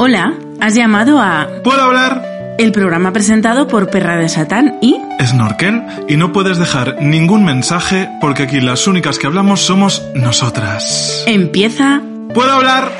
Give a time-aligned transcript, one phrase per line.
[0.00, 2.54] Hola, has llamado a ¿Puedo hablar?
[2.58, 8.08] el programa presentado por Perra de Satán y Snorkel y no puedes dejar ningún mensaje
[8.20, 11.24] porque aquí las únicas que hablamos somos nosotras.
[11.26, 12.00] empieza
[12.32, 12.92] ¿Puedo hablar?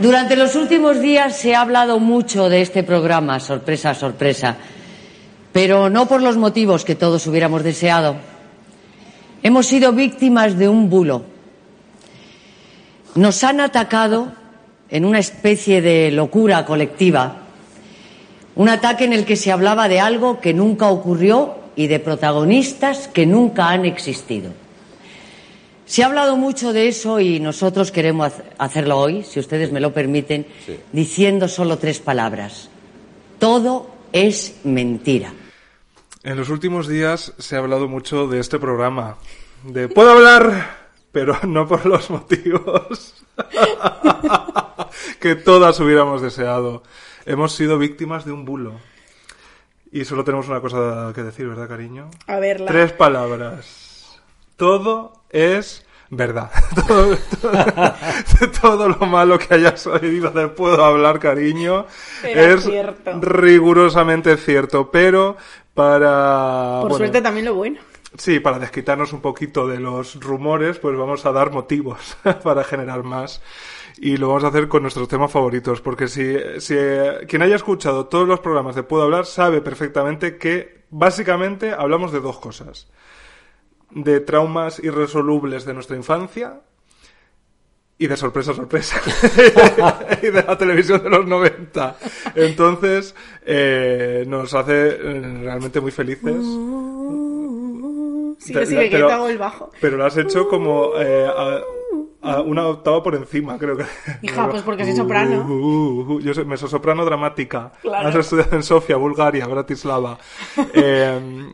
[0.00, 4.56] Durante los últimos días se ha hablado mucho de este programa, sorpresa, sorpresa,
[5.52, 8.16] pero no por los motivos que todos hubiéramos deseado.
[9.42, 11.33] Hemos sido víctimas de un bulo.
[13.14, 14.32] Nos han atacado
[14.90, 17.42] en una especie de locura colectiva,
[18.56, 23.08] un ataque en el que se hablaba de algo que nunca ocurrió y de protagonistas
[23.08, 24.52] que nunca han existido.
[25.86, 29.92] Se ha hablado mucho de eso y nosotros queremos hacerlo hoy, si ustedes me lo
[29.92, 30.46] permiten,
[30.92, 32.70] diciendo solo tres palabras.
[33.38, 35.32] Todo es mentira.
[36.22, 39.18] En los últimos días se ha hablado mucho de este programa.
[39.64, 40.83] De ¿Puedo hablar?
[41.14, 43.14] Pero no por los motivos
[45.20, 46.82] que todas hubiéramos deseado.
[47.24, 48.72] Hemos sido víctimas de un bulo.
[49.92, 52.10] Y solo tenemos una cosa que decir, ¿verdad, cariño?
[52.26, 52.66] A verla.
[52.66, 54.20] Tres palabras.
[54.56, 56.50] Todo es verdad.
[56.86, 57.94] Todo, todo-
[58.60, 61.86] todo lo malo que hayas oído de puedo hablar, cariño,
[62.22, 63.12] Era es cierto.
[63.20, 64.90] rigurosamente cierto.
[64.90, 65.36] Pero
[65.74, 66.78] para...
[66.82, 67.78] Por bueno, suerte también lo bueno.
[68.16, 73.02] Sí, para desquitarnos un poquito de los rumores, pues vamos a dar motivos para generar
[73.02, 73.42] más.
[73.96, 77.56] Y lo vamos a hacer con nuestros temas favoritos, porque si, si eh, quien haya
[77.56, 82.88] escuchado todos los programas de Puedo Hablar sabe perfectamente que básicamente hablamos de dos cosas.
[83.90, 86.60] De traumas irresolubles de nuestra infancia
[87.98, 89.00] y de sorpresa, sorpresa.
[90.22, 91.96] y de la televisión de los 90.
[92.34, 96.36] Entonces, eh, nos hace eh, realmente muy felices.
[98.44, 99.70] Sigue, sigue, que pero- yo te hago el bajo.
[99.80, 101.60] Pero lo has hecho como eh, a,
[102.22, 103.84] a una octava por encima, creo que.
[104.22, 105.44] Hija, pues porque soy soprano.
[105.48, 107.72] Uh, uh, uh, yo soy mezzosoprano dramática.
[107.82, 108.08] Claro.
[108.08, 110.18] Has estudiado en Sofía, Bulgaria, Bratislava.
[110.74, 111.48] Eh,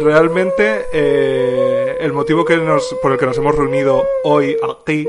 [0.00, 5.06] realmente, eh, el motivo que nos, por el que nos hemos reunido hoy aquí,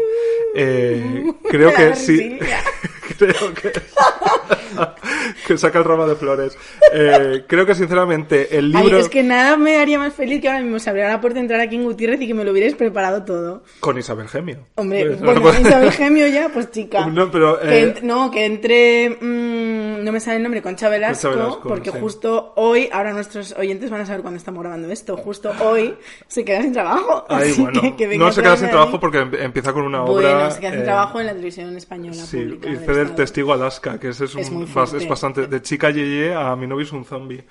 [0.56, 2.38] eh, creo que sí.
[3.18, 3.72] Creo que.
[5.48, 6.58] que saca el ramo de flores.
[6.94, 8.98] Eh, creo que sinceramente el Ay, libro.
[9.00, 11.42] es que nada me haría más feliz que ahora mismo se abriera la puerta de
[11.42, 13.64] entrar aquí en Gutiérrez y que me lo hubierais preparado todo.
[13.80, 14.68] Con Isabel Gemio.
[14.76, 17.06] Hombre, Pues, bueno, pues- Isabel Gemio ya, pues chica.
[17.08, 19.10] No, pero, Que eh, no, que entre...
[19.22, 21.98] mm, no me sale el nombre, Concha Velasco, Concha Velasco, porque sí.
[22.00, 25.96] justo hoy, ahora nuestros oyentes van a saber cuándo estamos grabando esto, justo hoy
[26.28, 27.26] se queda sin trabajo.
[27.30, 29.84] Ay, así bueno, que, que venga no se queda sin trabajo porque em- empieza con
[29.84, 30.14] una obra.
[30.36, 32.70] Bueno, se queda sin eh, trabajo en la televisión española Sí, pública.
[32.94, 33.16] Y del cede el Estado.
[33.24, 35.48] testigo Alaska, que ese es, un, Es muy es bastante.
[35.48, 37.44] De chica yeye a mi novio es un zombie.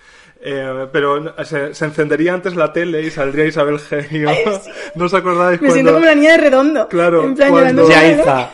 [0.45, 4.29] Eh, pero se, se encendería antes la tele y saldría Isabel Genio.
[4.97, 5.75] ¿No os acordáis Me cuando.?
[5.75, 6.89] siento como la niña de redondo.
[6.89, 8.19] Claro, En plan, cuando- llorando, Yaiza.
[8.19, 8.51] loca,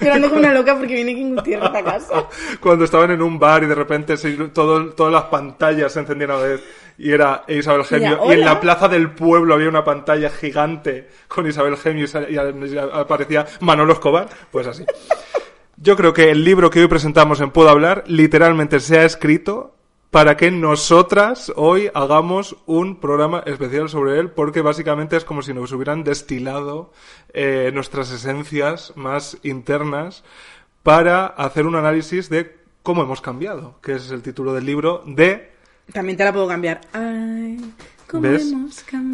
[0.00, 2.24] llorando como una loca porque viene King Gutiérrez a casa.
[2.60, 6.30] cuando estaban en un bar y de repente se- todo, todas las pantallas se encendían
[6.30, 6.64] a la vez
[6.98, 11.06] y era Isabel Gemio Mira, y en la plaza del pueblo había una pantalla gigante
[11.28, 14.86] con Isabel Gemio y aparecía Manolo Escobar, pues así.
[15.86, 19.76] Yo creo que el libro que hoy presentamos en Puedo Hablar literalmente se ha escrito
[20.10, 25.54] para que nosotras hoy hagamos un programa especial sobre él, porque básicamente es como si
[25.54, 26.90] nos hubieran destilado
[27.32, 30.24] eh, nuestras esencias más internas
[30.82, 35.52] para hacer un análisis de cómo hemos cambiado, que es el título del libro de
[35.92, 36.80] También te la puedo cambiar.
[36.92, 37.60] Ay,
[38.14, 38.54] ¿Ves?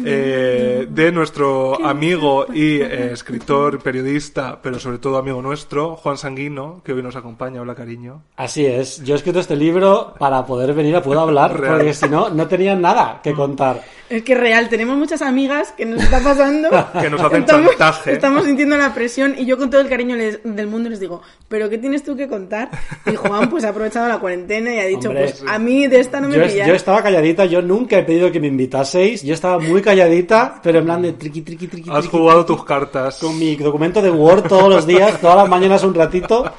[0.05, 6.81] Eh, de nuestro amigo y eh, escritor, periodista, pero sobre todo amigo nuestro, Juan Sanguino,
[6.83, 7.61] que hoy nos acompaña.
[7.61, 8.21] Hola, cariño.
[8.35, 11.77] Así es, yo he escrito este libro para poder venir a Puedo Hablar, Real.
[11.77, 13.81] porque si no, no tenía nada que contar.
[14.13, 16.69] Es que es real, tenemos muchas amigas que nos está pasando.
[17.01, 18.11] Que nos hacen estamos, chantaje.
[18.13, 21.21] Estamos sintiendo la presión y yo con todo el cariño les- del mundo les digo,
[21.47, 22.69] ¿pero qué tienes tú que contar?
[23.11, 25.45] Y Juan pues ha aprovechado la cuarentena y ha dicho, Hombre, pues sí.
[25.47, 26.67] a mí de esta no me Yo, pilláis.
[26.67, 30.79] yo estaba calladita, yo nunca he pedido que me invitaseis, yo estaba muy calladita, pero
[30.79, 31.89] en plan de triqui, triqui, triqui.
[31.89, 33.17] Has triqui, jugado triqui, tus cartas.
[33.19, 36.51] Con mi documento de Word todos los días, todas las mañanas un ratito,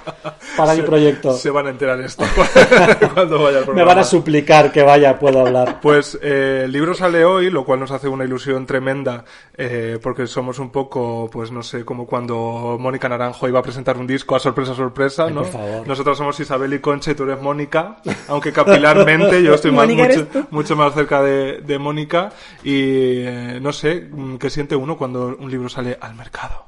[0.56, 1.34] para mi proyecto.
[1.34, 2.24] Se van a enterar esto
[3.14, 3.74] cuando vaya el programa.
[3.74, 5.80] Me van a suplicar que vaya, Puedo Hablar.
[5.80, 9.24] Pues eh, el libro sale hoy, lo cual nos hace una ilusión tremenda,
[9.56, 13.96] eh, porque somos un poco, pues no sé, como cuando Mónica Naranjo iba a presentar
[13.98, 15.42] un disco a sorpresa, sorpresa, ¿no?
[15.42, 15.88] por favor.
[15.88, 17.98] Nosotros somos Isabel y Concha y tú eres Mónica,
[18.28, 22.30] aunque capilarmente yo estoy más, mucho, mucho más cerca de, de Mónica
[22.62, 24.08] y eh, no sé,
[24.38, 26.66] ¿qué siente uno cuando un libro sale al mercado?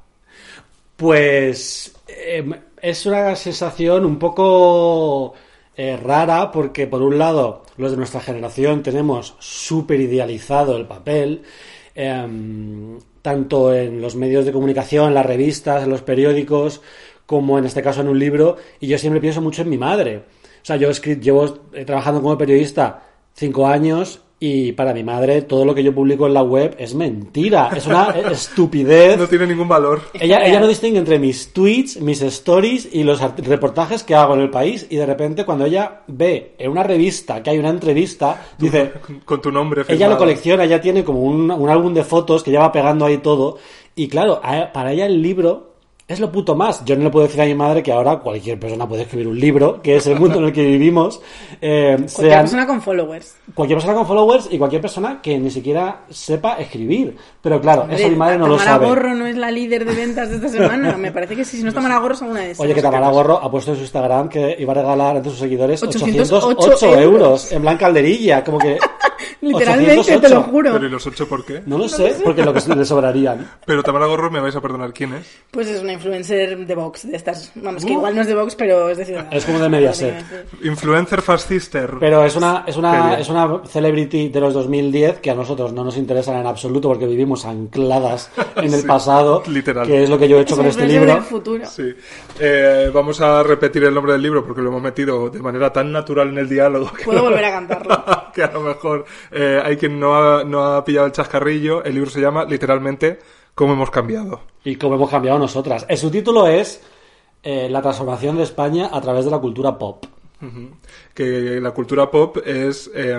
[0.97, 2.45] Pues eh,
[2.81, 5.35] es una sensación un poco
[5.77, 11.43] eh, rara porque por un lado los de nuestra generación tenemos súper idealizado el papel,
[11.95, 16.81] em, tanto en los medios de comunicación, en las revistas, en los periódicos,
[17.27, 20.19] como en este caso en un libro, y yo siempre pienso mucho en mi madre.
[20.19, 23.03] O sea, yo he escrit- llevo eh, trabajando como periodista
[23.35, 26.95] cinco años y para mi madre todo lo que yo publico en la web es
[26.95, 29.17] mentira, es una estupidez.
[29.19, 30.03] No tiene ningún valor.
[30.13, 34.41] Ella, ella no distingue entre mis tweets, mis stories y los reportajes que hago en
[34.41, 34.87] el país.
[34.91, 38.93] Y de repente, cuando ella ve en una revista que hay una entrevista, dice:
[39.25, 40.19] Con tu nombre Ella lo firmado.
[40.19, 43.59] colecciona, ella tiene como un, un álbum de fotos que ya va pegando ahí todo.
[43.95, 44.43] Y claro,
[44.75, 45.76] para ella el libro
[46.09, 46.85] es lo puto más.
[46.85, 49.41] Yo no le puedo decir a mi madre que ahora cualquier persona puede escribir un
[49.41, 51.21] libro, que es el mundo en el que vivimos.
[51.61, 53.35] Eh, Cualquier sean- persona con followers.
[53.55, 57.17] cualquier persona con followers y cualquier persona que ni siquiera sepa escribir.
[57.43, 58.87] Pero claro, eso Hombre, mi madre no lo Tamara sabe.
[58.87, 60.97] Gorro no es la líder de ventas de esta semana.
[60.97, 61.57] Me parece que sí.
[61.57, 62.61] Si no es Tamara Gorro, es alguna de esas.
[62.65, 65.41] Oye, que Tamara Gorro ha puesto en su Instagram que iba a regalar entre sus
[65.41, 67.03] seguidores 808 808 euros.
[67.03, 67.53] euros.
[67.53, 68.45] en blanca calderilla.
[68.45, 68.79] Como que.
[69.41, 70.21] Literalmente, 808.
[70.21, 70.73] te lo juro.
[70.73, 71.63] Pero ¿y los ocho por qué?
[71.67, 73.51] No lo sé, porque lo que le sobrarían.
[73.67, 75.27] Pero Tamara Gorro, me vais a perdonar quién es.
[75.51, 77.53] Pues es una influencer de Vox, de estas.
[77.57, 79.35] Vamos, que igual no es de Vox, pero es de Ciudadanos.
[79.35, 79.37] Uh.
[79.39, 80.25] Es como de Mediaset.
[80.63, 81.95] Influencer fascister.
[82.01, 85.85] Pero es una, es una, es una celebrity de los 2010 que a nosotros no
[85.85, 89.43] nos interesan en absoluto porque vivimos ancladas en el Sí, pasado.
[89.49, 89.87] literal.
[89.87, 91.23] Que es lo que yo he hecho Es con este libro.
[91.23, 91.65] futuro.
[91.67, 91.95] Sí.
[92.39, 95.91] Eh, vamos a repetir el nombre del libro porque lo hemos metido de manera tan
[95.93, 98.05] natural en el diálogo que, Puedo volver a cantarlo.
[98.35, 101.85] que a lo mejor eh, hay quien no ha, no ha pillado el chascarrillo.
[101.85, 103.19] El libro se llama literalmente
[103.55, 104.43] Cómo hemos cambiado.
[104.65, 105.87] Y como hemos cambiado nosotras.
[105.89, 106.83] El subtítulo es
[107.43, 110.05] eh, La transformación de España a través de la cultura pop.
[111.15, 112.91] Que la cultura pop es...
[112.95, 113.19] eh,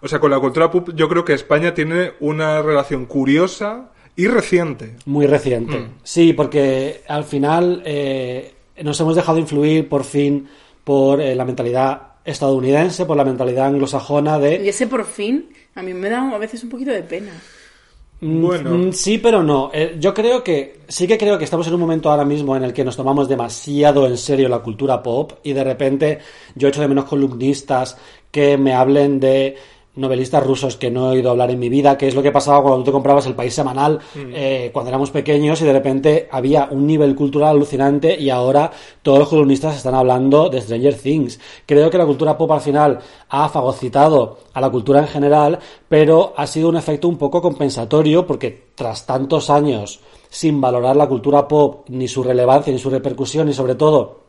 [0.00, 4.26] o sea, con la cultura pop yo creo que España tiene una relación curiosa y
[4.26, 4.96] reciente.
[5.06, 5.78] Muy reciente.
[5.78, 5.94] Mm.
[6.02, 10.48] Sí, porque al final eh, nos hemos dejado influir por fin
[10.84, 15.82] por eh, la mentalidad estadounidense, por la mentalidad anglosajona de Y ese por fin, a
[15.82, 17.32] mí me da a veces un poquito de pena.
[18.20, 18.70] Mm, Bueno.
[18.76, 19.70] mm, Sí, pero no.
[19.72, 22.64] Eh, yo creo que sí que creo que estamos en un momento ahora mismo en
[22.64, 26.18] el que nos tomamos demasiado en serio la cultura pop y de repente
[26.54, 27.96] yo echo de menos columnistas
[28.30, 29.56] que me hablen de
[29.98, 32.62] novelistas rusos que no he oído hablar en mi vida, que es lo que pasaba
[32.62, 36.68] cuando tú te comprabas el país semanal eh, cuando éramos pequeños y de repente había
[36.70, 38.70] un nivel cultural alucinante y ahora
[39.02, 41.40] todos los columnistas están hablando de Stranger Things.
[41.66, 42.98] Creo que la cultura pop al final
[43.28, 45.58] ha fagocitado a la cultura en general,
[45.88, 51.08] pero ha sido un efecto un poco compensatorio porque tras tantos años sin valorar la
[51.08, 54.20] cultura pop, ni su relevancia, ni su repercusión, y sobre todo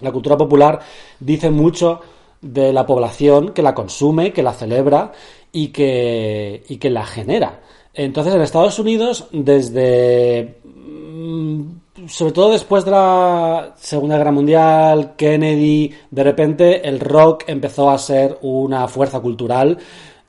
[0.00, 0.80] la cultura popular,
[1.18, 2.00] dice mucho
[2.40, 5.12] de la población que la consume, que la celebra
[5.52, 7.60] y que, y que la genera.
[7.94, 11.62] Entonces, en Estados Unidos, desde mm,
[12.08, 17.98] sobre todo después de la Segunda Guerra Mundial, Kennedy, de repente el rock empezó a
[17.98, 19.78] ser una fuerza cultural,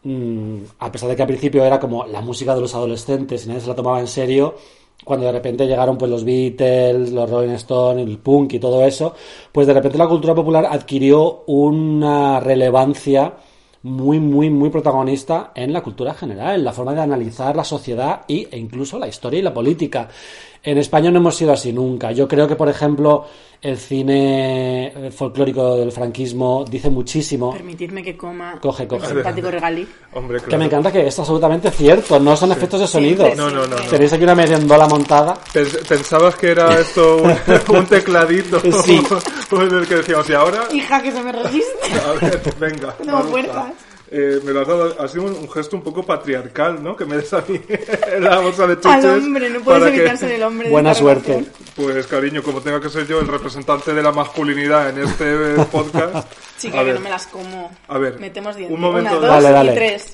[0.04, 3.50] mm, a pesar de que al principio era como la música de los adolescentes y
[3.50, 4.56] nadie se la tomaba en serio,
[5.08, 9.16] cuando de repente llegaron pues los Beatles, los Rolling Stones, el punk y todo eso,
[9.52, 13.34] pues de repente la cultura popular adquirió una relevancia
[13.84, 18.22] muy, muy, muy protagonista en la cultura general, en la forma de analizar la sociedad
[18.28, 20.10] y, e incluso la historia y la política.
[20.64, 22.12] En España no hemos sido así nunca.
[22.12, 23.26] Yo creo que, por ejemplo,
[23.62, 27.54] el cine eh, folclórico del franquismo dice muchísimo.
[27.54, 29.08] Permitidme que coma Coge, un coge.
[29.08, 29.88] simpático regalí.
[30.14, 30.60] Hombre, Que claro.
[30.60, 33.26] me encanta que es absolutamente cierto, no son efectos de sonido.
[33.26, 33.84] Siempre, No, no, no, no.
[33.90, 35.36] Tenéis aquí una meriendola montada.
[35.54, 37.32] Pens- ¿Pensabas que era esto un,
[37.78, 38.60] un tecladito?
[38.60, 39.02] Sí.
[39.52, 41.94] en el que decíamos, y ahora Hija, que se me resiste.
[42.06, 42.94] A ver, venga.
[42.98, 43.72] Tengo fuerzas.
[44.10, 46.96] Eh, me lo has dado, ha sido un, un gesto un poco patriarcal, ¿no?
[46.96, 47.60] Que me des a mí
[48.20, 49.04] la bolsa de chuches.
[49.04, 50.70] Al hombre, no puedes para que- evitar ser el hombre.
[50.70, 51.34] Buena suerte.
[51.34, 51.54] relación.
[51.76, 55.66] Pues cariño, como tenga que ser yo el representante de la masculinidad en este eh,
[55.72, 56.32] podcast.
[56.58, 57.70] Chica, a que ver, no me las como.
[57.90, 58.74] A ver, Metemos dientes.
[58.76, 59.72] un momento Una, dos Dale, dale.
[59.74, 60.06] y tres.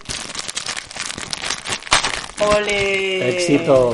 [2.40, 3.30] Ole.
[3.30, 3.94] Éxito.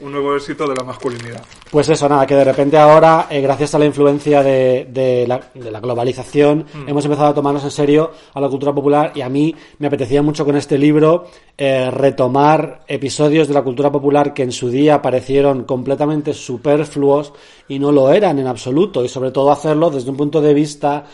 [0.00, 1.42] Un nuevo éxito de la masculinidad.
[1.70, 5.40] Pues eso, nada, que de repente ahora, eh, gracias a la influencia de, de la,
[5.54, 9.28] de la globalización, hemos empezado a tomarnos en serio a la cultura popular y a
[9.28, 14.42] mí me apetecía mucho con este libro eh, retomar episodios de la cultura popular que
[14.42, 17.32] en su día parecieron completamente superfluos
[17.68, 21.04] y no lo eran en absoluto y sobre todo hacerlo desde un punto de vista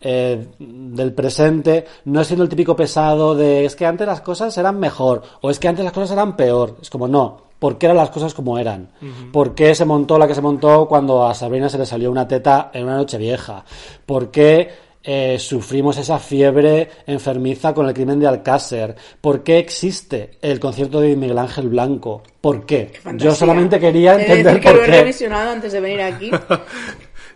[0.00, 4.80] eh, del presente, no siendo el típico pesado de es que antes las cosas eran
[4.80, 6.76] mejor o es que antes las cosas eran peor.
[6.80, 8.90] Es como no, ¿por qué eran las cosas como eran?
[9.32, 12.26] ¿Por qué se montó la que se montó cuando a Sabrina se le salió una
[12.26, 13.64] teta en una noche vieja?
[14.04, 14.68] ¿Por qué
[15.02, 18.96] eh, sufrimos esa fiebre enfermiza con el crimen de Alcácer?
[19.20, 22.22] ¿Por qué existe el concierto de Miguel Ángel Blanco?
[22.40, 22.92] ¿Por qué?
[23.14, 25.00] Yo solamente quería He de entender decir que por lo he qué.
[25.00, 26.30] revisionado antes de venir aquí.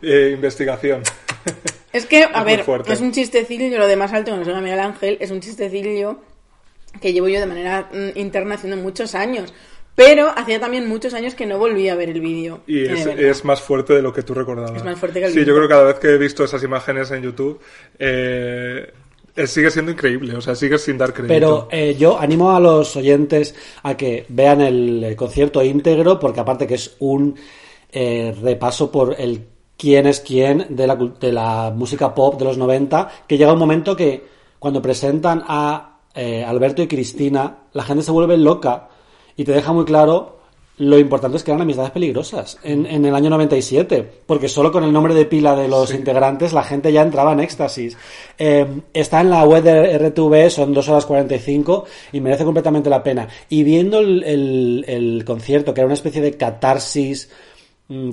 [0.03, 1.03] Eh, investigación.
[1.95, 4.61] Es que, a Es ver, es un chistecillo, lo de más alto que nos llama
[4.61, 6.19] Miguel Ángel, es un chistecillo
[7.01, 9.55] que llevo yo de manera mm, interna haciendo muchos años.
[9.95, 12.61] Pero hacía también muchos años que no volví a ver el vídeo.
[12.67, 14.77] Y es, más fuerte de lo que tú recordabas.
[14.77, 16.63] Es más fuerte que el Sí, yo creo que cada vez que he visto esas
[16.65, 17.61] imágenes en YouTube,
[17.99, 18.93] eh,
[19.37, 20.37] eh, sigue siendo increíble.
[20.37, 21.33] O sea, sigue sin dar crédito.
[21.33, 26.67] Pero eh, yo animo a los oyentes a que vean el, concierto íntegro, porque aparte
[26.67, 27.37] que es un
[27.93, 29.47] eh, repaso por el
[29.77, 33.53] quién es quién de la, cul- de la música pop de los 90, que llega
[33.53, 34.25] un momento que
[34.59, 38.89] cuando presentan a eh, Alberto y Cristina, la gente se vuelve loca
[39.37, 40.35] y te deja muy claro
[40.77, 44.83] lo importante es que eran amistades peligrosas en, en el año 97, porque solo con
[44.83, 47.97] el nombre de pila de los integrantes la gente ya entraba en éxtasis.
[48.37, 53.05] Eh, está en la web de RTV, son 2 horas 45 y merece completamente la
[53.05, 53.29] pena.
[53.49, 57.31] Y viendo el, el- el concierto, que era una especie de catarsis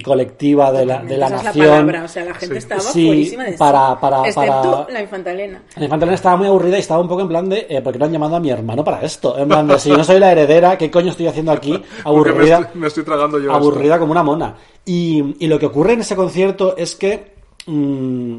[0.04, 1.66] colectiva de la, de la Esa es nación.
[1.68, 2.58] palabra, o sea, la gente Sí.
[2.58, 5.63] estaba Sí, de para- para- Excepto para- la infantalena.
[5.78, 8.00] La infantil estaba muy aburrida y estaba un poco en plan de, eh, ¿por qué
[8.00, 9.38] no han llamado a mi hermano para esto?
[9.38, 11.72] En plan de, si no soy la heredera, ¿qué coño estoy haciendo aquí?
[11.72, 13.54] Me Aburrida, estoy, me estoy tragando yo.
[13.54, 14.56] aburrida como una mona.
[14.86, 17.34] Y, y lo que ocurre en ese concierto es que
[17.68, 18.38] mm,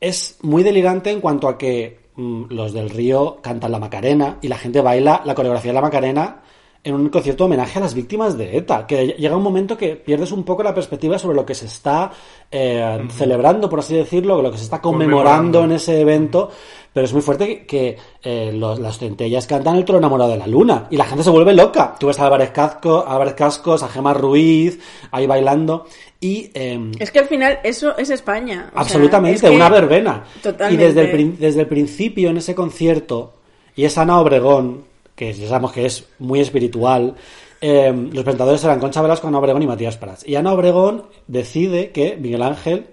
[0.00, 4.48] es muy delirante en cuanto a que mm, los del Río cantan la Macarena y
[4.48, 6.41] la gente baila la coreografía de la Macarena
[6.84, 9.94] en un concierto de homenaje a las víctimas de ETA, que llega un momento que
[9.94, 12.10] pierdes un poco la perspectiva sobre lo que se está
[12.50, 15.64] eh, celebrando, por así decirlo, lo que se está conmemorando, Conmemorando.
[15.64, 16.50] en ese evento,
[16.92, 20.38] pero es muy fuerte que, que, eh, los- las centellas cantan el toro enamorado de
[20.38, 21.94] la luna y la gente se vuelve loca.
[22.00, 24.80] Tú ves a Álvarez, Casco, a Álvarez Cascos, a Gemma Ruiz,
[25.12, 25.86] ahí bailando
[26.20, 26.50] y...
[26.52, 28.66] em, Es que al final eso es España.
[28.70, 30.24] o sea, Absolutamente, es que- una verbena.
[30.42, 30.82] Totalmente.
[30.82, 33.34] Y desde el, desde el principio en ese concierto,
[33.76, 37.14] y es Ana Obregón, que ya sabemos que es muy espiritual,
[37.60, 40.26] eh, los presentadores eran Concha Velasco, Ana Obregón y Matías Prats.
[40.26, 42.88] Y Ana Obregón decide que Miguel Ángel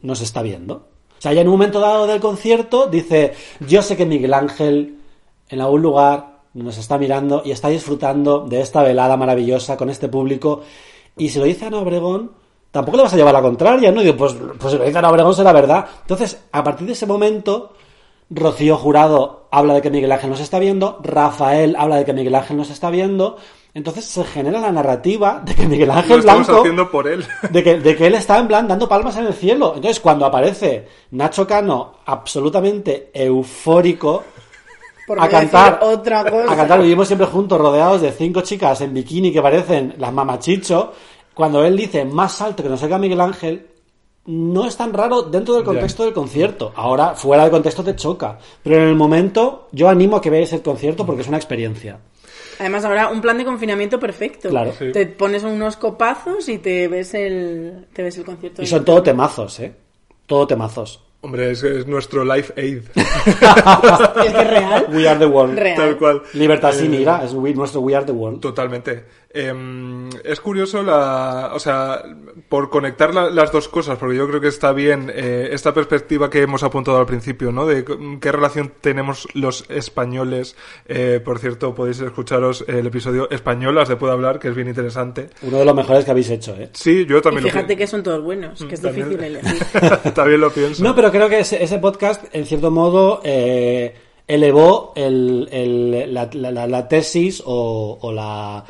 [0.00, 0.74] nos está viendo.
[1.18, 4.98] O sea, ella en un momento dado del concierto dice, yo sé que Miguel Ángel
[5.48, 10.08] en algún lugar nos está mirando y está disfrutando de esta velada maravillosa con este
[10.08, 10.62] público.
[11.16, 12.32] Y si lo dice Ana Obregón,
[12.70, 14.02] tampoco le vas a llevar la contraria, ¿no?
[14.02, 15.86] Digo, pues, pues si lo dice Ana Obregón será verdad.
[16.02, 17.72] Entonces, a partir de ese momento,
[18.30, 22.34] Rocío Jurado habla de que Miguel Ángel nos está viendo, Rafael habla de que Miguel
[22.34, 23.36] Ángel nos está viendo.
[23.74, 27.24] Entonces se genera la narrativa de que Miguel Lo Ángel estamos Blanco haciendo por él.
[27.50, 29.72] de que, de que él está en plan dando palmas en el cielo.
[29.74, 34.24] Entonces, cuando aparece Nacho Cano absolutamente eufórico
[35.06, 36.52] por a cantar, otra cosa.
[36.52, 40.92] a cantar, vivimos siempre juntos, rodeados de cinco chicas en bikini que parecen las mamachicho,
[41.32, 43.68] cuando él dice más alto que nos oiga Miguel Ángel,
[44.26, 46.72] no es tan raro dentro del contexto del concierto.
[46.76, 48.38] Ahora, fuera del contexto te choca.
[48.62, 51.98] Pero en el momento, yo animo a que veáis el concierto porque es una experiencia.
[52.60, 54.48] Además, ahora un plan de confinamiento perfecto.
[54.50, 54.72] Claro.
[54.78, 54.92] Sí.
[54.92, 58.62] Te pones unos copazos y te ves el, te ves el concierto.
[58.62, 59.74] Y son todo temazos, ¿eh?
[60.26, 61.02] Todo temazos.
[61.24, 62.82] Hombre, es, es nuestro Life Aid.
[62.96, 64.86] Es que es real.
[64.92, 65.56] We are the world.
[65.58, 65.76] Real.
[65.76, 66.22] Tal cual.
[66.34, 68.40] Libertad sin Eh, ira, es we- nuestro We Are the World.
[68.40, 69.04] Totalmente.
[69.34, 72.02] Em, es curioso la, o sea,
[72.50, 76.28] por conectar la- las dos cosas, porque yo creo que está bien eh, esta perspectiva
[76.28, 77.64] que hemos apuntado al principio, ¿no?
[77.66, 77.82] De
[78.20, 80.54] qué relación tenemos los españoles.
[80.86, 85.30] Eh, por cierto, podéis escucharos el episodio Españolas de Puedo Hablar, que es bien interesante.
[85.42, 86.68] Uno de los mejores que habéis hecho, ¿eh?
[86.74, 89.62] Sí, yo Y también fíjate lo que son todos buenos, que es También- difícil elegir.
[90.14, 90.82] también lo pienso.
[90.84, 93.94] No, pero creo que ese, ese podcast, en cierto modo, eh,
[94.28, 98.64] elevó el- el- la, la- la- la tesis o, o la,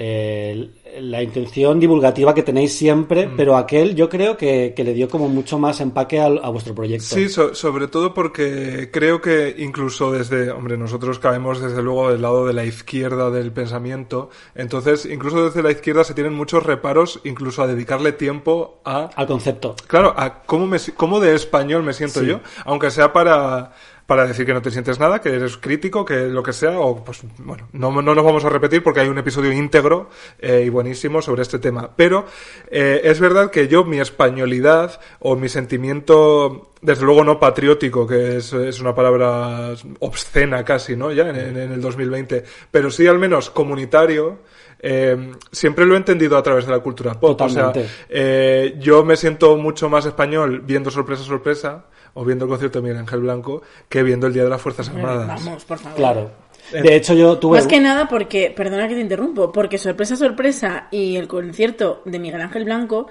[0.00, 3.36] eh, la intención divulgativa que tenéis siempre, Mm.
[3.36, 6.74] pero aquel yo creo que, que le dio como mucho más empaque al- a, vuestro
[6.74, 7.04] proyecto.
[7.04, 12.22] Sí, so- sobre todo porque creo que incluso desde, hombre, nosotros caemos desde luego del
[12.22, 17.20] lado de la izquierda del pensamiento, entonces incluso desde la izquierda se tienen muchos reparos
[17.24, 19.74] incluso a dedicarle tiempo a, Al concepto.
[19.88, 22.26] claro, a cómo, me, cómo de español me siento Sí.
[22.26, 23.72] yo, aunque sea para
[24.08, 27.04] para decir que no te sientes nada, que eres crítico, que lo que sea, o
[27.04, 30.70] pues bueno, no, no nos vamos a repetir porque hay un episodio íntegro eh, y
[30.70, 31.90] buenísimo sobre este tema.
[31.94, 32.24] Pero
[32.70, 38.38] eh, es verdad que yo, mi españolidad o mi sentimiento, desde luego no patriótico, que
[38.38, 41.12] es, es una palabra obscena casi, ¿no?
[41.12, 44.38] Ya en, en- el 2020, pero sí al menos comunitario,
[44.80, 47.32] eh, siempre lo he entendido a través de la cultura pop.
[47.42, 47.82] O Totalmente.
[47.86, 51.84] sea, eh, yo me siento mucho más español viendo sorpresa, sorpresa,
[52.18, 54.88] o viendo el concierto de Miguel Ángel Blanco, que viendo el Día de las Fuerzas
[54.88, 55.44] Armadas.
[55.44, 55.96] Vamos, por favor.
[55.96, 56.30] Claro.
[56.72, 57.58] De hecho, yo tuve...
[57.58, 62.18] Más que nada porque, perdona que te interrumpo, porque sorpresa, sorpresa y el concierto de
[62.18, 63.06] Miguel Ángel Blanco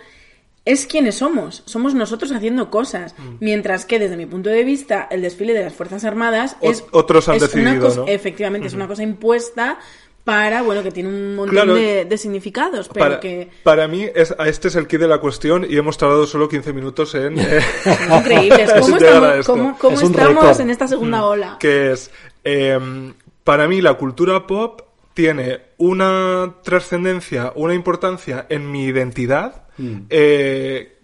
[0.65, 1.63] es quienes somos.
[1.65, 3.15] Somos nosotros haciendo cosas.
[3.17, 3.35] Mm.
[3.39, 6.85] Mientras que desde mi punto de vista el desfile de las Fuerzas Armadas Ot- es...
[6.91, 8.07] otros han es una decidido, cosa- ¿no?
[8.07, 9.79] Efectivamente, es una cosa impuesta
[10.27, 11.73] para, bueno, que tiene un montón Claro.
[11.75, 13.49] de, de significados, pero Para, que...
[13.63, 16.73] para mí, es, este es el kit de la cuestión y hemos tardado solo 15
[16.73, 17.39] minutos en...
[17.39, 17.61] eh,
[18.19, 18.65] increíble.
[18.81, 19.53] ¿Cómo estamos, esto.
[19.53, 20.59] cómo- cómo Es un estamos récord.
[20.61, 21.55] en esta segunda ola?
[21.61, 22.11] que es,
[22.43, 23.13] em,
[23.45, 24.81] para mí, la cultura pop
[25.13, 30.07] tiene una trascendencia, una importancia en mi identidad, Mm.
[30.09, 30.97] eh,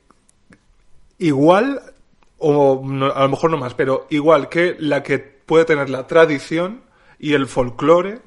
[1.20, 1.80] igual,
[2.40, 6.08] o no- a lo mejor no más, pero igual que la que puede tener la
[6.08, 6.82] tradición
[7.20, 8.20] y el folclore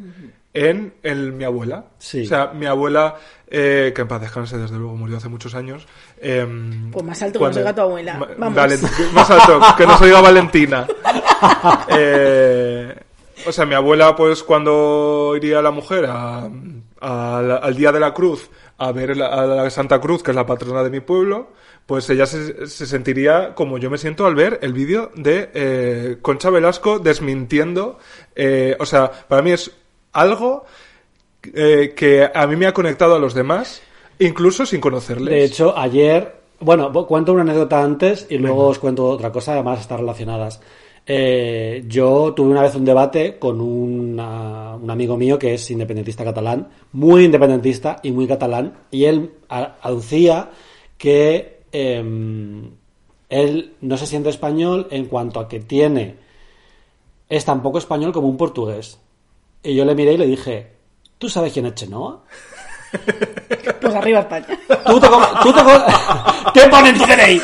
[0.56, 1.84] en el, mi abuela.
[1.98, 2.24] Sí.
[2.24, 3.16] O sea, mi abuela,
[3.48, 5.86] eh, que en paz descanse, desde luego, murió hace muchos años.
[6.20, 8.28] em, Pues más alto que cuando- nos oiga tu abuela.
[8.38, 8.54] Vamos.
[8.56, 10.86] Valent- más alto, que nos oiga Valentina.
[11.88, 12.94] Eh,
[13.46, 16.48] o sea, mi abuela, pues cuando iría la mujer a-
[17.00, 18.48] a la- al Día de la Cruz
[18.78, 21.52] a ver la, a la Santa Cruz, que es la patrona de mi pueblo,
[21.86, 26.18] pues ella se, se sentiría como yo me siento al ver el vídeo de eh,
[26.22, 27.98] Concha Velasco desmintiendo.
[28.34, 29.70] eh, o sea, para mí es
[30.20, 30.64] algo
[31.54, 33.82] eh, que a mí me ha conectado a los demás,
[34.18, 35.32] incluso sin conocerles.
[35.32, 39.80] De hecho, ayer, bueno, cuento una anécdota antes y luego os cuento otra cosa, además
[39.80, 40.60] están relacionadas.
[41.08, 46.24] Eh, yo tuve una vez un debate con una- un amigo mío que es independentista
[46.24, 50.50] catalán, muy independentista y muy catalán, y él aducía
[50.98, 52.70] que em,
[53.28, 56.14] él no se siente español en cuanto a que tiene,
[57.28, 58.98] es tan poco español como un portugués.
[59.66, 60.72] Y yo le miré y le dije,
[61.18, 62.22] ¿tú sabes quién es Chenoa?
[63.80, 64.46] Pues arriba España.
[64.86, 65.08] Tú te,
[65.42, 65.60] tú te
[66.54, 67.40] ¿Qué pone en tu DNI?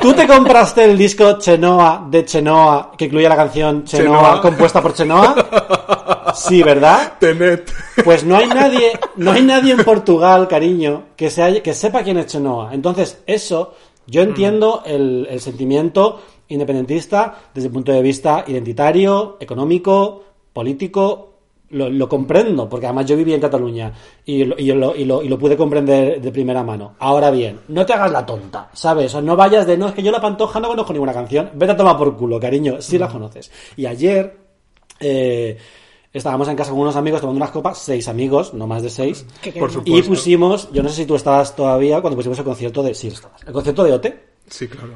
[0.00, 4.40] ¿Tú te compraste el disco Chenoa de Chenoa que incluía la canción Chenoa, Chenoa.
[4.42, 6.32] compuesta por Chenoa?
[6.34, 7.14] Sí, ¿verdad?
[7.20, 7.70] Tenet.
[8.04, 12.02] Pues no hay nadie, no hay nadie en Portugal, cariño, que, se haya- que sepa
[12.02, 12.72] quién es Chenoa.
[12.74, 13.74] Entonces, eso,
[14.06, 21.31] yo entiendo el, el sentimiento independentista desde el punto de vista identitario, económico, político.
[21.72, 23.92] Lo, lo comprendo, porque además yo viví en Cataluña
[24.26, 26.94] y lo, y, lo, y, lo, y lo pude comprender de primera mano.
[26.98, 29.14] Ahora bien, no te hagas la tonta, ¿sabes?
[29.14, 31.50] O no vayas de, no, es que yo la pantoja no conozco ninguna canción.
[31.54, 33.50] Vete a tomar por culo, cariño, si la conoces.
[33.76, 34.36] Y ayer,
[35.00, 35.56] eh,
[36.12, 39.24] estábamos en casa con unos amigos tomando unas copas, seis amigos, no más de seis.
[39.58, 39.98] Por supuesto.
[39.98, 42.94] Y pusimos, yo no sé si tú estabas todavía cuando pusimos el concierto de.
[42.94, 43.42] Sí, estabas.
[43.46, 44.06] El concierto de OT.
[44.46, 44.90] Sí, claro.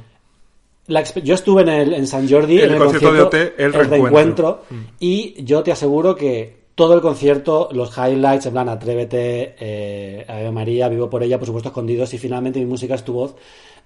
[0.88, 3.60] La yo estuve en, el, en San Jordi, El en el concierto de concierto, OT,
[3.60, 3.96] el reencuentro.
[3.96, 4.80] reencuentro, Mm.
[5.00, 10.52] y yo te aseguro que todo el concierto, los highlights, en plan, Atrévete, eh, Ave
[10.52, 13.34] María, Vivo por ella, por supuesto, Escondidos, y finalmente mi música es tu voz,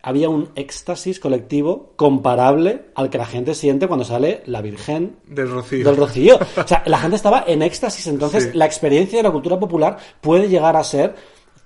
[0.03, 5.50] había un éxtasis colectivo comparable al que la gente siente cuando sale la Virgen Del
[5.50, 5.85] Rocío.
[5.87, 6.38] del Rocío.
[6.57, 8.07] O sea, la gente estaba en éxtasis.
[8.09, 8.50] Entonces, Sí.
[8.55, 11.14] la experiencia de la cultura popular puede llegar a ser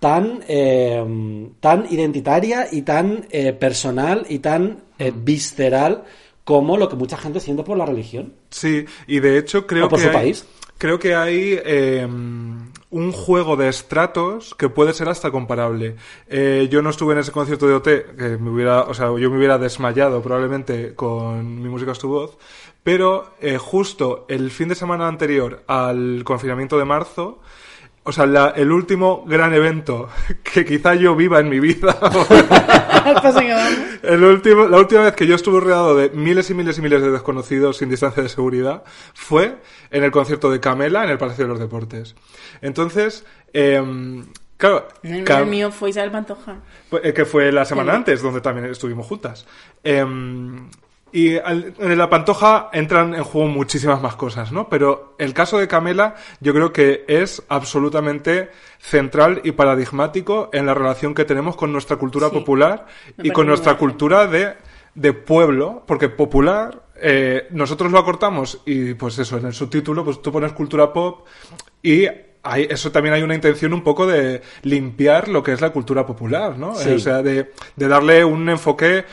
[0.00, 6.04] tan, eh, tan identitaria y tan eh, personal y tan eh, visceral
[6.44, 8.34] como lo que mucha gente siente por la religión.
[8.50, 10.44] Sí, y de hecho creo O por que su hay, país.
[10.78, 15.96] Creo que hay eh, un juego de estratos que puede ser hasta comparable.
[16.28, 17.84] Eh, yo no estuve en ese concierto de OT,
[18.16, 22.08] que me hubiera, o sea, yo me hubiera desmayado probablemente con mi música es tu
[22.08, 22.38] voz,
[22.84, 27.40] pero eh, justo el fin de semana anterior al confinamiento de marzo,
[28.04, 30.08] o sea, la- el último gran evento
[30.42, 32.28] que quizá yo viva en mi vida, vamos.
[34.02, 37.02] el último, la última vez que yo estuve rodeado de miles y miles y miles
[37.02, 38.82] de desconocidos sin distancia de seguridad
[39.14, 39.56] fue
[39.90, 42.14] en el concierto de Camela en el Palacio de los Deportes.
[42.62, 46.56] Entonces, em, claro, El, el Cam- mío fue Isabel Pantoja.
[46.90, 47.96] pues, eh, que fue la semana Sí.
[47.96, 49.46] antes, donde también estuvimos juntas.
[49.82, 50.68] Em,
[51.16, 54.68] y al- en la Pantoja entran en juego muchísimas más cosas, ¿no?
[54.68, 58.50] Pero el caso de Camela yo creo que es absolutamente
[58.80, 62.34] central y paradigmático en la relación que tenemos con nuestra cultura Sí.
[62.34, 62.86] popular
[63.22, 64.54] y con nuestra cultura de,
[64.96, 70.20] de pueblo, porque popular, eh, nosotros lo acortamos y pues eso, en el subtítulo pues
[70.20, 71.26] tú pones cultura pop
[71.80, 72.06] y
[72.42, 76.04] hay, eso también hay una intención un poco de limpiar lo que es la cultura
[76.04, 76.74] popular, ¿no?
[76.74, 76.90] Sí.
[76.90, 79.04] O sea, de, de darle un enfoque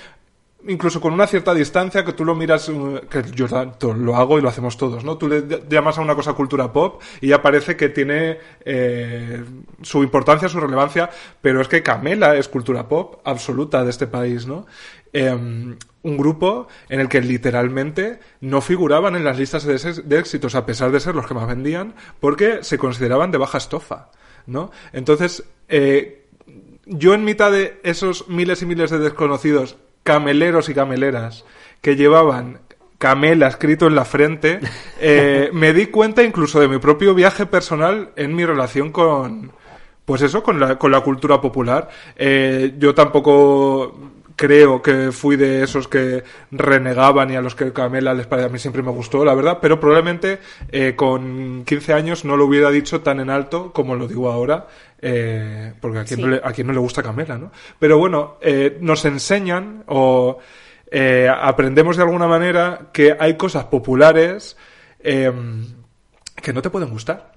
[0.67, 3.47] incluso con una cierta distancia que tú lo miras, eh, que yo
[3.95, 5.17] lo hago y lo hacemos todos, ¿no?
[5.17, 9.43] Tú le llamas a una cosa cultura pop y ya parece que tiene eh,
[9.81, 11.09] su importancia, su relevancia,
[11.41, 14.65] pero es que Camela es cultura pop absoluta de este país, ¿no?
[15.13, 20.65] Eh, un grupo en el que literalmente no figuraban en las listas de éxitos a
[20.65, 24.09] pesar de ser los que más vendían porque se consideraban de baja estofa,
[24.47, 24.71] ¿no?
[24.93, 26.25] Entonces, eh,
[26.85, 31.45] yo en mitad de esos miles y miles de desconocidos cameleros y cameleras
[31.81, 32.59] que llevaban
[33.01, 34.59] camela escrito en la frente,
[34.99, 39.51] eh, me di cuenta incluso de mi propio viaje personal en mi relación con,
[40.05, 41.89] pues eso, con la, con la cultura popular.
[42.15, 48.13] Eh, yo tampoco creo que fui de esos que renegaban y a los que Camela
[48.13, 50.39] les parecía, a mí siempre me gustó, la verdad, pero probablemente
[50.71, 54.67] eh, con 15 años no lo hubiera dicho tan en alto como lo digo ahora,
[55.01, 56.23] eh, porque a quien, Sí.
[56.25, 57.51] no le, a quien no le gusta Camela, ¿no?
[57.79, 60.37] Pero bueno, eh, nos enseñan o
[60.91, 64.57] eh, aprendemos de alguna manera que hay cosas populares
[64.99, 65.31] eh,
[66.35, 67.30] que no te pueden gustar.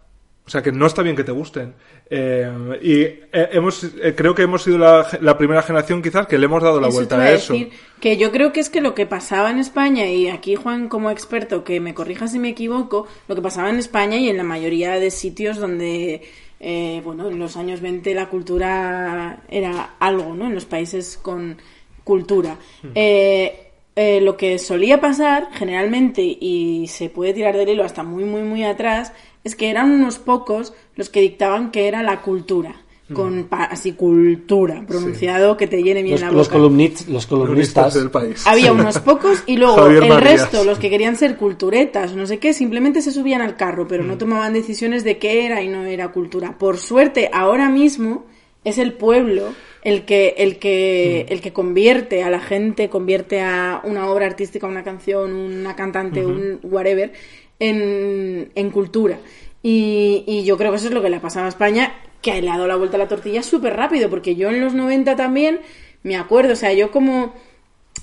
[0.47, 1.75] O sea que no está bien que te gusten.
[2.11, 6.37] Eh, y eh, hemos, eh, creo que hemos sido la, la primera generación quizás que
[6.37, 7.55] le hemos dado la Eso vuelta a a eso.
[7.55, 10.89] decir, que yo creo que es que lo que pasaba en España, y aquí Juan
[10.89, 14.37] como experto, que me corrija si me equivoco, lo que pasaba en España y en
[14.37, 16.23] la mayoría de sitios donde,
[16.61, 20.47] eh, bueno, en los años 20 la cultura era algo, ¿no?
[20.47, 21.57] En los países con
[22.05, 22.59] cultura.
[22.95, 23.64] Eh,
[23.97, 28.43] eh, lo que solía pasar generalmente, y se puede tirar del hilo hasta muy, muy,
[28.43, 29.13] muy atrás,
[29.45, 32.81] es que eran unos pocos los que dictaban que era la cultura.
[33.13, 36.59] Con pa- así cultura, pronunciado que te llene bien Los, la los boca.
[36.59, 38.47] los Comunistas columnistas del país.
[38.47, 40.41] Había unos pocos y luego Javier el Marías.
[40.41, 44.05] resto, los que querían ser culturetas, no sé qué, simplemente se subían al carro, pero
[44.05, 46.57] no tomaban decisiones de qué era y no era cultura.
[46.57, 48.25] Por suerte, ahora mismo
[48.65, 49.53] es el pueblo
[49.85, 54.67] el que, el que, el que convierte a la gente, convierte a una obra artística,
[54.67, 57.13] una canción, una cantante, un whatever,
[57.59, 59.19] en, en cultura.
[59.63, 62.41] Y, y yo creo que eso es lo que le ha pasado a España, que
[62.41, 65.17] le ha dado la vuelta a la tortilla súper rápido, porque yo en los 90
[65.17, 65.61] también
[66.03, 67.35] me acuerdo, o sea, yo como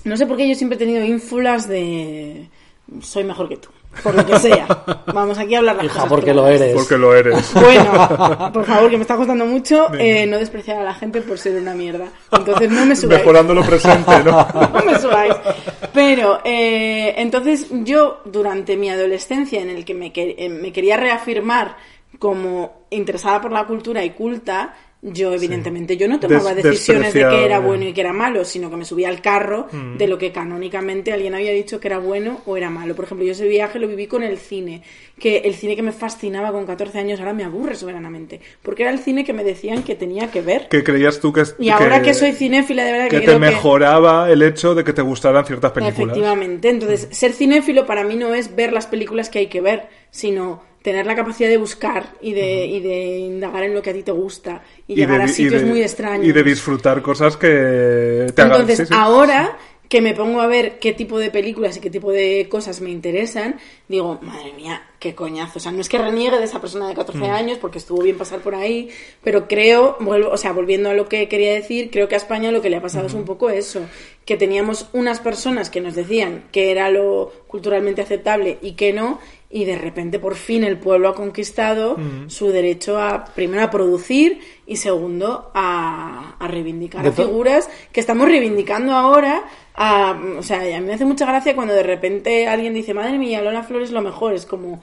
[0.04, 2.48] no sé por qué yo siempre he tenido ínfulas de
[3.00, 3.68] soy mejor que tú,
[4.02, 4.66] por lo que sea.
[5.12, 6.42] Vamos aquí a hablar las Hija, cosas porque claras.
[6.42, 6.74] lo eres.
[6.74, 7.54] Porque lo eres.
[7.54, 11.38] Bueno, por favor, que me está costando mucho eh, no despreciar a la gente por
[11.38, 12.06] ser una mierda.
[12.30, 13.20] Entonces no me subáis.
[13.20, 14.46] Mejorando lo presente, ¿no?
[14.74, 15.34] no me subáis.
[15.92, 20.96] Pero, eh, entonces yo, durante mi adolescencia, en el que me, que- eh, me quería
[20.96, 21.76] reafirmar
[22.18, 24.74] como interesada por la cultura y culta,
[25.04, 28.44] yo evidentemente yo no tomaba Des- decisiones de qué era bueno y qué era malo,
[28.44, 29.66] sino que me subía al carro
[29.98, 32.94] de lo que canónicamente alguien había dicho que era bueno o era malo.
[32.94, 34.82] Por ejemplo, yo ese viaje lo viví con el cine,
[35.18, 38.92] que el cine que me fascinaba con 14 años ahora me aburre soberanamente, porque era
[38.92, 40.68] el cine que me decían que tenía que ver.
[40.68, 41.42] Que creías tú que...
[41.58, 43.38] Y ahora que, soy cinéfila, de verdad que, que te que...
[43.40, 45.98] mejoraba el hecho de que te gustaran ciertas películas.
[45.98, 46.68] Efectivamente.
[46.68, 50.62] Entonces, ser cinéfilo para mí no es ver las películas que hay que ver, sino
[50.82, 54.02] tener la capacidad de buscar y de, y de indagar en lo que a ti
[54.02, 56.26] te gusta y, llegar de- a sitios de- muy extraños.
[56.26, 58.60] Y de disfrutar cosas que te hagan...
[58.60, 58.94] Entonces, sí, sí.
[58.96, 59.56] ahora
[59.88, 62.88] que me pongo a ver qué tipo de películas y qué tipo de cosas me
[62.88, 63.56] interesan,
[63.88, 65.58] digo, madre mía, qué coñazo.
[65.58, 67.24] O sea, no es que reniegue de esa persona de 14 Mm.
[67.30, 68.88] años, porque estuvo bien pasar por ahí,
[69.22, 72.50] pero creo, vuelvo, o sea, volviendo a lo que quería decir, creo que a España
[72.50, 73.82] lo que le ha pasado es un poco eso,
[74.24, 79.18] que teníamos unas personas que nos decían que era lo culturalmente aceptable y que no,
[79.54, 82.30] y de repente por fin el pueblo ha conquistado Mm.
[82.30, 88.26] su derecho a, primero a producir y segundo a, a reivindicar a figuras que estamos
[88.28, 89.44] reivindicando ahora.
[89.74, 93.18] a- o sea, a mí me hace mucha gracia cuando de repente alguien dice, madre
[93.18, 94.34] mía, Lola Flores es lo mejor.
[94.34, 94.82] Es como,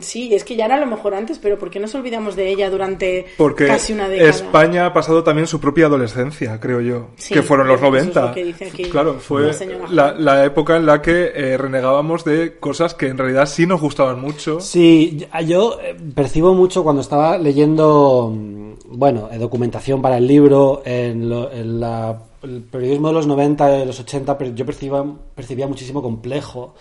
[0.00, 2.68] sí, es que ya era lo mejor antes, pero ¿por qué nos olvidamos de ella
[2.70, 4.28] durante Porque casi una década?
[4.30, 7.92] España ha pasado también su propia adolescencia, creo yo, Sí, que fueron los eso es
[8.14, 8.26] 90.
[8.28, 9.52] lo que dice aquí claro, fue
[10.18, 14.20] la época en la que eh, renegábamos de cosas que en realidad sí nos gustaban
[14.20, 14.60] mucho.
[14.60, 20.82] Sí, yo eh, percibo mucho cuando estaba leyendo, mm, bueno, eh, documentación para el libro,
[20.84, 25.04] en, lo- en la- el periodismo de los 90, de los 80, pero yo percibía,
[25.34, 26.74] percibía muchísimo complejo.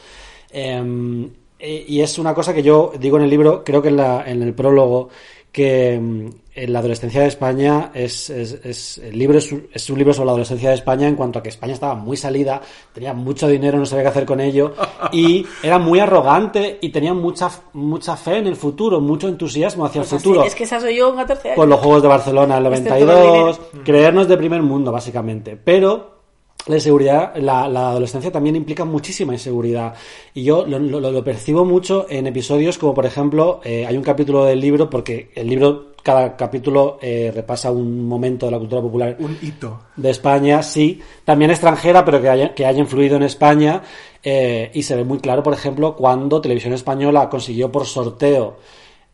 [0.52, 3.98] Em, eh, y es una cosa que yo digo en el libro, creo que en,
[3.98, 5.10] la- en el prólogo,
[5.52, 9.89] que mm, en la adolescencia de España es, es- es- el libro es un, es
[9.89, 12.62] un libro sobre la adolescencia de España en cuanto a que España estaba muy salida,
[12.93, 14.74] tenía mucho dinero, no sabía qué hacer con ello
[15.12, 20.02] y era muy arrogante y tenía mucha mucha fe en el futuro, mucho entusiasmo hacia
[20.02, 20.45] Pues el así, futuro.
[20.45, 21.56] es que esa soy yo con 14 años.
[21.58, 24.91] Con los Juegos de Barcelona en el Excepto lo del 92, creernos de primer mundo,
[24.91, 25.58] básicamente.
[25.58, 26.19] Pero
[26.67, 29.93] la inseguridad, la, la adolescencia también implica muchísima inseguridad.
[30.34, 34.04] Y yo lo, lo- lo percibo mucho en episodios como, por ejemplo, eh, hay un
[34.04, 38.82] capítulo del libro, porque el libro, cada capítulo eh, repasa un momento de la cultura
[38.82, 39.80] popular Un hito.
[39.95, 43.82] de España, sí, también extranjera, pero que haya, que haya influido en España.
[44.22, 48.58] eh, y se ve muy claro, por ejemplo, cuando Televisión Española consiguió por sorteo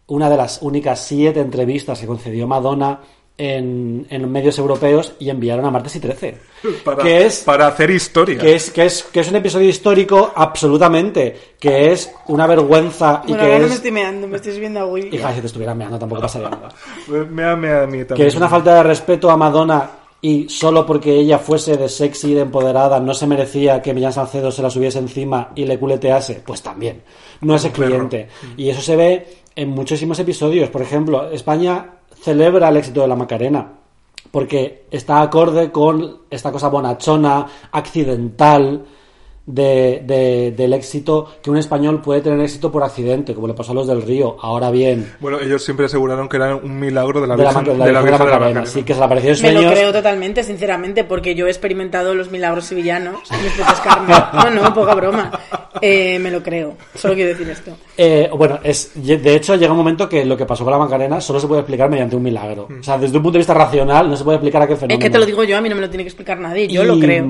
[0.08, 3.00] una de las únicas siete entrevistas que concedió Madonna
[3.38, 6.38] en, en medios europeos y enviaron a Martes y 13.
[6.84, 8.40] Para, que es para hacer historia.
[8.40, 13.30] que es, que es que es un episodio histórico absolutamente que es una vergüenza y
[13.30, 15.16] Bueno, que ahora no es me estoy meando, me estoy subiendo a Willy.
[15.16, 16.70] hija si te estuvieran meando tampoco pasaría nada
[17.08, 18.16] Me, me, a mí también.
[18.16, 22.32] que es una falta de respeto a Madonna y solo porque ella fuese de sexy
[22.32, 25.78] y de empoderada no se merecía que Millán Salcedo se la subiese encima y le
[25.78, 27.04] culetease, pues también
[27.42, 28.28] no es excluyente.
[28.58, 30.70] Y eso se ve en muchísimos episodios.
[30.70, 31.95] Por ejemplo, España
[32.26, 33.62] celebra el éxito de la Macarena
[34.32, 38.84] porque está acorde con esta cosa bonachona, accidental,
[39.46, 43.72] de, de- del éxito, que un español puede tener éxito por accidente, como le pasó
[43.72, 44.38] a los del Río.
[44.42, 47.78] Ahora bien, Bueno, ellos siempre aseguraron que era un milagro de la de la, Virgen
[47.80, 48.64] la de la Virgen de la Macarena.
[48.64, 52.32] Que se le apareció en Me lo creo totalmente, sinceramente, porque yo he experimentado los
[52.32, 54.18] milagros sevillanos en mis propias carnes.
[54.34, 55.32] No, no, poca broma.
[55.82, 56.76] Eh, me lo creo.
[56.96, 57.72] Solo quiero decir esto.
[57.98, 61.20] Eh, bueno, es, de hecho llega un momento que lo que pasó con la Macarena
[61.22, 62.68] solo se puede explicar mediante un milagro.
[62.80, 65.00] O sea, desde un punto de vista racional no se puede explicar a qué fenómeno.
[65.00, 66.68] Es que te lo digo yo, a mí no me lo tiene que explicar nadie,
[66.68, 67.26] yo Y, lo creo.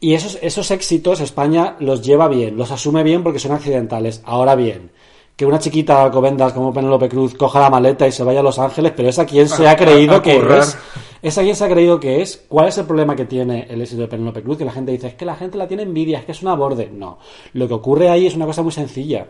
[0.00, 4.22] Y esos, esos éxitos España los lleva bien, los asume bien porque son accidentales.
[4.24, 4.90] Ahora bien,
[5.36, 8.42] que una chiquita de Alcobendas como Penélope Cruz coja la maleta y se vaya a
[8.42, 10.78] Los Ángeles, pero es a quien se ha creído que es.
[11.22, 12.44] Es a quien se ha creído que es.
[12.48, 14.58] ¿Cuál es el problema que tiene el éxito de Penélope Cruz?
[14.58, 16.54] Que la gente dice, es que la gente la tiene envidia, es que es una
[16.54, 16.90] borde.
[16.90, 17.18] No.
[17.52, 19.26] Lo que ocurre ahí es una cosa muy sencilla.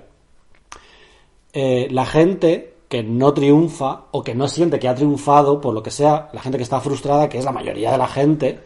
[1.52, 5.82] Eh, la gente que no triunfa o que no siente que ha triunfado, por lo
[5.82, 8.60] que sea, la gente que está frustrada, que es la mayoría de la gente,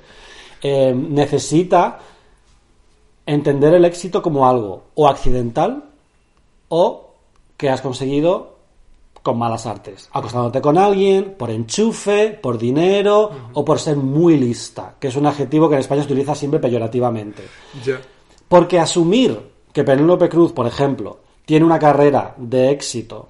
[0.63, 1.99] eh, necesita
[3.27, 5.85] entender el éxito como algo o accidental
[6.69, 7.15] o
[7.57, 8.59] que has conseguido
[9.23, 14.95] con malas artes, acostándote con alguien, por enchufe, por dinero o por ser muy lista,
[14.99, 17.43] que es un adjetivo que en España se utiliza siempre peyorativamente.
[18.49, 19.39] Porque asumir
[19.73, 23.29] que Penélope Cruz, por ejemplo, tiene una carrera de éxito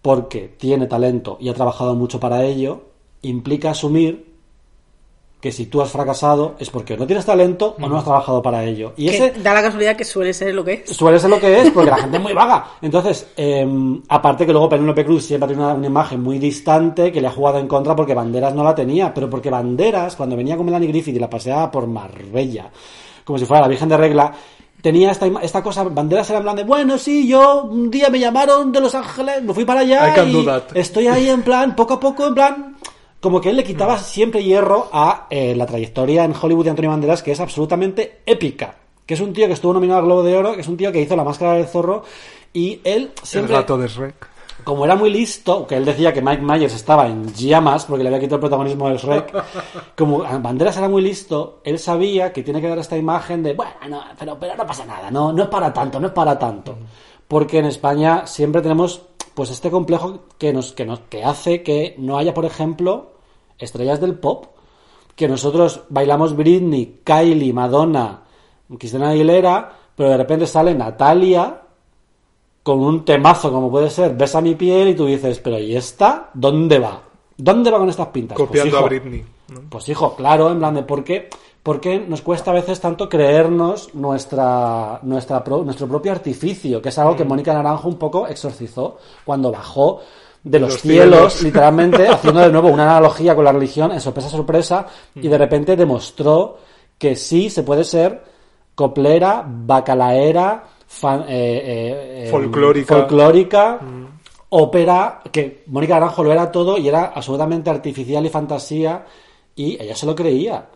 [0.00, 2.82] porque tiene talento y ha trabajado mucho para ello,
[3.22, 4.31] implica asumir
[5.42, 8.62] que si tú has fracasado es porque no tienes talento o no has trabajado para
[8.64, 8.92] ello.
[8.96, 10.96] Y Que ese da la casualidad que suele ser lo que es.
[10.96, 12.64] suele ser lo que es, porque la gente es muy vaga.
[12.80, 13.66] Entonces, eh,
[14.08, 17.32] aparte que luego Penélope Cruz siempre tiene una, una imagen muy distante que le ha
[17.32, 20.86] jugado en contra porque Banderas no la tenía, pero porque Banderas, cuando venía con Melanie
[20.86, 22.70] Griffith y la paseaba por Marbella,
[23.24, 24.32] como si fuera la Virgen de Regla,
[24.80, 28.20] tenía esta, esta cosa, Banderas era en plan de, bueno, sí, yo un día me
[28.20, 30.62] llamaron de Los Ángeles, me fui para allá I can y do that.
[30.76, 32.76] estoy ahí en plan, poco a poco, en plan...
[33.22, 36.90] Como que él le quitaba siempre hierro a eh, la trayectoria en Hollywood de Antonio
[36.90, 38.74] Banderas, que es absolutamente épica.
[39.06, 40.90] Que es un tío que estuvo nominado al Globo de Oro, que es un tío
[40.90, 42.02] que hizo La Máscara del Zorro,
[42.52, 44.28] y él El siempre, gato de Shrek.
[44.64, 48.08] como era muy listo, que él decía que Mike Myers estaba en llamas porque le
[48.08, 49.32] había quitado el protagonismo del Shrek,
[49.96, 53.70] como Banderas era muy listo, él sabía que tiene que dar esta imagen de, bueno,
[54.18, 56.76] pero, pero no pasa nada, no, no es para tanto, no es para tanto.
[57.28, 59.00] Porque en España siempre tenemos
[59.34, 63.12] pues este complejo que nos, que nos, que hace que no haya, por ejemplo,
[63.58, 64.46] estrellas del pop,
[65.16, 68.22] que nosotros bailamos Britney, Kylie, Madonna,
[68.78, 71.62] Cristina Aguilera, pero de repente sale Natalia
[72.62, 76.30] con un temazo como puede ser Besa mi piel y tú dices, pero ¿y esta?
[76.32, 77.02] ¿Dónde va?
[77.36, 78.36] ¿Dónde va con estas pintas?
[78.36, 79.24] Pues, Copiando hijo, a Britney.
[79.48, 79.60] ¿no?
[79.68, 81.28] Pues hijo, claro, en plan de por qué,
[81.62, 86.88] por qué nos cuesta a veces tanto creernos nuestra, nuestra pro- nuestro propio artificio, que
[86.88, 87.16] es algo Mm.
[87.16, 90.00] que Mónica Naranjo un poco exorcizó cuando bajó
[90.42, 91.42] de los, Los cielos, cielos.
[91.42, 95.30] literalmente, haciendo de nuevo una analogía con la religión en sorpresa sorpresa, y Mm.
[95.30, 96.56] de repente demostró
[96.98, 98.22] que sí se puede ser
[98.74, 102.96] coplera, bacalaera, fan- eh, eh, eh, Folclórica.
[102.96, 103.80] folclórica,
[104.48, 109.04] ópera, que Mónica Naranjo lo era todo y era absolutamente artificial y fantasía,
[109.54, 110.66] y ella se lo creía.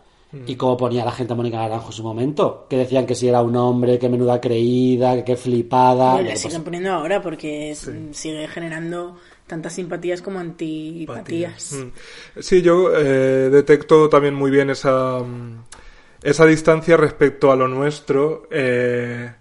[0.46, 3.28] Y como ponía la gente a Mónica Naranjo en su momento, que decían que si
[3.28, 6.12] era un hombre, que menuda creída, que qué flipada.
[6.14, 11.72] Bueno, pues- siguen poniendo ahora porque es- sigue generando tantas simpatías como antipatías.
[11.72, 12.40] Mm.
[12.40, 15.62] Sí, yo eh, detecto también muy bien esa, mm,
[16.22, 19.32] esa distancia respecto a lo nuestro, eh,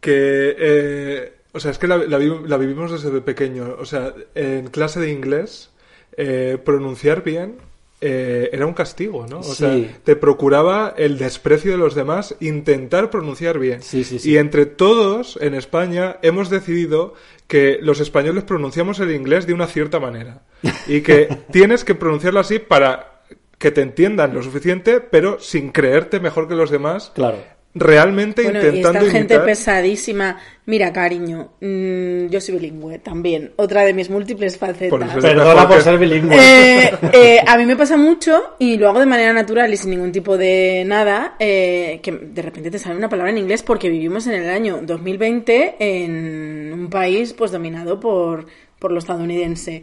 [0.00, 3.76] que, eh, o sea, es que la, la la vivimos desde pequeño.
[3.78, 5.70] O sea, en clase de inglés,
[6.16, 7.56] eh, pronunciar bien
[8.00, 9.40] eh, era un castigo, ¿no?
[9.40, 9.54] O Sí.
[9.56, 13.82] sea, te procuraba el desprecio de los demás, intentar pronunciar bien.
[13.82, 14.30] Sí, sí, sí.
[14.32, 17.14] Y entre todos en España hemos decidido
[17.46, 20.42] que los españoles pronunciamos el inglés de una cierta manera
[20.86, 23.22] y que tienes que pronunciarlo así para
[23.58, 27.38] que te entiendan lo suficiente, pero sin creerte mejor que los demás, Claro.
[27.74, 30.38] Realmente Bueno, y intentando esta gente pesadísima.
[30.66, 33.52] Mira, cariño, mm, yo soy bilingüe también.
[33.56, 34.90] Otra de mis múltiples facetas.
[34.90, 36.36] Por eso es Perdona por ser bilingüe.
[36.36, 39.90] Eh, eh, a mí me pasa mucho y lo hago de manera natural y sin
[39.90, 43.88] ningún tipo de nada, eh, que de repente te sale una palabra en inglés porque
[43.88, 48.46] vivimos en el año 2020 en un país pues dominado por,
[48.78, 49.82] por lo estadounidense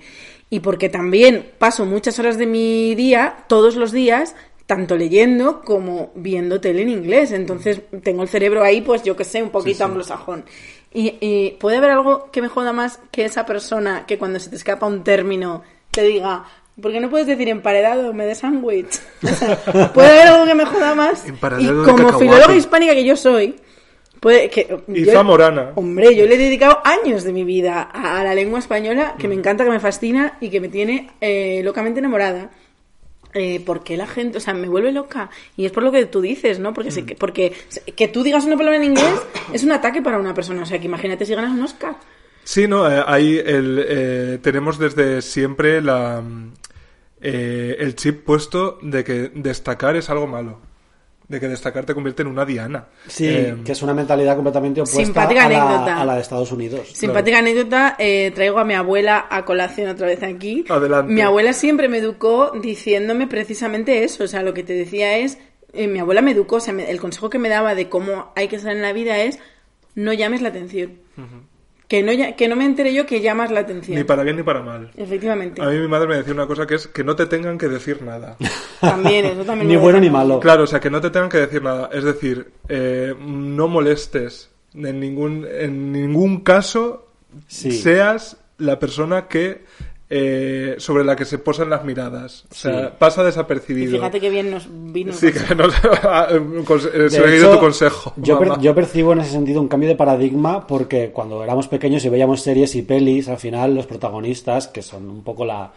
[0.50, 4.36] y porque también paso muchas horas de mi día, todos los días,
[4.67, 7.32] tanto leyendo como viendo tele en inglés.
[7.32, 10.45] Entonces tengo el cerebro ahí, pues yo que sé, un poquito anglosajón.
[10.93, 14.49] Y, y puede haber algo que me joda más que esa persona que cuando se
[14.49, 16.45] te escapa un término te diga,
[16.82, 18.99] ¿por qué no puedes decir emparedado me de sándwich?
[19.23, 21.25] O sea, puede haber algo que me joda más.
[21.27, 23.56] Y como filóloga hispánica que yo soy,
[24.19, 25.71] puede que Y yo- zamorana.
[25.75, 29.27] Hombre, yo le he dedicado años de mi vida a, a la lengua española, que
[29.27, 32.49] me encanta, que me fascina y que me tiene eh, locamente enamorada.
[33.33, 35.29] Eh, ¿por qué la gente, o sea, me vuelve loca?
[35.55, 36.73] Y es por lo que tú dices, ¿no?
[36.73, 37.53] Porque, se- que- porque
[37.95, 39.21] que tú digas una palabra en inglés
[39.53, 40.63] es un ataque para una persona.
[40.63, 41.95] O sea, que imagínate si ganas un Oscar.
[42.43, 46.53] Sí, no, eh, ahí el, eh, tenemos desde siempre la, mm,
[47.21, 50.59] eh, el chip puesto de que destacar es algo malo.
[51.27, 52.85] De que destacar te convierte en una diana.
[53.07, 55.01] Sí, Eh, que es una mentalidad completamente opuesta
[55.49, 56.87] la, a la de Estados Unidos.
[56.93, 60.63] Simpática anécdota, eh, traigo a mi abuela a colación otra vez aquí.
[60.69, 61.11] Adelante.
[61.11, 64.23] Mi abuela siempre me educó diciéndome precisamente eso.
[64.23, 65.37] O sea, lo que te decía es,
[65.73, 68.31] eh, mi abuela me educó, o sea, me- el consejo que me daba de cómo
[68.37, 69.37] hay que estar en la vida es,
[69.95, 70.93] no llames la atención.
[71.88, 73.97] Que, no, ya- que no me entere yo que llamas la atención.
[73.97, 74.91] Ni para bien ni para mal.
[74.97, 75.62] Efectivamente.
[75.62, 77.67] A mí mi madre me decía una cosa que es que no te tengan que
[77.67, 78.36] decir nada.
[78.82, 80.39] También, eso también Ni bueno ni malo.
[80.39, 81.89] Claro, o sea, que no te tengan que decir nada.
[81.91, 87.08] Es decir, eh, no molestes en ningún, en ningún caso
[87.47, 87.71] Sí.
[87.71, 89.63] seas la persona que
[90.09, 92.45] eh, sobre la que se posan las miradas.
[92.49, 92.93] O sea, Sí.
[92.97, 93.91] pasa Y desapercibido.
[93.97, 95.11] fíjate que bien nos vino.
[95.13, 98.13] Sí, que he De seguido hecho, tu consejo.
[98.17, 102.03] Yo, per- yo percibo en ese sentido un cambio de paradigma porque cuando éramos pequeños
[102.05, 105.71] y veíamos series y pelis, al final los protagonistas, que son un poco la,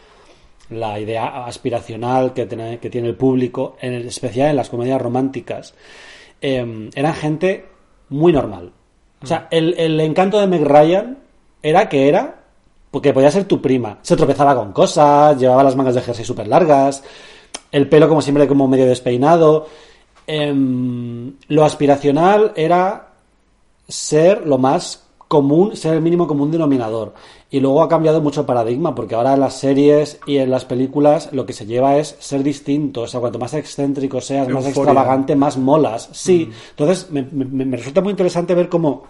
[0.70, 5.00] la idea aspiracional que tiene, que tiene el público, en el- especial en las comedias
[5.02, 5.74] románticas,
[6.40, 7.66] eh, eran gente
[8.10, 8.72] muy normal.
[9.22, 11.18] O sea, el, el encanto de Meg Ryan
[11.62, 12.39] era que era
[12.90, 13.98] porque podía ser tu prima.
[14.02, 17.02] Se tropezaba con cosas, llevaba las mangas de jersey súper largas,
[17.72, 19.66] el pelo como siempre como medio despeinado.
[20.26, 23.08] Em, lo aspiracional era
[23.88, 27.14] ser lo más común, ser el mínimo común denominador.
[27.50, 30.64] Y luego ha cambiado mucho el paradigma, porque ahora en las series y en las
[30.64, 33.02] películas lo que se lleva es ser distinto.
[33.02, 36.08] O sea, cuanto más excéntrico seas, más extravagante, más molas.
[36.12, 36.50] Sí.
[36.70, 39.04] Entonces, me, me- me resulta muy interesante ver cómo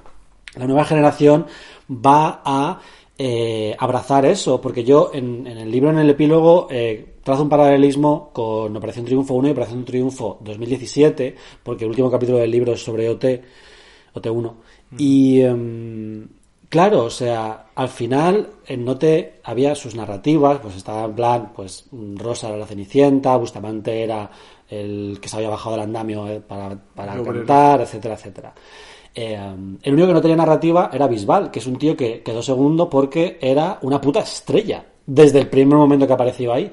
[0.56, 1.46] la nueva generación
[1.90, 2.80] va a
[3.22, 7.50] eh, abrazar eso, porque yo en, en el libro, en el epílogo, eh, trazo un
[7.50, 12.72] paralelismo con Operación Triunfo 1 y Operación Triunfo 2017, porque el último capítulo del libro
[12.72, 13.42] es sobre OT,
[14.14, 14.54] OT1.
[14.96, 16.28] Y em,
[16.70, 21.90] claro, o sea, al final en Note había sus narrativas, pues estaba en plan, pues
[21.92, 24.30] Rosa era la Cenicienta, Bustamante era
[24.66, 28.54] el que se había bajado del andamio eh, para, cantar, etcétera, etcétera.
[29.14, 29.38] Eh,
[29.82, 32.88] el único que no tenía narrativa era Bisbal, que es un tío que quedó segundo
[32.88, 36.72] porque era una puta estrella desde el primer momento que apareció ahí.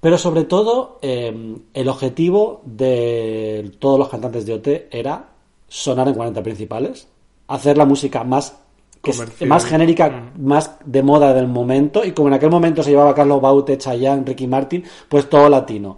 [0.00, 5.28] Pero sobre todo, eh, el objetivo de todos los cantantes de OT era
[5.66, 7.08] sonar en 40 principales,
[7.48, 8.56] hacer la música más,
[9.02, 12.90] que es- más genérica, más de moda del momento, y como en aquel momento se
[12.90, 15.96] llevaba Carlos Baute, Chayanne, Ricky Martin, pues todo latino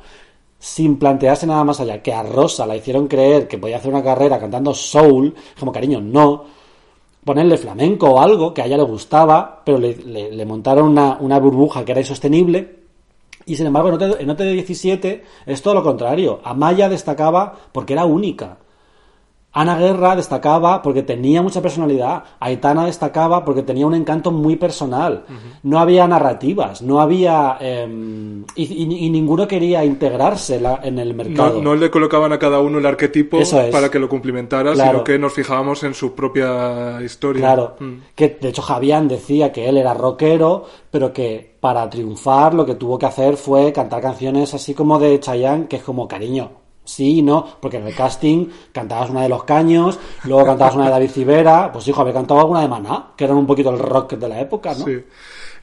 [0.59, 4.03] sin plantearse nada más allá, que a Rosa la hicieron creer que podía hacer una
[4.03, 6.44] carrera cantando soul, como cariño, no.
[7.25, 11.85] Ponerle flamenco o algo que a ella le gustaba, pero le, montaron una, una burbuja
[11.85, 12.79] que era insostenible.
[13.47, 16.40] Y sin embargo, en OT17 es todo lo contrario.
[16.42, 18.59] Amaya destacaba porque era única.
[19.61, 22.23] Ana Guerra destacaba porque tenía mucha personalidad.
[22.38, 25.25] Aitana destacaba porque tenía un encanto muy personal.
[25.64, 27.57] No había narrativas, no había.
[27.61, 31.55] em, y, y- y ninguno quería integrarse la- en el mercado.
[31.57, 33.53] No, no le colocaban a cada uno el arquetipo es.
[33.73, 34.90] para que lo cumplimentara, Claro.
[34.92, 37.40] sino que nos fijábamos en su propia historia.
[37.42, 37.94] Claro, Mm.
[38.14, 42.77] que de hecho Javián decía que él era rockero, pero que para triunfar lo que
[42.77, 46.51] tuvo que hacer fue cantar canciones así como de Chayanne, que es como cariño.
[46.88, 50.87] Sí y no, porque en el casting cantabas una de Los Caños, luego cantabas una
[50.87, 53.79] de David Civera, pues hijo, había cantado alguna de Maná, que eran un poquito el
[53.79, 54.87] rock de la época, ¿no?
[54.87, 55.05] Sí.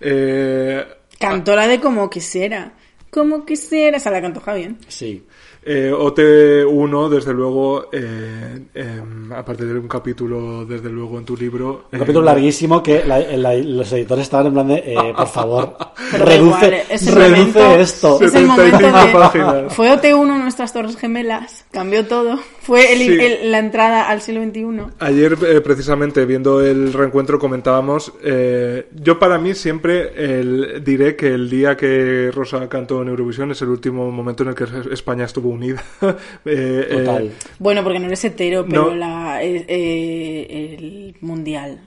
[0.01, 0.85] Eh,
[1.19, 2.73] Cantó la de como quisiera.
[3.09, 3.97] Como quisiera.
[3.97, 4.75] Esa la cantó Javier.
[4.87, 5.25] Sí.
[5.67, 11.85] Eh, OT1, desde luego, eh, em, aparte de un capítulo, desde luego, en tu libro.
[11.91, 15.27] Un eh, capítulo larguísimo que la- la- los editores estaban en plan de, eh, por
[15.27, 15.75] favor,
[16.13, 18.19] igual, reduce, es el reduce momento- esto.
[18.21, 19.11] Es el momento 75 de...
[19.13, 19.73] páginas.
[19.75, 21.65] Fue OT1 nuestras torres gemelas.
[21.71, 22.37] Cambió todo.
[22.61, 23.17] Fue el- Sí.
[23.19, 24.93] el- la entrada al siglo XXI.
[24.99, 28.13] Ayer, eh, precisamente, viendo el reencuentro, comentábamos.
[28.23, 33.49] eh, yo, para mí, siempre el- diré que el día que Rosa cantó en Eurovisión
[33.51, 35.83] es el último momento en el que España estuvo unida.
[36.45, 37.31] Eh, eh, Total.
[37.59, 38.95] Bueno, porque no eres hetero, pero No.
[38.95, 41.79] la, eh, eh, el mundial.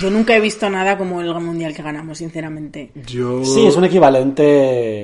[0.00, 2.90] Yo nunca he visto nada como el mundial que ganamos, sinceramente.
[3.06, 3.44] yo.
[3.44, 4.44] Sí, es un equivalente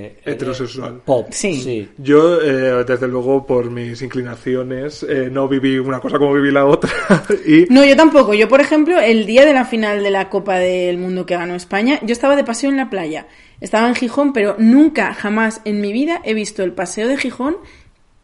[0.07, 1.03] eh, Heterosexual.
[1.05, 1.29] pop.
[1.31, 1.61] Sí.
[1.61, 1.89] sí.
[1.99, 6.67] Yo, eh, desde luego, por mis inclinaciones, eh, no viví una cosa como viví la
[6.67, 6.91] otra.
[7.47, 8.35] y No, yo tampoco.
[8.35, 11.55] Yo, por ejemplo, el día de la final de la Copa del Mundo que ganó
[11.55, 13.27] España, yo estaba de paseo en la playa.
[13.61, 17.57] Estaba en Gijón, pero nunca, jamás en mi vida he visto el paseo de Gijón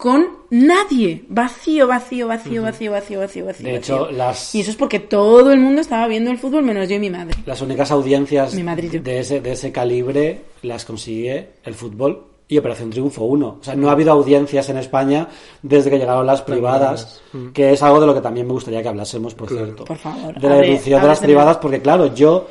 [0.01, 1.25] con nadie.
[1.29, 3.67] Vacío, vacío, vacío, vacío, vacío, vacío, vacío.
[3.67, 4.17] De hecho, vacío.
[4.17, 6.99] las- Y eso es porque todo el mundo estaba viendo el fútbol, menos yo y
[6.99, 7.35] mi madre.
[7.47, 9.03] Las únicas audiencias Mi Madrid, yo.
[9.03, 13.59] de ese, de ese calibre las consigue el fútbol y Operación Triunfo 1.
[13.61, 15.29] O sea, no ha habido audiencias en España
[15.63, 17.21] desde que llegaron las privadas,
[17.53, 19.85] que es algo de lo que también me gustaría que hablásemos, por cierto.
[19.85, 22.49] Por favor, De la evolución de las privadas, porque claro, yo,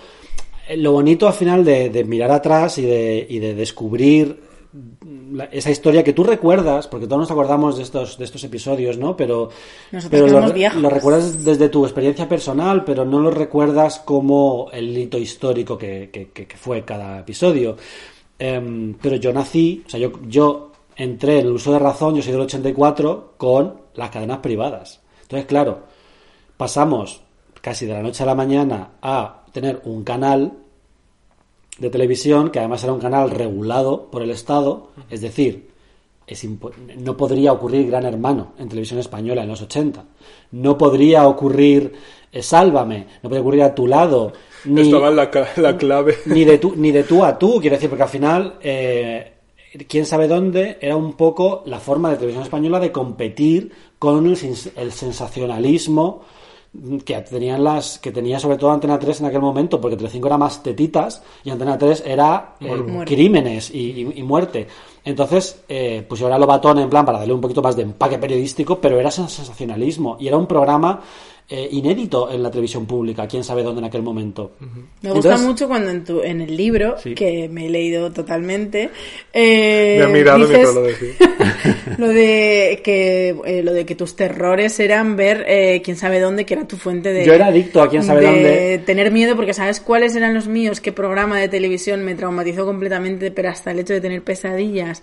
[0.69, 4.47] eh, lo bonito al final de, de mirar atrás y de, y de descubrir
[5.31, 8.97] la- esa historia que tú recuerdas, porque todos nos acordamos de estos, de estos episodios,
[8.97, 9.15] ¿no?
[9.17, 9.49] Pero,
[9.91, 10.47] Nosotros pero lo,
[10.81, 16.09] lo recuerdas desde tu experiencia personal, pero no lo recuerdas como el hito histórico que,
[16.11, 17.75] que- que- que fue cada episodio.
[18.37, 22.21] Em, pero yo nací, o sea, yo, yo entré en el uso de razón, yo
[22.21, 25.01] soy del 84, con las cadenas privadas.
[25.23, 25.79] Entonces, claro,
[26.57, 27.21] pasamos
[27.61, 30.53] casi de la noche a la mañana a tener un canal
[31.79, 35.69] de televisión que además era un canal regulado por el Estado, es decir,
[36.27, 36.45] es
[36.97, 40.03] no podría ocurrir Gran Hermano en televisión española en los 80,
[40.51, 41.93] no podría ocurrir
[42.31, 44.33] eh, Sálvame, no podría ocurrir a tu lado,
[44.65, 45.31] ni, Estaba la,
[45.77, 46.15] clave.
[46.27, 49.33] ni de tú ni de tú a tú quiero decir porque al final eh,
[49.87, 54.35] quién sabe dónde era un poco la forma de televisión española de competir con el,
[54.35, 56.21] sens- el sensacionalismo
[57.03, 60.37] que tenían las que tenía sobre todo Antena 3 en aquel momento porque Telecinco era
[60.37, 62.67] más tetitas y Antena 3 era eh,
[63.05, 64.67] crímenes y, y- y muerte.
[65.03, 68.19] Entonces eh, pues yo era Lobatón en plan para darle un poquito más de empaque
[68.19, 70.99] periodístico pero era sensacionalismo y era un programa
[71.51, 74.51] eh, inédito en la televisión pública quién sabe dónde en aquel momento
[75.01, 77.15] Me gusta Entonces- mucho cuando en, tu, en el libro, Sí.
[77.15, 78.91] que me he leído totalmente,
[79.33, 81.13] eh, Me ha mirado dices mientras lo decía.
[81.97, 86.45] lo de que eh, lo de que tus terrores eran ver eh, quién sabe dónde,
[86.45, 88.83] que era tu fuente de Yo era adicto a quién sabe de dónde.
[88.85, 93.31] tener miedo porque sabes cuáles eran los míos, qué programa de televisión me traumatizó completamente,
[93.31, 95.01] pero hasta el hecho de tener pesadillas.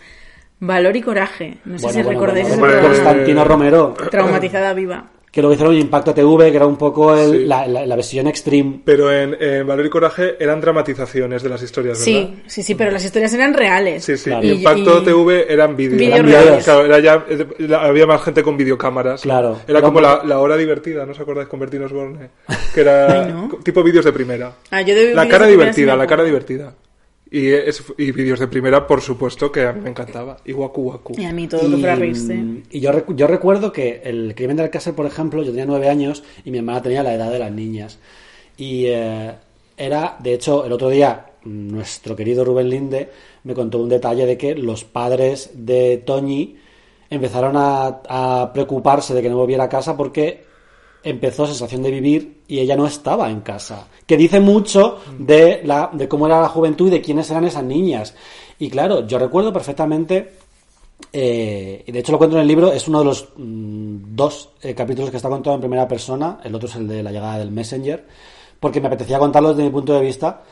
[0.59, 1.59] Valor y coraje.
[1.67, 2.87] No sé Bueno, si bueno, recordáis bueno, ese.
[2.87, 5.11] Constantino Romero, Traumatizada viva.
[5.31, 7.45] Que lo hicieron en Impacto TV, que era un poco el- Sí.
[7.45, 8.81] la, la- la versión extreme.
[8.85, 12.05] Pero en, en Valor y Coraje eran dramatizaciones de las historias, ¿verdad?
[12.31, 14.03] Sí, sí, sí, pero las historias eran reales.
[14.05, 14.31] Sí, sí.
[14.31, 14.47] Claro.
[14.47, 16.21] Y Impacto y- TV eran vídeos.
[16.23, 16.65] Reales.
[16.65, 17.25] Claro, era ya,
[17.59, 19.21] la- había más gente con videocámaras.
[19.23, 19.59] Claro.
[19.69, 22.31] Era Era como un la, la hora divertida, ¿no os acordáis con Bertino Osborne?
[22.75, 23.59] Que era Ay, ¿no?
[23.63, 24.53] tipo vídeos de primera.
[24.71, 26.73] Ah, yo de La cara de divertida, la cara divertida.
[27.31, 30.37] Y, es, y vídeos de primera, por supuesto, que a mí me encantaba.
[30.45, 31.15] Y Waku Waku.
[31.19, 32.39] Y a mí todo lo que fuera reírse.
[32.71, 35.89] y yo, recu- yo recuerdo que el crimen del Alcácer, por ejemplo, yo tenía nueve
[35.89, 37.99] años y mi hermana tenía la edad de las niñas.
[38.57, 39.33] Y eh,
[39.77, 43.11] era, de hecho, el otro día, nuestro querido Rubén Linde
[43.43, 46.57] me contó un detalle de que los padres de Toñi
[47.11, 50.46] empezaron a, a preocuparse de que no volviera a casa porque
[51.07, 53.87] empezó sensación de vivir y ella no estaba en casa.
[54.07, 57.63] Que dice mucho de, la, de cómo era la juventud y de quiénes eran esas
[57.63, 58.15] niñas.
[58.59, 60.33] Y claro, yo recuerdo perfectamente,
[61.13, 64.51] eh, y de hecho lo cuento en el libro, es uno de los mm, dos
[64.63, 67.39] eh, capítulos que está contado en primera persona, el otro es el de la llegada
[67.39, 68.05] del Messenger,
[68.59, 70.43] porque me apetecía contarlo desde mi punto de vista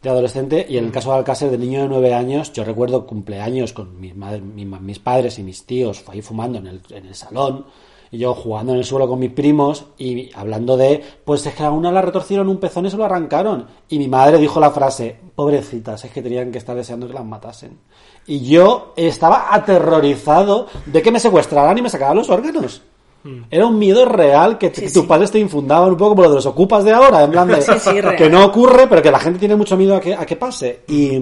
[0.00, 3.04] de adolescente y en el caso de Alcácer de niño de nueve años yo recuerdo
[3.04, 7.66] cumpleaños con mis padres y mis tíos ahí fumando en el, en el salón
[8.10, 11.62] y yo jugando en el suelo con mis primos y hablando de pues es que
[11.62, 14.70] a una la retorcieron un pezón y se lo arrancaron y mi madre dijo la
[14.70, 17.78] frase pobrecitas es que tenían que estar deseando que las matasen
[18.28, 22.82] y yo estaba aterrorizado de que me secuestraran y me sacaran los órganos.
[23.50, 26.34] Era un miedo real que, que tus padres te infundaban un poco como lo de
[26.36, 28.16] los ocupas de ahora, en plan de Sí, sí, real.
[28.16, 30.80] que no ocurre, pero que la gente tiene mucho miedo a que, a que pase.
[30.88, 31.18] Y,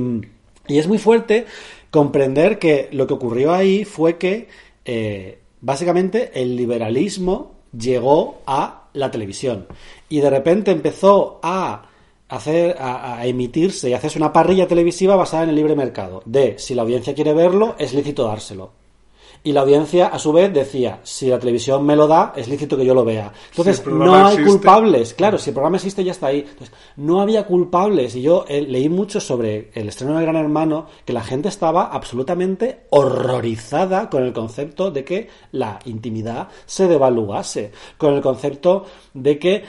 [0.68, 1.46] y es muy fuerte
[1.90, 4.48] comprender que lo que ocurrió ahí fue que
[4.84, 9.66] eh, básicamente el liberalismo llegó a la televisión.
[10.08, 11.90] Y de repente empezó a
[12.28, 16.58] hacer a, a emitirse y hacerse una parrilla televisiva basada en el libre mercado de
[16.58, 18.85] si la audiencia quiere verlo es lícito dárselo
[19.46, 22.76] y la audiencia, a su vez, decía, si la televisión me lo da, es lícito
[22.76, 23.32] que yo lo vea.
[23.50, 24.50] Entonces, Si no hay existe.
[24.50, 25.14] culpables.
[25.14, 26.40] Claro, si el programa existe, ya está ahí.
[26.40, 28.16] Entonces, no había culpables.
[28.16, 31.84] Y yo eh, leí mucho sobre el estreno de Gran Hermano, que la gente estaba
[31.84, 37.70] absolutamente horrorizada con el concepto de que la intimidad se devaluase.
[37.98, 38.84] Con el concepto
[39.14, 39.62] de que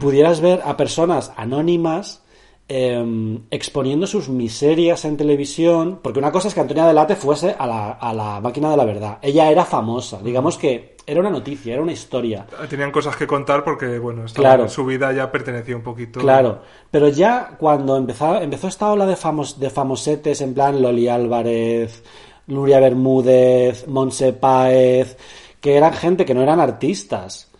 [0.00, 2.23] pudieras ver a personas anónimas
[2.68, 7.66] eh, exponiendo sus miserias en televisión, porque una cosa es que Antonia Delate fuese a
[7.66, 9.18] la, a la máquina de la verdad.
[9.22, 12.46] Ella era famosa, digamos que era una noticia, era una historia.
[12.68, 14.68] Tenían cosas que contar porque, bueno, Claro.
[14.68, 16.20] su vida ya pertenecía un poquito.
[16.20, 21.08] Claro, pero ya cuando empezó, empezó esta ola de, famos, de famosetes en plan Loli
[21.08, 22.02] Álvarez,
[22.46, 25.18] Nuria Bermúdez, Monse Páez,
[25.60, 27.50] que eran gente que no eran artistas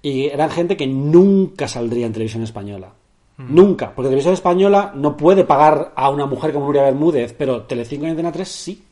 [0.00, 2.92] y eran gente que nunca saldría en televisión española.
[3.36, 8.06] Nunca, porque televisión española no puede pagar a una mujer como Nuria Bermúdez, pero Telecinco
[8.06, 8.84] y Antena 3 sí.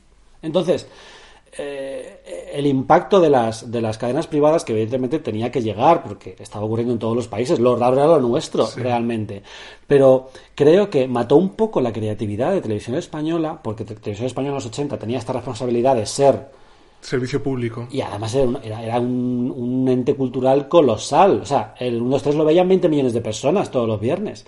[0.42, 0.86] Entonces,
[1.58, 6.34] eh, el impacto de las, de las cadenas privadas que evidentemente tenía que llegar, porque
[6.38, 9.42] estaba ocurriendo en todos los países, lo raro era lo nuestro, realmente.
[9.86, 14.50] Pero creo que mató un poco la creatividad de televisión española, porque te- televisión española
[14.52, 16.61] en los 80 tenía esta responsabilidad de ser
[17.02, 17.88] Servicio público.
[17.90, 21.40] y además era, un, era, era un, un ente cultural colosal.
[21.42, 24.46] O sea, el 1, 2, 3 lo veían 20 millones de personas todos los viernes.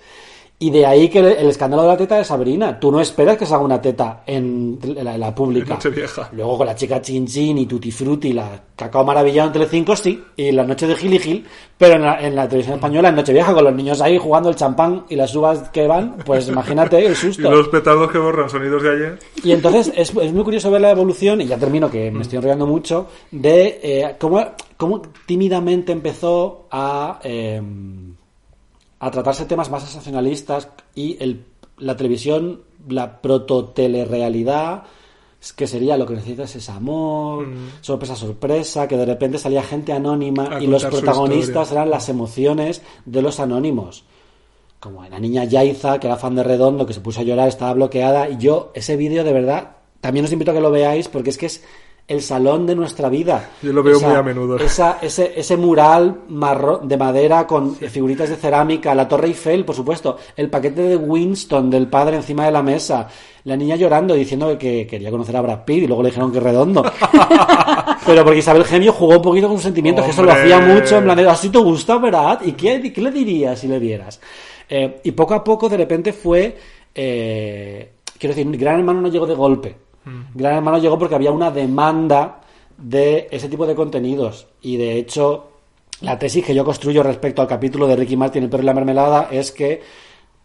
[0.57, 2.79] Y de ahí que el, escándalo de la teta de Sabrina.
[2.79, 5.73] Tú no esperas que se haga una teta en la, en la pública.
[5.73, 6.29] En Nochevieja.
[6.31, 10.23] Luego con la chica Chin Chin y Tutti Frutti, la Cacao Maravillado en Telecinco, sí.
[10.37, 11.45] Y la noche de Gil y Gil.
[11.77, 14.55] Pero en la, en la televisión española, en Nochevieja, con los niños ahí jugando el
[14.55, 17.51] champán y las uvas que van, pues imagínate el Y susto.
[17.51, 19.19] los petardos que borran sonidos de ayer.
[19.43, 22.37] Y entonces es, es muy curioso ver la evolución, y ya termino que me estoy
[22.37, 24.41] enrollando mucho, de eh, cómo,
[24.77, 27.61] cómo tímidamente empezó a, eh,
[28.99, 31.45] a tratarse temas más sensacionalistas y el,
[31.77, 34.83] la televisión, la proto-telerealidad,
[35.55, 37.47] que sería lo que necesitas es amor,
[37.81, 42.81] sorpresa, sorpresa, que de repente salía gente anónima A y los protagonistas eran las emociones
[43.05, 44.05] de los anónimos
[44.85, 47.73] como la niña Yaiza, que era fan de Redondo, que se puso a llorar, estaba
[47.73, 48.29] bloqueada.
[48.29, 51.39] Y yo, ese vídeo, de verdad, también os invito a que lo veáis, porque es
[51.39, 51.63] que es
[52.07, 53.49] el salón de nuestra vida.
[53.63, 54.57] Yo lo veo muy a menudo.
[54.59, 59.75] esa- ese, ese mural marrón de madera con figuritas de cerámica, la Torre Eiffel, por
[59.75, 63.07] supuesto, el paquete de Winston del padre encima de la mesa,
[63.45, 66.39] la niña llorando diciendo que quería conocer a Brad Pitt y luego le dijeron que
[66.39, 66.83] Redondo.
[68.05, 70.97] Pero porque Isabel Gemio jugó un poquito con sus sentimientos, que eso lo hacía mucho,
[70.97, 72.41] en plan de, ¿así te gusta, Brad?
[72.45, 74.19] ¿Y qué, qué le dirías si le vieras?
[74.69, 76.55] Eh, y poco a poco, de repente, fue.
[76.93, 79.75] eh, quiero decir, Gran Hermano no llegó de golpe.
[80.33, 82.41] Gran Hermano llegó porque había una demanda
[82.77, 84.47] de ese tipo de contenidos.
[84.61, 85.47] Y de hecho,
[86.01, 88.73] la tesis que yo construyo respecto al capítulo de Ricky Martin, El perro y la
[88.73, 89.81] mermelada, es que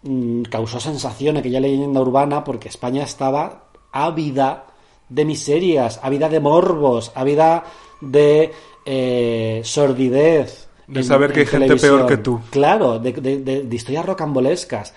[0.02, 4.66] mm, causó sensación aquella leyenda urbana porque España estaba ávida
[5.08, 7.64] de miserias, ávida de morbos, ávida
[8.00, 8.52] de
[8.86, 10.68] eh, sordidez.
[10.86, 12.40] De saber que hay gente peor que tú.
[12.50, 14.92] Claro, de, de- de- de historias rocambolescas.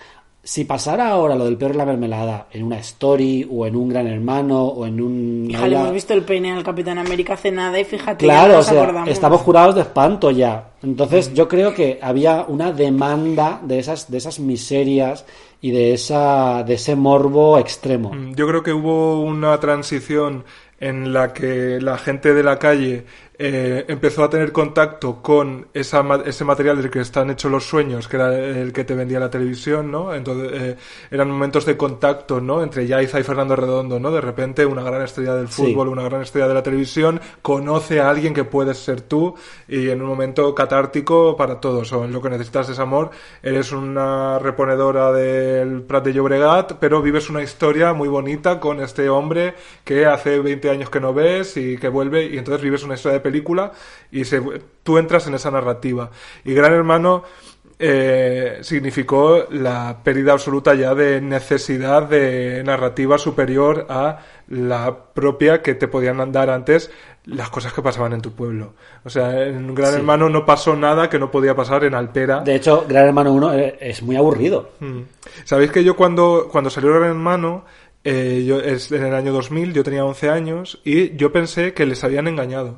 [0.46, 3.88] Si pasara ahora lo del perro y la mermelada en una story o en un
[3.88, 5.46] gran hermano o en un...
[5.50, 8.58] Hija, le hemos visto el peine al Capitán América hace nada y fíjate, ya Claro,
[8.58, 9.08] o sea, acordamos.
[9.08, 10.68] estamos jurados de espanto ya.
[10.82, 15.24] Entonces, yo creo que había una demanda de esas, de esas miserias
[15.62, 18.12] y de esa, de ese morbo extremo.
[18.12, 20.44] Mm, Yo creo que hubo una transición
[20.78, 23.06] en la que la gente de la calle
[23.36, 28.06] eh, empezó a tener contacto con esa, ese material del que están hechos los sueños,
[28.06, 30.14] que era el que te vendía la televisión, ¿no?
[30.14, 30.76] Entonces eh,
[31.10, 32.62] eran momentos de contacto, ¿no?
[32.62, 34.12] Entre Yaiza y Fernando Redondo, ¿no?
[34.12, 35.62] De repente una gran estrella del Sí.
[35.62, 39.34] fútbol, una gran estrella de la televisión, conoce a alguien que puedes ser tú
[39.66, 41.92] y en un momento catártico para todos.
[41.92, 43.10] O en lo que necesitas es amor,
[43.42, 49.08] eres una reponedora del Prat de Llobregat, pero vives una historia muy bonita con este
[49.08, 49.54] hombre
[49.84, 53.18] que hace 20 años que no ves y que vuelve y entonces vives una historia
[53.18, 53.72] de película
[54.12, 54.40] y se,
[54.84, 56.12] tú entras en esa narrativa.
[56.44, 57.24] Y Gran Hermano
[57.76, 65.74] eh, significó la pérdida absoluta ya de necesidad de narrativa superior a la propia que
[65.74, 66.92] te podían dar antes
[67.24, 68.74] las cosas que pasaban en tu pueblo.
[69.04, 69.96] O sea, en Gran Sí.
[69.96, 72.40] Hermano no pasó nada que no podía pasar en Alpera.
[72.40, 74.70] De hecho, Gran Hermano 1 es muy aburrido.
[74.78, 75.00] Mm.
[75.44, 77.64] Sabéis que yo cuando, cuando salió Gran Hermano,
[78.04, 81.86] eh, yo, es en el año 2000, yo tenía 11 años y yo pensé que
[81.86, 82.76] les habían engañado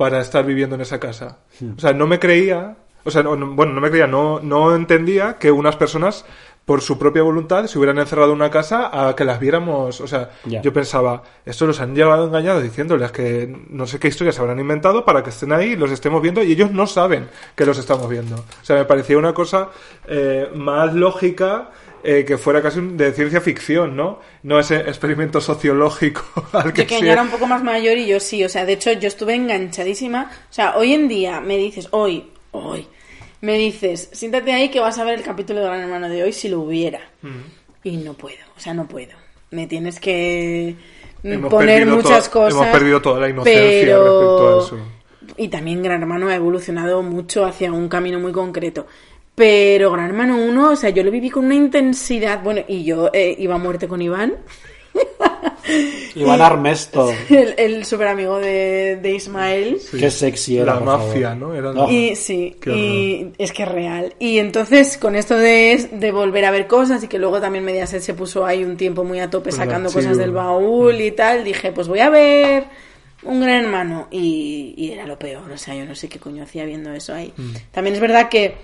[0.00, 1.40] para estar viviendo en esa casa.
[1.76, 2.74] O sea, no me creía,
[3.04, 6.24] o sea, no- no- bueno, no me creía, no, no entendía que unas personas
[6.64, 10.00] por su propia voluntad se hubieran encerrado en una casa a que las viéramos.
[10.00, 10.30] O sea,
[10.62, 14.58] yo pensaba, esto los han llevado engañados diciéndoles que no sé qué historias se habrán
[14.58, 18.08] inventado para que estén ahí los estemos viendo y ellos no saben que los estamos
[18.08, 18.36] viendo.
[18.36, 19.68] O sea, me parecía una cosa
[20.08, 21.70] eh, más lógica
[22.04, 24.20] eh, que fuera casi un- de ciencia ficción, ¿no?
[24.42, 26.22] No ese experimento sociológico
[26.52, 28.64] al que Yo que sí- era un poco más mayor y yo sí, o sea,
[28.64, 30.30] de hecho yo estuve enganchadísima.
[30.50, 32.86] O sea, hoy en día me dices, hoy, hoy,
[33.40, 36.32] me dices, siéntate ahí que vas a ver el capítulo de Gran Hermano de hoy
[36.32, 37.00] si lo hubiera.
[37.82, 39.12] Y no puedo, o sea, no puedo.
[39.50, 40.76] Me tienes que
[41.22, 42.60] mm, Hemos poner muchas toda- cosas.
[42.60, 44.86] hemos perdido toda la inocencia pero- respecto a eso.
[45.36, 48.86] Y también Gran Hermano ha evolucionado mucho hacia un camino muy concreto.
[49.40, 52.42] Pero Gran Hermano 1, o sea, yo lo viví con una intensidad.
[52.42, 54.34] Bueno, y yo eh, iba a muerte con Iván.
[56.14, 57.10] Iván Armesto.
[57.30, 59.78] el, el super amigo de, de Ismael.
[59.98, 60.74] Qué sexy era.
[60.74, 61.48] La por mafia, favor.
[61.48, 61.54] ¿no?
[61.54, 61.90] Era- No.
[61.90, 64.14] Y sí, Qué y es que es real.
[64.18, 68.02] Y entonces, con esto de, de volver a ver cosas y que luego también Mediaset
[68.02, 70.02] se puso ahí un tiempo muy a tope sacando archivo.
[70.02, 72.64] cosas del baúl y tal, dije, pues voy a ver
[73.22, 74.08] un gran hermano.
[74.10, 77.14] Y, y era lo peor, o sea, yo no sé qué coño hacía viendo eso
[77.14, 77.32] ahí.
[77.70, 78.54] También es verdad que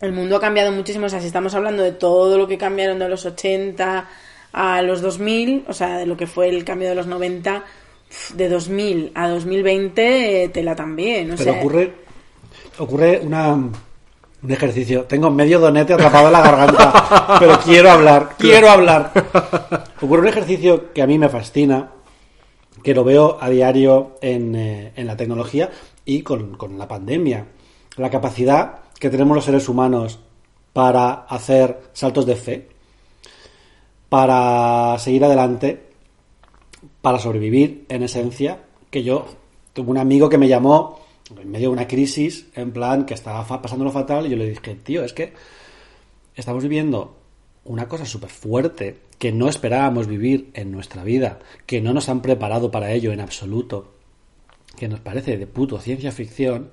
[0.00, 2.98] el mundo ha cambiado muchísimo, o sea, si estamos hablando de todo lo que cambiaron
[2.98, 4.08] de los 80
[4.52, 7.64] a los 2000, o sea, de lo que fue el cambio de los 90,
[8.34, 11.32] de 2000 a 2020 eh, tela también.
[11.32, 11.94] O Pero sea, ocurre,
[12.78, 15.04] ocurre una, un ejercicio.
[15.04, 19.12] Tengo medio donete atrapado en la garganta, pero quiero hablar, quiero hablar.
[20.00, 21.90] Ocurre un ejercicio que a mí me fascina,
[22.82, 25.70] que lo veo a diario en, eh, en la tecnología
[26.04, 27.46] y con, con la pandemia.
[27.96, 30.18] La capacidad que tenemos los seres humanos
[30.72, 32.68] para hacer saltos de fe,
[34.08, 35.84] para seguir adelante,
[37.00, 39.26] para sobrevivir, en esencia, que yo
[39.72, 41.00] tuve un amigo que me llamó
[41.40, 44.74] en medio de una crisis, en plan que estaba pasándolo fatal, y yo le dije,
[44.76, 45.32] tío, es que
[46.34, 47.16] estamos viviendo
[47.64, 52.20] una cosa súper fuerte que no esperábamos vivir en nuestra vida, que no nos han
[52.20, 53.92] preparado para ello en absoluto,
[54.76, 56.70] que nos parece de puto ciencia ficción,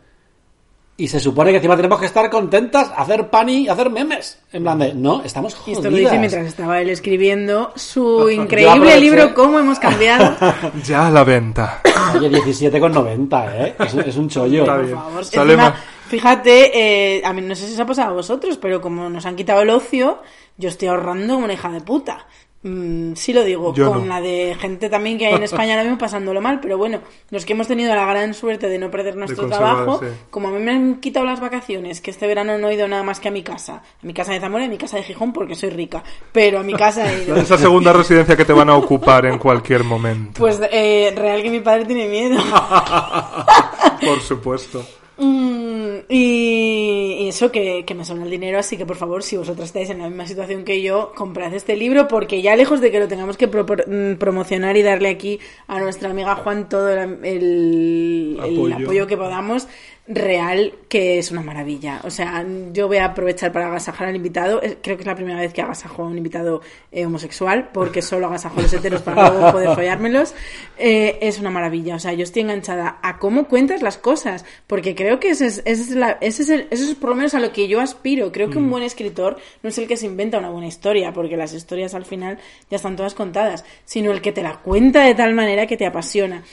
[0.98, 4.40] y se supone que encima tenemos que estar contentas, hacer pan y hacer memes.
[4.52, 5.78] En plan de, no, estamos y jodidas.
[5.78, 10.36] esto lo dice mientras estaba él escribiendo su increíble libro Cómo hemos cambiado.
[10.86, 11.82] Ya a la venta.
[12.16, 13.76] Oye, 17,90, ¿eh?
[13.80, 14.62] Es, es un chollo.
[14.62, 15.26] Está Por favor.
[15.26, 15.76] Sale Encima,
[16.08, 19.26] fíjate, eh, a mí no sé si os ha pasado a vosotros, pero como nos
[19.26, 20.22] han quitado el ocio,
[20.58, 22.28] yo estoy ahorrando una hija de puta.
[22.64, 24.06] Mm, sí lo digo, Yo con no.
[24.06, 27.02] la de gente también que hay en España ahora mismo pasándolo mal, pero bueno,
[27.32, 30.06] los que hemos tenido la gran suerte de no perder nuestro trabajo, sí.
[30.30, 33.02] como a mí me han quitado las vacaciones, que este verano no he ido nada
[33.02, 35.04] más que a mi casa, a mi casa de Zamora y a mi casa de
[35.04, 37.36] Gijón porque soy rica, pero a mi casa he ido.
[37.42, 40.38] Esa segunda residencia que te van a ocupar en cualquier momento.
[40.38, 42.38] Pues eh, real que mi padre tiene miedo.
[44.06, 44.86] Por supuesto.
[45.24, 49.38] Mm, y, y eso que, que me sobra el dinero, así que por favor, si
[49.38, 52.90] vosotros estáis en la misma situación que yo, comprad este libro porque ya lejos de
[52.90, 57.20] que lo tengamos que mm, promocionar y darle aquí a nuestra amiga Juan todo el,
[57.24, 58.76] el- el Apoyo.
[58.78, 59.68] apoyo que podamos,
[60.08, 62.02] real que es una maravilla.
[62.04, 62.44] O sea,
[62.74, 64.60] yo voy a aprovechar para agasajar al invitado.
[64.82, 68.28] Creo que es la primera vez que agasajo a un invitado eh, homosexual, porque solo
[68.28, 70.34] agasajo a los heteros para luego poder follármelos.
[70.78, 71.96] Eh, es una maravilla.
[71.96, 75.62] O sea, yo estoy enganchada a cómo cuentas las cosas, porque creo que ese es,
[75.66, 77.80] ese es, la- ese es el- eso es por lo menos a lo que yo
[77.80, 78.32] aspiro.
[78.32, 81.38] Creo que un buen escritor no es el que se inventa una buena historia, porque
[81.38, 82.38] las historias al final
[82.70, 85.86] ya están todas contadas, sino el que te la cuenta de tal manera que te
[85.86, 86.44] apasiona.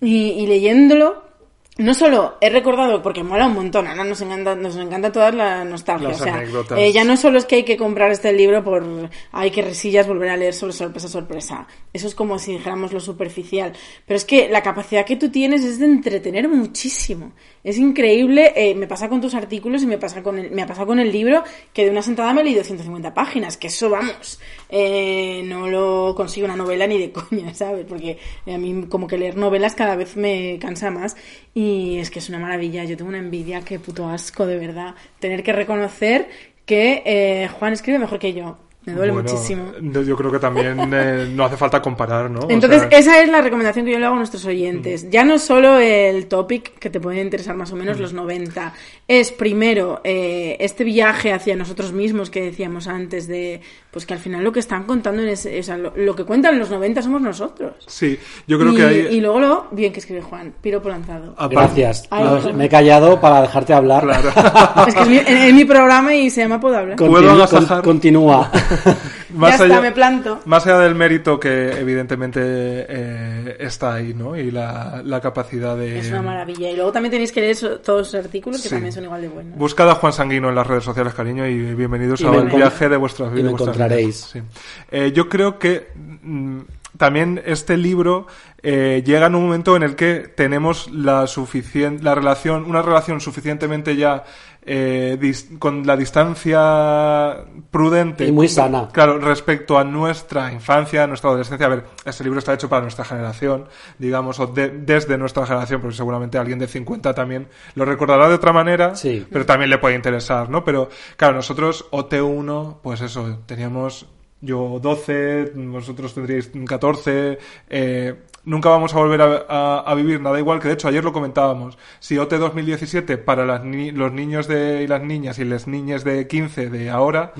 [0.00, 1.31] Y, y leyéndolo,
[1.78, 5.64] no solo he recordado, porque mola un montón, ahora nos encanta, nos encanta toda la
[5.64, 6.10] nostalgia.
[6.10, 6.44] Las o sea,
[6.76, 8.84] eh, ya no solo es que hay que comprar este libro por,
[9.30, 11.66] ay, que risillas volver a leer sobre sorpresa, sorpresa.
[11.94, 13.72] Eso es como si dijéramos lo superficial.
[14.06, 17.32] Pero es que la capacidad que tú tienes es de entretener muchísimo.
[17.64, 20.66] Es increíble, eh, me pasa con tus artículos y me pasa con el, me ha
[20.66, 21.42] pasado con el libro
[21.72, 26.14] que de una sentada me he leído 150 páginas, que eso vamos, eh, no lo
[26.16, 27.86] consigo una novela ni de coña, ¿sabes?
[27.88, 31.16] Porque a mí como que leer novelas cada vez me cansa más
[31.54, 34.94] y es que es una maravilla, yo tengo una envidia, qué puto asco, de verdad,
[35.18, 36.28] tener que reconocer
[36.66, 38.58] que eh, Juan escribe mejor que yo.
[38.84, 39.72] Me duele Bueno, muchísimo.
[39.80, 42.40] Yo creo que también eh, no hace falta comparar, ¿no?
[42.40, 45.08] O Entonces, sea, esa es la recomendación que yo le hago a nuestros oyentes.
[45.10, 48.72] Ya no solo el topic, que te puede interesar más o menos los 90,
[49.06, 53.60] es primero eh, este viaje hacia nosotros mismos que decíamos antes, de
[53.92, 56.24] pues que al final lo que están contando, en ese- o sea, lo, lo que
[56.24, 57.74] cuentan los 90 somos nosotros.
[57.86, 58.18] Sí,
[58.48, 58.96] yo creo y, que hay...
[59.16, 61.34] y luego lo bien que escribe Juan, piropo lanzado.
[61.36, 62.08] aparte- Gracias.
[62.10, 62.56] Ay, No, perdón.
[62.56, 64.08] me he callado para dejarte hablar.
[64.88, 66.96] es que es mi, en- en mi programa y se llama Puedo hablar.
[66.96, 68.50] Continu- con- continúa.
[69.34, 70.40] más ya está, me planto.
[70.44, 74.36] Más allá del mérito que evidentemente eh, está ahí, ¿no?
[74.36, 75.98] Y la, la capacidad de...
[75.98, 76.70] Es una maravilla.
[76.70, 78.74] Y luego también tenéis que leer todos los artículos que Sí.
[78.74, 79.56] también son igual de buenos.
[79.58, 82.88] Buscad a Juan Sanguino en las redes sociales, cariño, y bienvenidos Y al encon- viaje
[82.88, 83.44] de vuestras y vidas.
[83.44, 84.32] de vuestras encontraréis.
[84.34, 84.48] vidas.
[84.52, 84.60] Sí.
[84.90, 85.88] Eh, yo creo que
[86.22, 86.60] mm,
[86.96, 88.26] también este libro
[88.62, 93.20] eh, llega en un momento en el que tenemos la suficien- la relación, una relación
[93.20, 94.24] suficientemente ya
[94.64, 98.88] eh, dis- con la distancia prudente Y muy sana.
[98.92, 101.66] Claro, respecto a nuestra infancia, nuestra adolescencia.
[101.66, 103.66] A ver, este libro está hecho para nuestra generación,
[103.98, 108.34] digamos, o de- desde nuestra generación, porque seguramente alguien de 50 también lo recordará de
[108.34, 109.26] otra manera, Sí.
[109.30, 110.64] pero también le puede interesar, ¿no?
[110.64, 114.06] Pero, claro, nosotros, OT1, pues eso, teníamos
[114.40, 117.38] yo 12, vosotros tendríais 14,
[117.70, 118.14] eh,
[118.44, 121.12] nunca vamos a volver a, a- a vivir nada igual, que de hecho ayer lo
[121.12, 125.66] comentábamos, si OT 2017 para las ni- los niños de, y las niñas y las
[125.66, 127.32] niñas de 15 de ahora,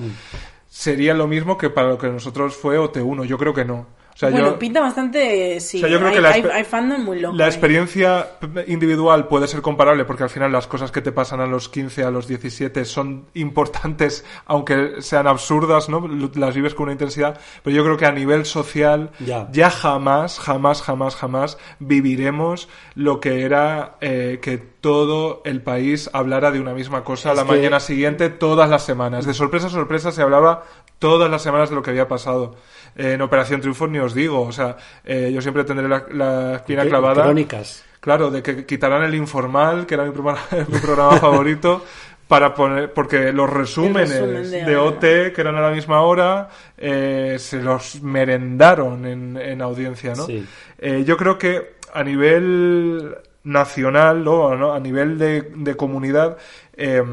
[0.69, 3.85] sería lo mismo que para lo que nosotros fue OT1, yo creo que no.
[4.13, 5.77] O sea, bueno, yo, pinta bastante, sí.
[5.77, 7.35] o sea, yo creo hay, que la hay, fandom muy loco.
[7.35, 7.49] la ahí.
[7.49, 8.27] experiencia
[8.67, 12.03] individual puede ser comparable porque al final las cosas que te pasan a los 15,
[12.03, 16.07] a los 17 son importantes, aunque sean absurdas, ¿no?
[16.35, 19.47] Las vives con una intensidad, pero yo creo que a nivel social Ya.
[19.51, 26.51] ya jamás, jamás, jamás, jamás viviremos lo que era eh, que todo el país hablara
[26.51, 29.25] de una misma cosa Es la que- mañana siguiente, todas las semanas.
[29.25, 30.63] De sorpresa a sorpresa se hablaba
[30.99, 32.55] todas las semanas de lo que había pasado.
[32.95, 34.41] En Operación Triunfo ni, os digo.
[34.41, 37.23] O sea, eh, yo siempre tendré la, la espina clavada.
[37.23, 37.83] Crónicas.
[37.99, 41.85] Claro, de que quitarán el informal, que era mi programa, mi programa favorito,
[42.27, 45.01] para poner, porque los resúmenes resumen de, de OT,
[45.33, 50.25] que eran a la misma hora, eh, se los merendaron en, en audiencia, ¿no?
[50.25, 50.45] Sí.
[50.79, 54.55] Eh, yo creo que a nivel nacional, ¿no?
[54.55, 54.73] ¿no?
[54.73, 56.37] a nivel de, de comunidad,
[56.75, 57.03] eh,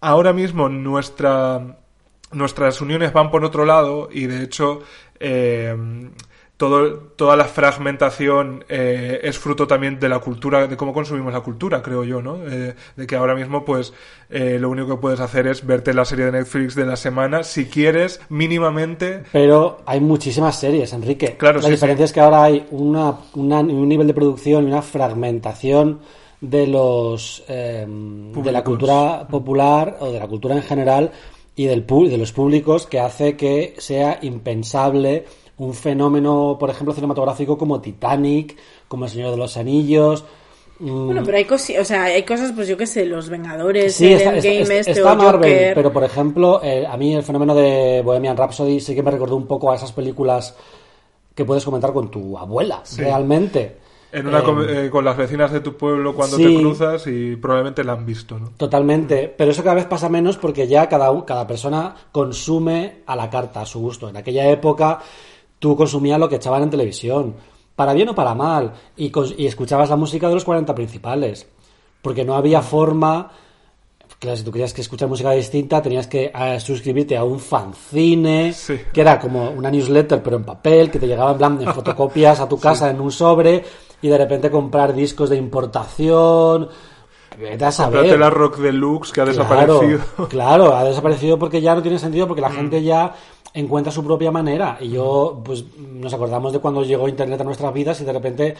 [0.00, 1.78] ahora mismo nuestra,
[2.32, 4.80] nuestras uniones van por otro lado y de hecho
[5.20, 5.74] eh,
[6.56, 11.40] todo, toda la fragmentación eh, es fruto también de la cultura, de cómo consumimos la
[11.40, 12.36] cultura, creo yo, ¿no?
[12.46, 13.92] Eh, de que ahora mismo, pues,
[14.30, 17.42] eh, lo único que puedes hacer es verte la serie de Netflix de la semana,
[17.42, 19.24] si quieres, mínimamente.
[19.32, 21.34] Pero hay muchísimas series, Enrique.
[21.36, 24.66] Claro, la sí, diferencia es que ahora hay una, una- un nivel de producción y
[24.68, 25.98] una fragmentación
[26.40, 31.12] de los de la cultura popular o de la cultura en general
[31.56, 35.24] y del pu- de los públicos que hace que sea impensable
[35.58, 38.56] un fenómeno, por ejemplo, cinematográfico como Titanic,
[38.88, 40.24] como El Señor de los Anillos.
[40.80, 43.94] mm, Bueno, pero hay, cosi- o sea, hay cosas, pues yo qué sé, los Vengadores,
[43.94, 45.74] Sí, el está, está- Endgame está- este, está o Marvel, Joker.
[45.74, 49.36] pero por ejemplo, eh, a mí el fenómeno de Bohemian Rhapsody sí que me recordó
[49.36, 50.56] un poco a esas películas
[51.34, 53.76] que puedes comentar con tu abuela, realmente.
[54.12, 56.44] En una Eh, com- eh, con las vecinas de tu pueblo cuando sí.
[56.44, 58.50] te cruzas y probablemente la han visto, ¿no?
[58.58, 63.30] Totalmente, pero eso cada vez pasa menos porque ya cada, cada persona consume a la
[63.30, 64.08] carta, a su gusto.
[64.10, 64.98] En aquella época
[65.58, 67.34] tú consumías lo que echaban en televisión,
[67.74, 71.46] para bien o para mal, y escuchabas la música de los 40 principales,
[72.02, 73.30] porque no había forma...
[74.18, 78.52] Claro, si tú querías que escuchar música distinta, tenías que eh, suscribirte a un fanzine,
[78.52, 78.76] Sí.
[78.92, 82.38] que era como una newsletter, pero en papel, que te llegaba en plan de fotocopias
[82.40, 83.64] a tu casa en un sobre,
[84.02, 86.68] y de repente comprar discos de importación.
[87.38, 88.18] Vete a saber.
[88.18, 90.00] La Rock Deluxe que ha Claro, desaparecido.
[90.28, 92.54] Claro, ha desaparecido porque ya no tiene sentido, porque la Mm.
[92.56, 93.14] gente ya
[93.54, 94.76] encuentra su propia manera.
[94.80, 98.54] Y yo, pues, nos acordamos de cuando llegó Internet a nuestras vidas y de repente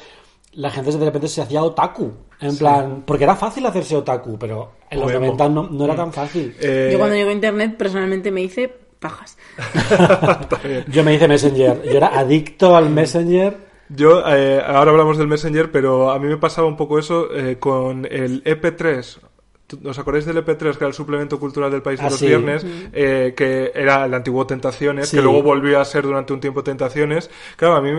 [0.54, 2.12] la gente de repente se hacía otaku.
[2.40, 5.20] En plan, porque era fácil hacerse otaku, pero en los emo.
[5.26, 6.54] 90 no, no era tan fácil.
[6.60, 8.68] Eh, Yo cuando llegó internet personalmente me hice
[8.98, 9.36] pajas.
[10.88, 11.82] Yo me hice Messenger.
[11.84, 13.71] Yo era adicto al Messenger.
[13.88, 17.56] Yo, eh, ahora hablamos del Messenger, pero a mí me pasaba un poco eso eh,
[17.58, 19.18] con el EP3.
[19.86, 22.26] ¿Os acordáis del EP3, que era el suplemento cultural del país de Ah, los sí.
[22.26, 22.64] viernes?
[22.92, 25.16] Eh, que era el antiguo Tentaciones, Sí.
[25.16, 27.30] que luego volvió a ser durante un tiempo Tentaciones.
[27.56, 27.90] Claro, a mí,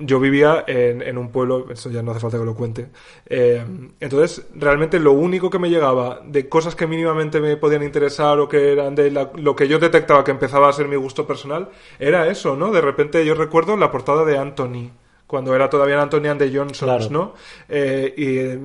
[0.00, 2.88] yo vivía en, en un pueblo, eso ya no hace falta que lo cuente.
[3.26, 3.64] Eh,
[4.00, 8.48] entonces, realmente lo único que me llegaba de cosas que mínimamente me podían interesar o
[8.48, 11.68] que eran de la- lo que yo detectaba que empezaba a ser mi gusto personal,
[12.00, 12.72] era eso, ¿no?
[12.72, 14.90] De repente yo recuerdo la portada de Anthony
[15.34, 17.10] cuando era todavía Anthony Johnsons, Claro.
[17.10, 17.34] ¿no?
[17.68, 18.60] Eh, y eh,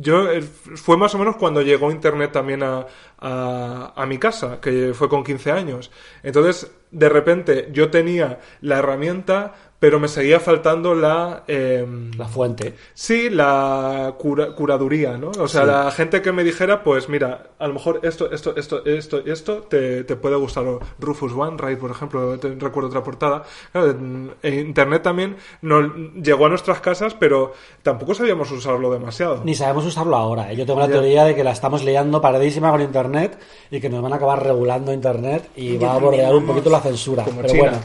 [0.00, 2.86] yo eh, fue más o menos cuando llegó Internet también a,
[3.18, 5.90] a, a mi casa, que fue con 15 años.
[6.22, 11.42] Entonces, de repente, yo tenía la herramienta, pero me seguía faltando la...
[11.48, 12.74] em, La fuente.
[12.94, 15.30] Sí, la cura- curaduría, ¿no?
[15.38, 15.66] O sea, Sí.
[15.66, 19.62] la gente que me dijera, pues mira, a lo mejor esto, esto, esto, esto, esto
[19.62, 20.66] te, te puede gustar.
[20.66, 23.42] O Rufus Wainwright, por ejemplo, te- recuerdo otra portada.
[23.72, 25.80] Claro, en, en Internet también no,
[26.22, 29.40] llegó a nuestras casas, pero tampoco sabíamos usarlo demasiado.
[29.44, 30.52] Ni sabemos usarlo ahora.
[30.52, 30.56] ¿eh?
[30.56, 30.92] Yo tengo la Ya.
[30.92, 33.38] teoría de que la estamos liando paradísima con Internet
[33.70, 36.68] y que nos van a acabar regulando Internet y Yo va a bordear un poquito
[36.68, 37.24] la censura.
[37.24, 37.62] Como Pero China.
[37.70, 37.78] bueno,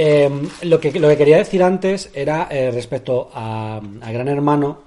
[0.00, 0.30] eh,
[0.62, 4.78] lo, que, lo que quería decir antes era eh, respecto a, Gran Hermano,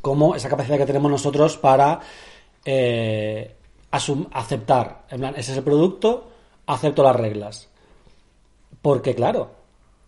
[0.00, 2.00] como esa capacidad que tenemos nosotros para
[2.64, 3.54] eh,
[3.90, 5.04] aceptar.
[5.10, 6.30] En plan, ese es el producto,
[6.64, 7.68] acepto las reglas.
[8.80, 9.50] Porque, claro,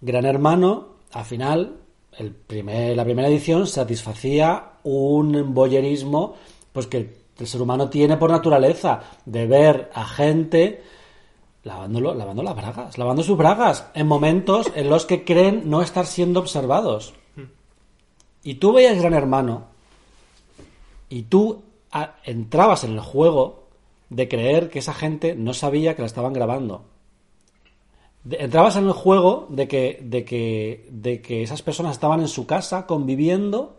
[0.00, 1.76] Gran Hermano, al final,
[2.16, 6.36] el primer, la primera edición satisfacía un boyerismo
[6.72, 10.82] pues que el ser humano tiene por naturaleza, de ver a gente
[11.64, 16.06] lavándolo, lavando las bragas, lavando sus bragas, en momentos en los que creen no estar
[16.06, 17.14] siendo observados.
[18.42, 19.66] Y tú veías Gran Hermano
[21.08, 21.62] y tú
[22.24, 23.68] entrabas en el juego
[24.10, 26.84] de creer que esa gente no sabía que la estaban grabando.
[28.24, 32.28] De- entrabas en el juego de que, de que, de que esas personas estaban en
[32.28, 33.76] su casa conviviendo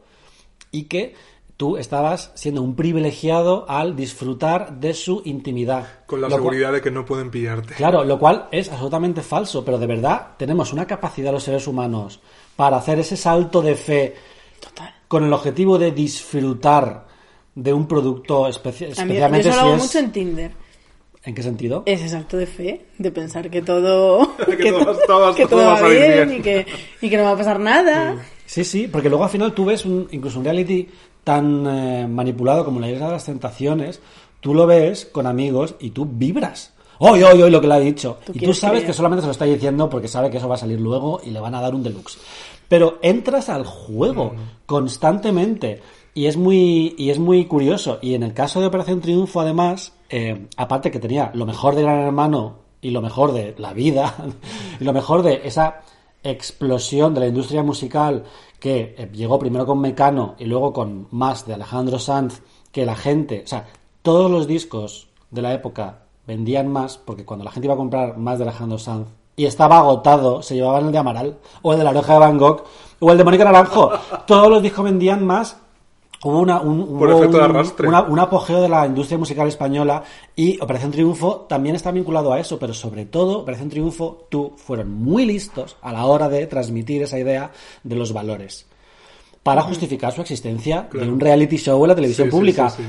[0.72, 1.16] y que
[1.58, 5.88] tú estabas siendo un privilegiado al disfrutar de su intimidad.
[6.06, 7.76] Con la Lo cual- seguridad de que no pueden pillarte.
[7.76, 12.20] Claro, lo cual es absolutamente falso, pero de verdad tenemos una capacidad los seres humanos
[12.56, 14.16] para hacer ese salto de fe
[14.60, 14.94] Total.
[15.08, 17.06] con el objetivo de disfrutar
[17.56, 19.82] de un producto especi- A mí, yo especialmente eso si lo hago es...
[19.84, 20.52] mucho en Tinder.
[21.26, 21.84] ¿En qué sentido?
[21.86, 25.50] Ese salto de fe, de pensar que todo, Que todo va- todo va- que todo
[25.62, 26.40] todo va a va salir bien, bien.
[26.40, 26.66] Y, que,
[27.02, 28.18] y que no va a pasar nada.
[28.46, 30.90] Sí, sí, porque luego al final tú ves un, incluso un reality
[31.24, 34.02] tan eh, manipulado como la isla de las tentaciones,
[34.40, 36.74] tú lo ves con amigos y tú vibras.
[37.00, 38.18] hoy, hoy, hoy lo que le ha dicho.
[38.26, 38.88] Tú y tú sabes creer.
[38.88, 41.32] que solamente se lo está diciendo porque sabe que eso va a salir luego y
[41.32, 42.18] le van a dar un deluxe.
[42.68, 44.34] Pero entras al juego
[44.66, 45.82] constantemente
[46.14, 48.00] y es muy y es muy curioso.
[48.02, 51.84] Y en el caso de Operación Triunfo, además, eh, aparte que tenía lo mejor de
[51.84, 54.16] Gran Hermano y lo mejor de la vida
[54.80, 55.82] y lo mejor de esa
[56.24, 58.24] explosión de la industria musical
[58.60, 62.96] que eh, llegó primero con Mecano y luego con más de Alejandro Sanz, que la
[62.96, 63.68] gente, o sea,
[64.02, 68.18] todos los discos de la época vendían más porque cuando la gente iba a comprar
[68.18, 71.84] más de Alejandro Sanz y estaba agotado, se llevaban el de Amaral o el de
[71.84, 72.64] La Oreja de Van Gogh
[73.00, 73.92] o el de Mónica Naranjo.
[74.28, 75.58] Todos los discos vendían más.
[76.24, 77.34] Hubo una, un, hubo un-
[77.90, 80.04] una- un apogeo de la industria musical española
[80.36, 84.92] y Operación Triunfo también está vinculado a eso, pero sobre todo Operación Triunfo, tú fueron
[84.94, 87.52] muy listos a la hora de transmitir esa idea
[87.84, 88.66] de los valores
[89.44, 92.70] para justificar su existencia de un reality show en la televisión Sí, pública.
[92.70, 92.84] sí,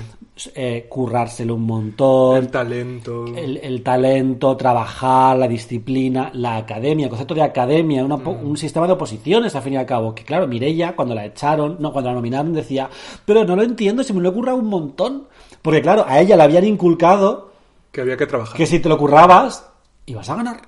[0.54, 3.24] Eh, currárselo un montón, El talento.
[3.36, 8.86] el, el talento, trabajar, la disciplina, la academia, el concepto de academia, una un sistema
[8.86, 10.14] de oposiciones, al fin y al cabo.
[10.14, 12.88] Que claro, Mireia, cuando la echaron, no, cuando la nominaron, decía,
[13.24, 15.26] pero no lo entiendo, se me lo he currado un montón.
[15.62, 17.52] Porque claro, a ella le habían inculcado
[17.92, 18.56] Que había que trabajar.
[18.56, 19.68] que si te lo currabas,
[20.06, 20.62] ibas a ganar.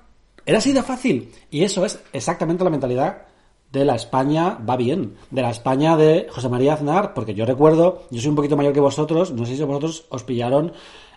[0.44, 1.32] Era así de fácil.
[1.50, 3.22] Y eso es exactamente la mentalidad
[3.78, 8.02] de la España va bien, de la España de José María Aznar, porque yo recuerdo,
[8.10, 10.72] yo soy un poquito mayor que vosotros, no sé si vosotros os pillaron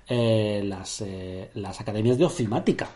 [0.07, 2.87] eh, las, eh, las academias de ofimática.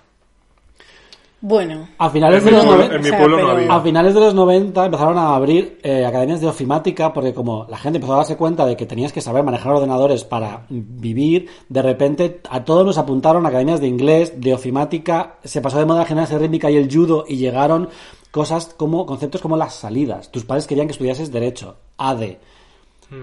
[1.45, 1.89] Bueno.
[1.97, 3.74] A finales En de mi los pueblo- 90, en mi pueblo no pero- había.
[3.76, 7.76] a finales de los 90 empezaron a abrir eh, academias de ofimática porque como la
[7.78, 11.82] gente empezó a darse cuenta de que tenías que saber manejar ordenadores para vivir, de
[11.82, 15.99] repente a todos nos apuntaron a academias de inglés, de ofimática, se pasó de moda
[15.99, 17.89] la gimnasia rítmica y el judo y llegaron
[18.34, 20.32] cosas como conceptos como las salidas.
[20.32, 22.24] Tus padres querían que estudiases derecho, AD,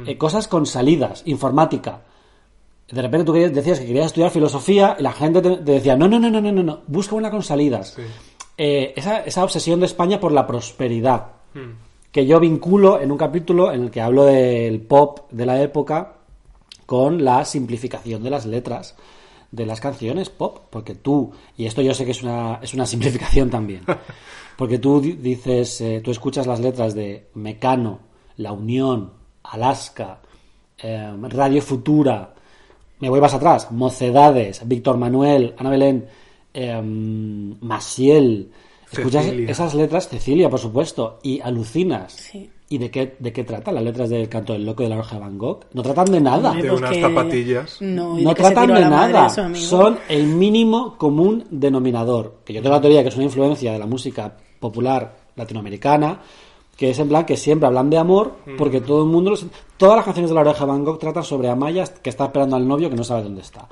[0.06, 2.02] eh, cosas con salidas, informática.
[2.88, 6.06] De repente tú decías que querías estudiar filosofía y la gente te, te decía, no,
[6.06, 7.98] no, no, no, no, no, no, busca una con salidas.
[8.56, 11.26] Eh, esa, esa obsesión de España por la prosperidad,
[12.12, 16.18] que yo vinculo en un capítulo en el que hablo del pop de la época
[16.86, 18.94] con la simplificación de las letras
[19.52, 22.86] de las canciones pop, porque tú, y esto yo sé que es una, es una
[22.86, 23.82] simplificación también,
[24.56, 27.98] porque tú di- dices, eh, tú escuchas las letras de Mecano,
[28.36, 30.20] La Unión, Alaska,
[30.82, 32.34] eh, Radio Futura,
[33.00, 36.06] me voy más atrás, Mocedades, Víctor Manuel, Ana Belén,
[36.54, 36.80] eh,
[37.60, 38.50] Masiel,
[38.92, 39.50] escuchas Cecilia.
[39.50, 42.12] esas letras, Cecilia, por supuesto, y alucinas.
[42.12, 42.50] Sí.
[42.72, 44.96] ¿Y de qué, de qué tratan las letras del canto del loco y de la
[44.98, 45.64] roja de Van Gogh?
[45.72, 46.52] No tratan de nada.
[46.54, 47.76] De unas que- zapatillas.
[47.82, 49.28] No, y No de tratan de nada.
[49.56, 52.36] Son el mínimo común denominador.
[52.44, 56.20] Que yo tengo la teoría que es una influencia de la música popular latinoamericana,
[56.76, 59.30] que es en plan que siempre hablan de amor, porque todo el mundo...
[59.30, 62.26] los- todas las canciones de la oreja de Van Gogh tratan sobre Amaya que está
[62.26, 63.66] esperando al novio que no sabe dónde está.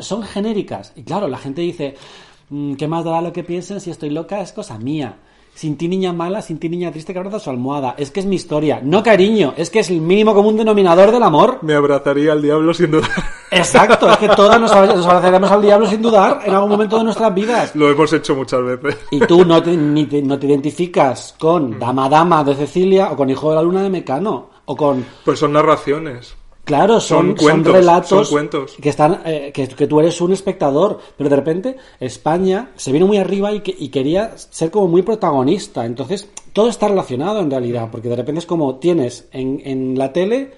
[0.00, 0.92] Son genéricas.
[0.96, 2.27] Y claro, la gente dice, "Mm,
[2.76, 4.40] ¿qué más da lo que piensen si estoy loca?
[4.40, 5.16] Es cosa mía.
[5.54, 7.96] Sin ti niña mala, sin ti niña triste que abraza su almohada.
[7.98, 8.80] Es que es mi historia.
[8.80, 11.58] No cariño, es que es el mínimo común denominador del amor.
[11.62, 13.10] Me abrazaría al diablo sin dudar.
[13.50, 17.04] Exacto, es que todas nos, nos abrazaremos al diablo sin dudar en algún momento de
[17.04, 17.74] nuestras vidas.
[17.74, 18.98] Lo hemos hecho muchas veces.
[19.10, 23.16] Y tú no te, ni te- no te identificas con Dama Dama de Cecilia o
[23.16, 24.50] con Hijo de la Luna de Mecano.
[24.66, 25.04] O con...
[25.24, 26.36] Pues son narraciones.
[26.68, 28.76] Claro, son, Son cuentos, son relatos son cuentos.
[28.78, 33.06] que están eh, que, que tú eres un espectador, pero de repente España se vino
[33.06, 35.86] muy arriba y, que, y quería ser como muy protagonista.
[35.86, 40.12] Entonces, todo está relacionado en realidad, porque de repente es como tienes en, en la
[40.12, 40.52] tele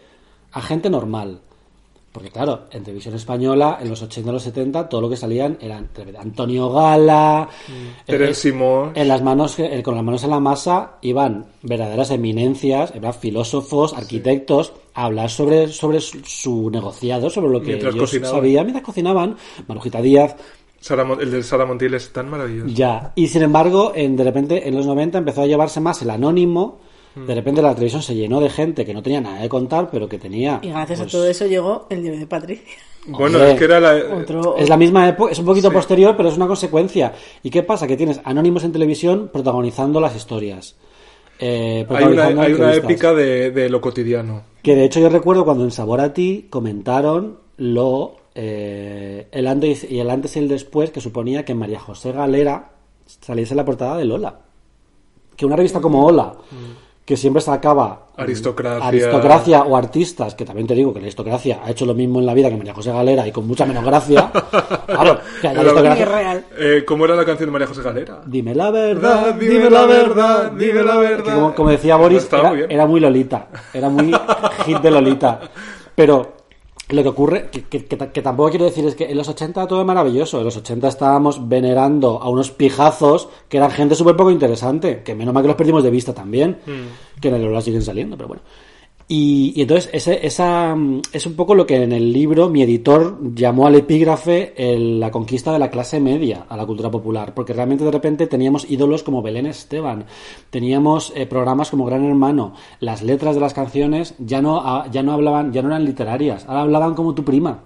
[0.50, 1.42] a gente normal.
[2.12, 5.56] Porque claro, en televisión española, en los 80 y los 70, todo lo que salían
[5.60, 8.96] eran Antonio Gala, eh, Terence Simons.
[8.96, 13.94] en las manos, eh, con las manos en la masa iban verdaderas eminencias, eran filósofos,
[13.94, 18.36] arquitectos, a hablar sobre, sobre su, su negociado, sobre lo que Mientras ellos cocinaban.
[18.36, 19.36] sabían mientras cocinaban.
[19.68, 20.34] Marujita Díaz,
[20.80, 22.74] Sara el de Sara Montiel es tan maravilloso.
[22.74, 23.12] ya.
[23.14, 26.80] Y sin embargo, en, de repente, en los 90 empezó a llevarse más el anónimo.
[27.14, 27.26] Mm.
[27.26, 30.08] De repente la televisión se llenó de gente que no tenía nada de contar, pero
[30.08, 30.60] que tenía.
[30.62, 32.64] Y gracias pues, a todo eso llegó el diario de Patricia.
[33.06, 33.52] Bueno, Hombre.
[33.52, 34.14] es que era la...
[34.14, 34.56] Otro...
[34.58, 35.74] Es la misma época, es un poquito Sí.
[35.74, 37.14] posterior, pero es una consecuencia.
[37.42, 37.86] ¿Y qué pasa?
[37.86, 40.76] Que tienes anónimos en televisión protagonizando las historias.
[41.38, 44.42] Eh, Hay una, hay una épica de, de lo cotidiano.
[44.62, 49.90] Que de hecho yo recuerdo cuando en Sabor a ti comentaron lo eh, el antes
[49.90, 52.72] y el antes y el después que suponía que María José Galera
[53.06, 54.40] saliese en la portada de Lola.
[55.36, 56.34] Que una revista como Hola,
[57.10, 58.86] que siempre sacaba mm, Aristocracia.
[58.86, 62.26] aristocracia o artistas, que también te digo que la aristocracia ha hecho lo mismo en
[62.26, 64.30] la vida que María José Galera y con mucha menos gracia.
[64.86, 66.44] claro, que la Era- aristocracia- Es real.
[66.56, 68.20] Eh, ¿Cómo era la canción de María José Galera?
[68.26, 71.24] Dime la verdad, Dime la verdad, dime la verdad.
[71.24, 74.12] Que como, como decía Boris, muy era muy Lolita, era muy
[74.66, 75.40] hit de Lolita.
[75.96, 76.36] Pero
[76.96, 79.28] lo que ocurre, que, que- que ta- que tampoco quiero decir es que en los
[79.28, 80.38] 80 todo es maravilloso.
[80.38, 85.14] En los 80 estábamos venerando a unos pijazos que eran gente súper poco interesante, que
[85.14, 86.58] menos mal que los perdimos de vista también,
[87.20, 88.42] que en el Lola siguen saliendo, pero bueno.
[89.12, 92.62] Y, y entonces ese, esa mm, es un poco lo que en el libro mi
[92.62, 97.34] editor llamó al epígrafe el- la conquista de la clase media a la cultura popular,
[97.34, 100.04] porque realmente de repente teníamos ídolos como Belén Esteban,
[100.50, 105.02] teníamos eh, programas como Gran Hermano, las letras de las canciones ya no, ah, ya
[105.02, 107.64] no hablaban, ya no eran literarias, ahora hablaban como tu prima.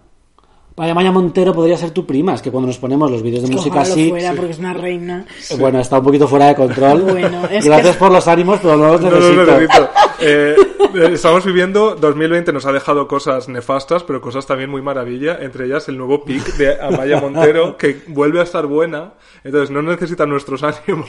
[0.76, 3.50] Vaya Maya Montero podría ser tu prima, es que cuando nos ponemos los vídeos de
[3.54, 5.24] música Ojalá así, fuera, porque es una reina.
[5.50, 7.02] eh, bueno, está un poquito fuera de control.
[7.14, 9.44] Bueno, es Gracias que- por los ánimos, pero no los No lo necesito.
[9.44, 9.88] necesito.
[10.20, 10.54] Eh,
[10.94, 15.66] eh, estamos viviendo, 2020 nos ha dejado cosas nefastas, pero cosas también muy maravilla, entre
[15.66, 20.24] ellas el nuevo pick de Amaya Montero, que vuelve a estar buena, entonces no necesita
[20.24, 21.08] nuestros ánimos.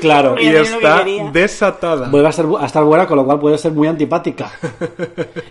[0.00, 0.34] Claro.
[0.38, 2.08] Y está desatada.
[2.10, 4.50] vuelve a, ser, a estar buena, con lo cual puede ser muy antipática.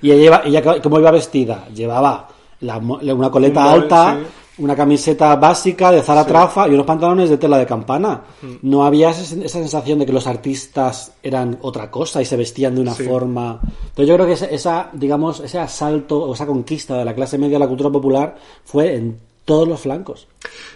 [0.02, 1.66] Y ella, iba, ella ¿cómo iba vestida?
[1.74, 2.28] Llevaba
[2.62, 4.64] la una coleta Un alta, sí.
[4.64, 8.22] una camiseta básica de Zara Trafa y unos pantalones de tela de campana.
[8.42, 8.54] Mm.
[8.64, 12.82] No había esa, sensación de que los artistas eran otra cosa y se vestían de
[12.82, 13.04] una Sí.
[13.04, 13.60] forma.
[13.64, 17.38] Entonces yo creo que esa, esa, digamos, ese asalto o esa conquista de la clase
[17.38, 18.36] media a la cultura popular
[18.66, 20.28] fue en todos los flancos.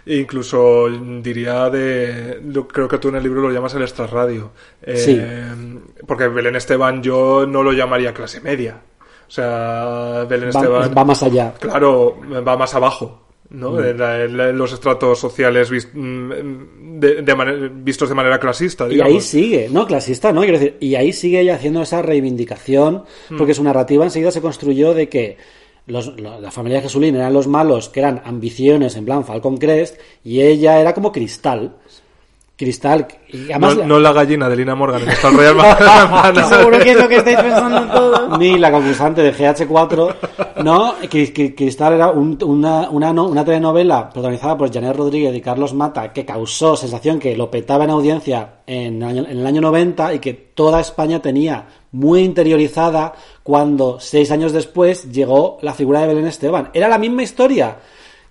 [0.06, 0.88] E Incluso
[1.22, 2.42] diría de.
[2.72, 4.50] Creo que tú en el libro lo llamas el extrarradio.
[4.82, 5.22] Eh, Sí.
[6.08, 8.82] Porque Belén Esteban yo no lo llamaría clase media.
[9.34, 10.94] O sea, Belén Va, Esteban.
[10.96, 11.54] va más allá.
[11.60, 12.18] Claro,
[12.48, 13.20] va más abajo.
[13.50, 13.72] ¿no?
[13.72, 13.84] Mm.
[13.84, 18.88] En, la- en la- en los estratos sociales vis- mm, de- vistos de manera clasista,
[18.92, 20.42] Y ahí sigue, no, clasista, ¿no?
[20.42, 23.38] Quiero decir, y ahí sigue ella haciendo esa reivindicación, Mm.
[23.38, 25.38] porque su narrativa enseguida se construyó de que
[25.88, 29.58] los, lo- la familia de Jesulín eran los malos, que eran ambiciones en plan Falcon
[29.58, 31.78] Crest, y ella era como Cristal.
[32.56, 35.58] Cristal, y además no, no la gallina de Lina Morgan en Star Royal.
[36.50, 38.38] Seguro que es lo que estáis pensando todos.
[38.38, 40.16] ni la concursante de GH4,
[40.64, 45.42] no, Cri- Cri- Cristal era un- una, una, una telenovela protagonizada por Janet Rodríguez y
[45.42, 49.48] Carlos Mata que causó sensación que lo petaba en audiencia en, el año- en el
[49.48, 55.74] año 90 y que toda España tenía muy interiorizada cuando seis años después llegó la
[55.74, 56.70] figura de Belén Esteban.
[56.76, 57.78] Era la misma historia.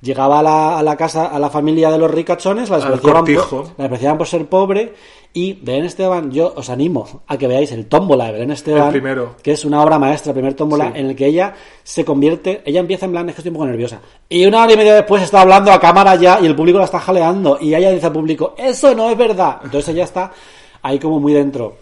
[0.03, 3.64] Llegaba a la, a la casa, a la familia de los ricachones, la despreciaban, por,
[3.78, 4.92] la despreciaban por ser pobre
[5.32, 8.90] y Belén Esteban, yo os animo a que veáis el tómbola de Belén Esteban, El
[8.90, 9.36] primero.
[9.42, 10.98] que es una obra maestra, el primer tómbola, Sí.
[10.98, 13.66] en el que ella se convierte, ella empieza en plan, es que estoy un poco
[13.66, 16.78] nerviosa, y una hora y media después está hablando a cámara ya y el público
[16.78, 20.32] la está jaleando, y ella dice al público, eso no es verdad, entonces ella está
[20.82, 21.76] ahí como muy dentro.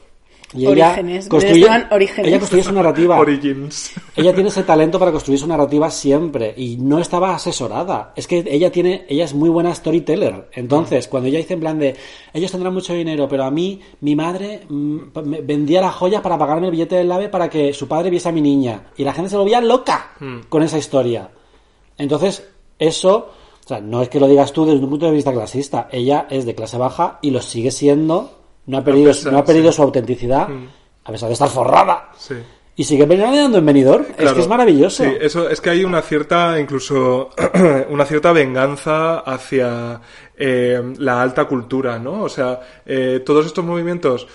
[0.53, 2.27] Y ella Orígenes, construye, orígenes.
[2.27, 3.19] ella construye su narrativa.
[3.21, 3.93] Origins.
[4.17, 8.13] Ella tiene ese talento para construir su narrativa siempre y no estaba asesorada.
[8.17, 10.49] Es que ella tiene, ella es muy buena storyteller.
[10.53, 11.95] Entonces, cuando ella dice en plan de,
[12.33, 16.37] ellos tendrán mucho dinero, pero a mí, mi madre mm, me vendía las joyas para
[16.37, 18.91] pagarme el billete del AVE para que su padre viese a mi niña.
[18.97, 20.17] Y la gente se volvía loca
[20.49, 21.31] con esa historia.
[21.97, 23.31] Entonces, eso,
[23.65, 25.89] o sea, no es que lo digas tú desde un punto de vista clasista.
[25.93, 28.40] Ella es de clase baja y lo sigue siendo.
[28.71, 29.77] No ha perdido, pesar, no ha perdido sí.
[29.77, 30.49] su autenticidad,
[31.05, 32.11] a pesar de estar forrada.
[32.17, 32.37] Sí.
[32.77, 34.07] Y sigue veraneando en Benidorm.
[34.17, 35.05] Es que es maravilloso.
[35.05, 37.31] Sí, eso es que hay una cierta, incluso
[37.91, 40.01] una cierta venganza hacia
[40.37, 42.23] eh, la alta cultura, ¿no?
[42.23, 44.29] O sea, eh, todos estos movimientos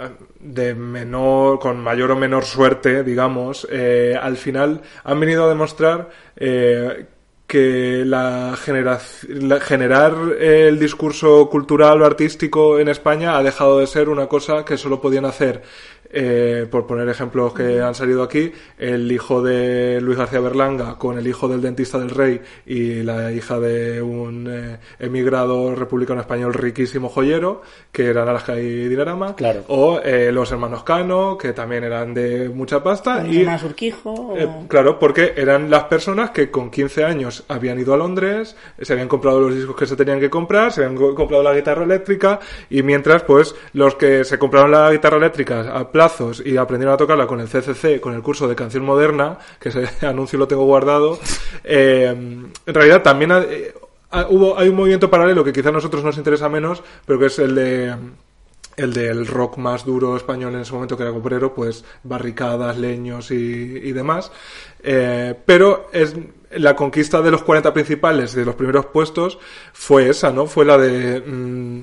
[0.00, 0.08] eh,
[0.40, 6.10] de menor, con mayor o menor suerte, digamos, eh, al final han venido a demostrar
[6.36, 7.06] eh,
[7.54, 8.56] que la,
[9.28, 14.64] la- generar el discurso cultural o artístico en España ha dejado de ser una cosa
[14.64, 15.62] que solo podían hacer,
[16.14, 21.18] eh, por poner ejemplos que han salido aquí, el hijo de Luis García Berlanga con
[21.18, 26.54] el hijo del dentista del rey y la hija de un eh, emigrado republicano español
[26.54, 27.62] riquísimo joyero,
[27.92, 29.64] que eran Alaska y Dinarama, Claro.
[29.68, 34.12] o eh, los hermanos Cano, que también eran de mucha pasta, y Una Surquijo.
[34.12, 38.56] o- eh, claro, porque eran las personas que con 15 años habían ido a Londres,
[38.80, 41.54] se habían comprado los discos que se tenían que comprar, se habían co- comprado la
[41.54, 42.40] guitarra eléctrica
[42.70, 45.90] y mientras, pues, los que se compraron la guitarra eléctrica a
[46.44, 49.88] y aprendieron a tocarla con el CCC, con el curso de canción moderna, que ese
[50.06, 51.18] anuncio lo tengo guardado,
[51.62, 53.74] eh, en realidad también eh,
[54.28, 57.38] hubo, hay un movimiento paralelo que quizá a nosotros nos interesa menos, pero que es
[57.38, 57.94] el de
[58.76, 63.30] el del rock más duro español en ese momento que era obrero, pues barricadas, leños
[63.30, 64.32] y, demás.
[64.82, 66.14] Eh, pero es
[66.50, 69.38] la conquista de los 40 principales, de los primeros puestos,
[69.72, 70.46] fue esa, ¿no?
[70.46, 71.80] Fue la de mm,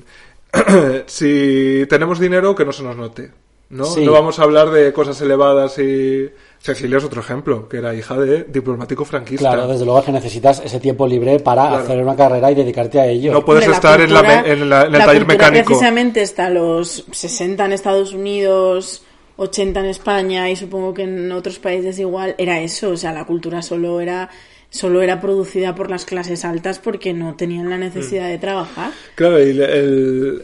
[1.06, 3.30] si tenemos dinero que no se nos note.
[3.72, 3.84] ¿No?
[3.86, 4.04] Sí.
[4.04, 6.28] no vamos a hablar de cosas elevadas y
[6.60, 9.48] Cecilia es otro ejemplo, que era hija de diplomático franquista.
[9.50, 11.82] Claro, desde luego que necesitas ese tiempo libre para Claro.
[11.82, 13.32] hacer una carrera y dedicarte a ello.
[13.32, 15.64] No puedes Hombre, estar en, la, cultura- me- en, la- en el la taller mecánico.
[15.66, 19.02] precisamente hasta los 60 en Estados Unidos
[19.36, 23.24] 80 en España y supongo que en otros países igual, era eso, o sea, la
[23.24, 24.28] cultura solo era
[24.70, 28.90] solo era producida por las clases altas porque no tenían la necesidad de trabajar.
[29.16, 30.42] Claro, y el,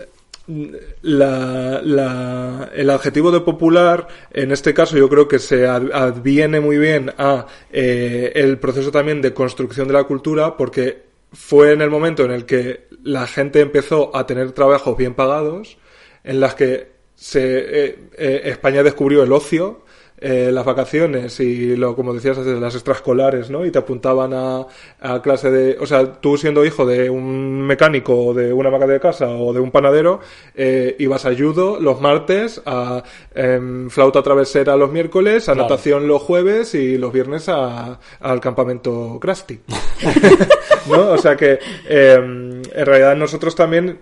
[1.02, 6.60] la, la- el adjetivo de popular, en este caso, yo creo que se ad- adviene
[6.60, 11.82] muy bien a eh, el proceso también de construcción de la cultura, porque fue en
[11.82, 15.76] el momento en el que la gente empezó a tener trabajos bien pagados,
[16.24, 17.40] en las que se,
[17.86, 19.84] eh, eh, España descubrió el ocio,
[20.20, 24.66] eh, las vacaciones y lo como decías las extraescolares no y te apuntaban a,
[25.00, 28.86] a clase de o sea tú siendo hijo de un mecánico o de una vaca
[28.86, 30.20] de casa o de un panadero
[30.54, 33.02] eh, ibas a judo los martes a
[33.34, 35.68] em, flauta travesera los miércoles a Claro.
[35.68, 39.60] natación los jueves y los viernes a- al campamento Krusty
[40.90, 41.10] ¿no?
[41.12, 41.58] O sea que
[41.88, 43.98] eh, en realidad nosotros también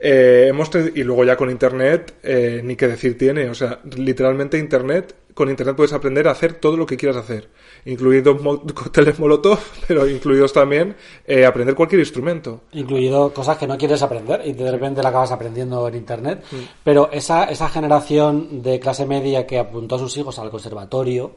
[0.00, 4.58] eh, hemos y luego ya con internet eh, ni qué decir tiene, o sea, literalmente
[4.58, 7.48] internet con internet puedes aprender a hacer todo lo que quieras hacer,
[7.84, 8.40] incluidos
[8.74, 10.96] cócteles molotov, pero incluidos también
[11.26, 12.62] eh, aprender cualquier instrumento.
[12.72, 16.42] incluido cosas que no quieres aprender y de repente la acabas aprendiendo en internet.
[16.82, 21.36] Pero esa, esa generación de clase media que apuntó a sus hijos al conservatorio,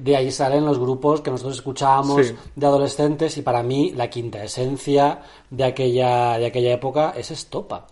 [0.00, 2.34] de ahí salen los grupos que nosotros escuchábamos Sí.
[2.56, 5.20] de adolescentes y para mí la quinta esencia
[5.50, 7.86] de aquella, de aquella época es Estopa.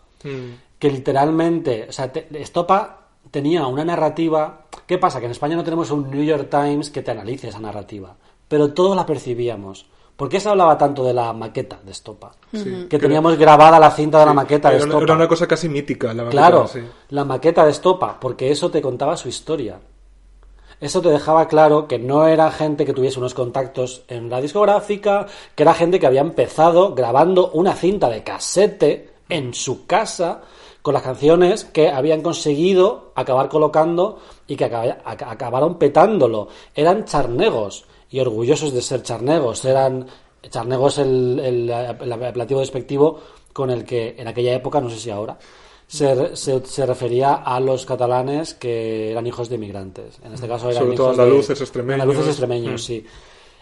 [0.78, 4.66] Que literalmente, o sea, te- Estopa tenía una narrativa.
[4.86, 5.20] ¿Qué pasa?
[5.20, 8.14] Que en España no tenemos un New York Times que te analice esa narrativa,
[8.48, 9.86] pero todos la percibíamos.
[10.16, 12.32] ¿Por qué se hablaba tanto de la maqueta de Estopa?
[12.88, 15.04] Que teníamos grabada la cinta de la maqueta de Era, una- Estopa.
[15.04, 16.86] era una cosa casi mítica, la Claro, maqueta, sí.
[17.10, 19.78] la maqueta de Estopa, porque eso te contaba su historia.
[20.80, 25.26] Eso te dejaba claro que no era gente que tuviese unos contactos en la discográfica,
[25.54, 30.42] que era gente que había empezado grabando una cinta de casete en su casa
[30.82, 36.48] con las canciones que habían conseguido acabar colocando y que acaba- ac- acabaron petándolo.
[36.74, 39.64] Eran charnegos y orgullosos de ser charnegos.
[39.64, 40.06] Eran
[40.48, 41.66] charnegos el, el,
[42.60, 43.18] despectivo
[43.52, 45.38] con el que en aquella época, no sé si ahora,
[45.86, 50.18] se, se, se refería a los catalanes que eran hijos de inmigrantes.
[50.24, 52.02] En este caso eran Sobre todo hijos de- andaluces, extremeños.
[52.02, 52.84] Andaluces extremeños, Mm.
[52.84, 53.06] sí.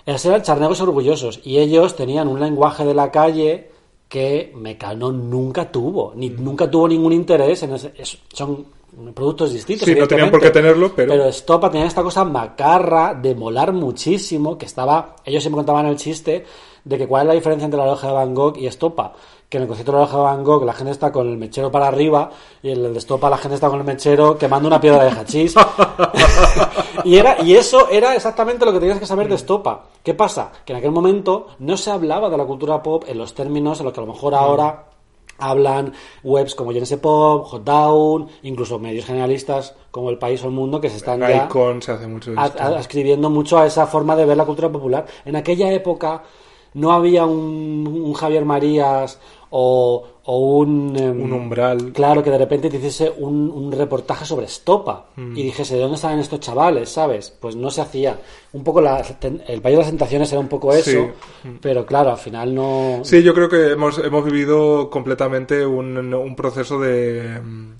[0.06, 3.70] Esos eran charnegos orgullosos y ellos tenían un lenguaje de la calle
[4.08, 6.44] que Mecano nunca tuvo, ni Mm.
[6.44, 8.66] nunca tuvo ningún interés en ese, es- son
[9.12, 9.86] productos distintos.
[9.88, 13.72] Sí, no tenían por qué tenerlo, pero- Pero Estopa tenía esta cosa macarra de molar
[13.72, 16.44] muchísimo, que estaba, ellos siempre contaban el chiste
[16.84, 19.14] de que cuál es la diferencia entre la loja de Van Gogh y Estopa.
[19.48, 22.30] Que en el concierto de Van Gogh la gente está con el mechero para arriba
[22.62, 25.10] y en el de Estopa la gente está con el mechero quemando una piedra de
[25.10, 25.54] hachís.
[27.04, 29.84] y, era, y eso era exactamente lo que tenías que saber de Estopa.
[30.02, 30.50] ¿Qué pasa?
[30.64, 33.84] Que en aquel momento no se hablaba de la cultura pop en los términos en
[33.86, 34.86] los que a lo mejor ahora
[35.38, 35.92] hablan
[36.22, 40.80] webs como Genesis Pop, Hot Down, incluso medios generalistas como El País o El Mundo
[40.80, 44.24] que se están ya Icon se hace mucho a- ascribiendo mucho a esa forma de
[44.26, 45.04] ver la cultura popular.
[45.24, 46.22] En aquella época
[46.74, 49.18] no había un, un Javier Marías
[49.50, 50.96] o, o un...
[50.98, 51.92] em, Un umbral.
[51.92, 55.36] Claro, que de repente te hiciese un, un reportaje sobre Estopa Mm.
[55.38, 56.88] y dijese, ¿de dónde están estos chavales?
[56.88, 57.30] ¿Sabes?
[57.40, 58.18] Pues no se hacía.
[58.52, 59.00] Un poco la,
[59.46, 61.48] el País de las Tentaciones era un poco eso, Sí.
[61.60, 63.00] pero claro, al final no...
[63.04, 67.72] Sí, yo creo que hemos, hemos vivido completamente un, un proceso de mm,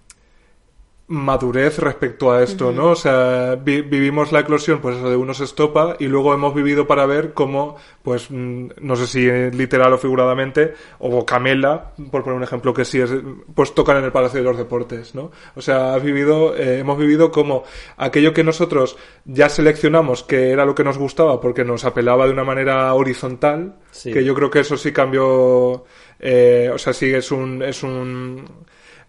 [1.06, 2.92] madurez respecto a esto, ¿no?
[2.92, 6.86] O sea, vi- vivimos la eclosión, pues eso, de unos estopa y luego hemos vivido
[6.86, 12.38] para ver cómo, pues, mm, no sé si literal o figuradamente, o Camela, por poner
[12.38, 13.10] un ejemplo que sí es,
[13.54, 15.30] pues tocan en el Palacio de los Deportes, ¿no?
[15.54, 17.64] O sea, has vivido, eh, hemos vivido como
[17.98, 18.96] aquello que nosotros
[19.26, 23.74] ya seleccionamos que era lo que nos gustaba porque nos apelaba de una manera horizontal,
[23.90, 24.10] Sí.
[24.10, 25.84] que yo creo que eso sí cambió,
[26.18, 28.44] eh, o sea, sí es un, es un,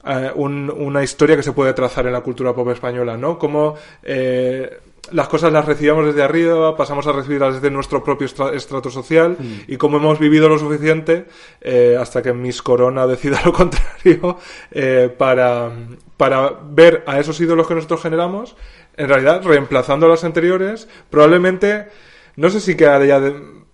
[0.06, 3.38] eh, un- una historia que se puede trazar en la cultura pop española, ¿no?
[3.40, 4.80] Como eh,
[5.12, 9.38] las cosas las recibíamos desde arriba, pasamos a recibirlas desde nuestro propio estra- estrato social
[9.68, 11.26] y como hemos vivido lo suficiente
[11.62, 14.38] eh, hasta que Miss Corona decida lo contrario
[14.72, 15.72] eh, para,
[16.18, 18.56] para ver a esos ídolos que nosotros generamos,
[18.98, 21.88] en realidad reemplazando a los anteriores, probablemente
[22.36, 23.65] no sé si queda ya de-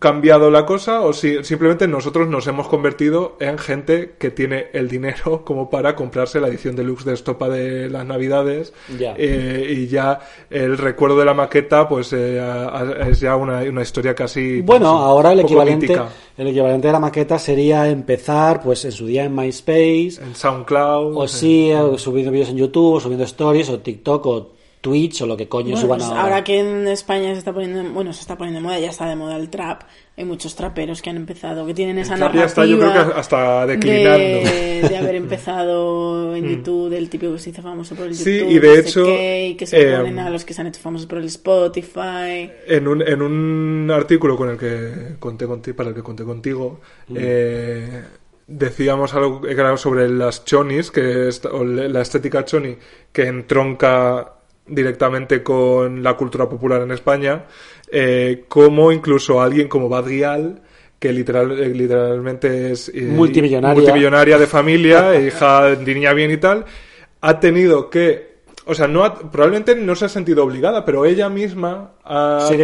[0.00, 4.88] cambiado la cosa o si simplemente nosotros nos hemos convertido en gente que tiene el
[4.88, 9.14] dinero como para comprarse la edición deluxe de estopa de las navidades Ya.
[9.16, 10.18] eh, y ya
[10.50, 14.62] el recuerdo de la maqueta pues eh, a- a- es ya una, una historia casi
[14.62, 16.08] Bueno, pues, ahora el equivalente, mítica.
[16.38, 21.14] el equivalente de la maqueta sería empezar, pues en su día en MySpace, en SoundCloud
[21.16, 25.26] O sí, eh, subiendo vídeos en YouTube, o subiendo stories, o TikTok, o Twitch o
[25.26, 26.22] lo que coño Bueno, suban pues ahora.
[26.22, 29.06] ahora que en España se está poniendo, bueno, se está poniendo de moda, ya está
[29.08, 29.82] de moda el trap.
[30.16, 32.44] Hay muchos traperos que han empezado, que tienen esa ya narrativa.
[32.46, 34.18] está, yo creo que hasta declinando.
[34.18, 38.14] De, de haber empezado en YouTube, el típico que se hizo famoso por el Mm.
[38.14, 38.50] Sí, YouTube.
[38.50, 40.66] y de no hecho, qué, y que se eh, ponen a los que se han
[40.68, 42.50] hecho famosos por el Spotify.
[42.66, 46.80] En un, en un artículo con el que conté contigo, para el que conté contigo,
[47.14, 48.02] eh,
[48.46, 49.42] decíamos algo
[49.76, 52.76] sobre las chonis, que es, o la estética choni,
[53.12, 54.34] que entronca
[54.70, 57.44] directamente con la cultura popular en España,
[57.90, 60.62] eh, como incluso alguien como Bad Gyal,
[60.98, 63.74] que literal, eh, literalmente es eh, Multimillonaria.
[63.74, 66.64] multimillonaria de familia, hija de niña bien y tal,
[67.20, 68.30] ha tenido que
[68.66, 72.54] o sea, no ha- probablemente no se ha sentido obligada, pero ella misma ha, Se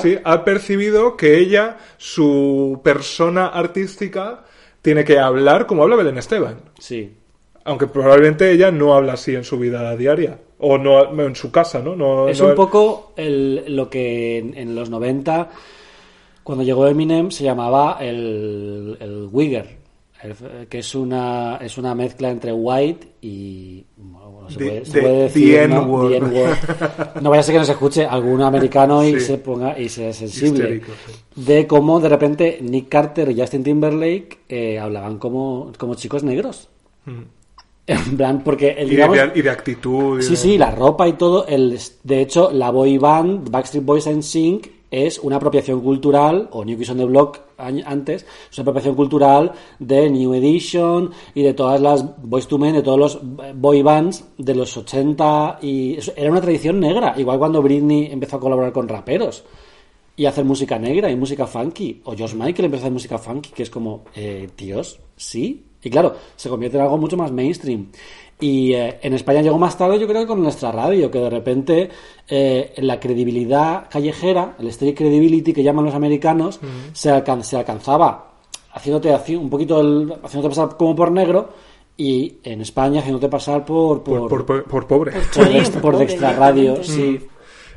[0.00, 4.44] sí, ha percibido que ella, su persona artística,
[4.80, 6.56] tiene que hablar como habla Belén Esteban.
[6.78, 7.16] Sí.
[7.64, 10.38] Aunque probablemente ella no habla así en su vida diaria.
[10.58, 11.96] O no en su casa, ¿no?
[11.96, 15.50] no Es no- un poco el- lo que en, en los 90,
[16.42, 19.76] cuando llegó Eminem, se llamaba el, el Wigger,
[20.22, 23.84] el- que es una, es una mezcla entre white y...
[23.96, 26.08] bueno, se The- puede, se the decir, ¿no?
[26.08, 26.56] The N-word.
[27.22, 29.20] No vaya a ser que nos escuche algún americano y Sí.
[29.20, 30.64] se ponga y sea sensible.
[30.76, 31.42] Histérico, sí.
[31.44, 36.68] De cómo de repente Nick Carter y Justin Timberlake eh, hablaban como, como chicos negros.
[37.86, 40.20] En plan, porque el, y, digamos, de, y de actitud.
[40.20, 41.46] y Sí, de- sí, la ropa y todo.
[41.46, 46.64] El, de hecho, la boy band Backstreet Boys and Sync es una apropiación cultural, o
[46.64, 51.54] New Kids on the Block antes, es una apropiación cultural de New Edition y de
[51.54, 55.96] todas las Boys to Men, de todos los eh, boy bands de los 80 y
[56.14, 59.44] era una tradición negra, igual cuando Britney empezó a colaborar con raperos
[60.14, 62.02] y hacer música negra y música funky.
[62.04, 65.64] O Josh Michael empezó a hacer música funky, que es como, eh, tíos, sí.
[65.82, 67.88] Y claro, se convierte en algo mucho más mainstream.
[68.40, 71.30] Y eh, en España llegó más tarde, yo creo que con nuestra radio, que de
[71.30, 71.88] repente
[72.28, 76.58] eh, la credibilidad callejera, el street credibility que llaman los americanos,
[76.92, 78.32] se, alcan- se alcanzaba
[78.74, 81.50] haciéndote así un poquito, el- haciéndote pasar como por negro,
[81.96, 84.02] y en España haciéndote pasar por...
[84.02, 85.12] por, por, por- por pobre.
[85.34, 87.20] por, de, por por de pobre, extra radio, sí.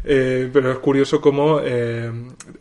[0.07, 2.11] Eh, pero es curioso cómo eh,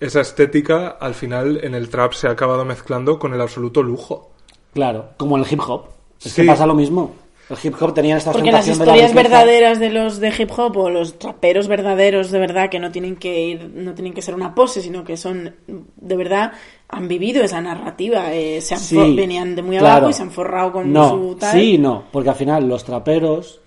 [0.00, 4.30] esa estética al final en el trap se ha acabado mezclando con el absoluto lujo.
[4.74, 5.86] Claro, como en el hip hop.
[6.22, 6.42] Es Sí.
[6.42, 7.12] que pasa lo mismo.
[7.50, 10.32] El hip hop tenía esta Porque las ostentación de la historias verdaderas de los de
[10.38, 14.14] hip hop o los traperos verdaderos de verdad que no tienen que ir, no tienen
[14.14, 16.52] que ser una pose, sino que son de verdad
[16.88, 19.96] han vivido esa narrativa, eh, se han Sí, venían de muy claro.
[19.96, 21.52] abajo y se han forrado con no, su tal.
[21.52, 23.60] Sí, no, porque al final los traperos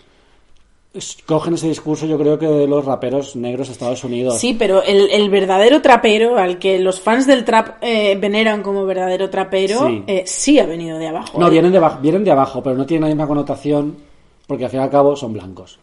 [1.26, 4.38] cogen ese discurso, yo creo que de los raperos negros de Estados Unidos.
[4.38, 8.86] Sí, pero el, el verdadero trapero, al que los fans del trap eh, veneran como
[8.86, 10.04] verdadero trapero, Sí.
[10.08, 11.40] eh, sí ha venido de abajo.
[11.40, 13.98] No, Eh, vienen de, abajo, vienen de abajo, pero no tienen la misma connotación
[14.48, 15.80] porque al fin y al cabo son blancos.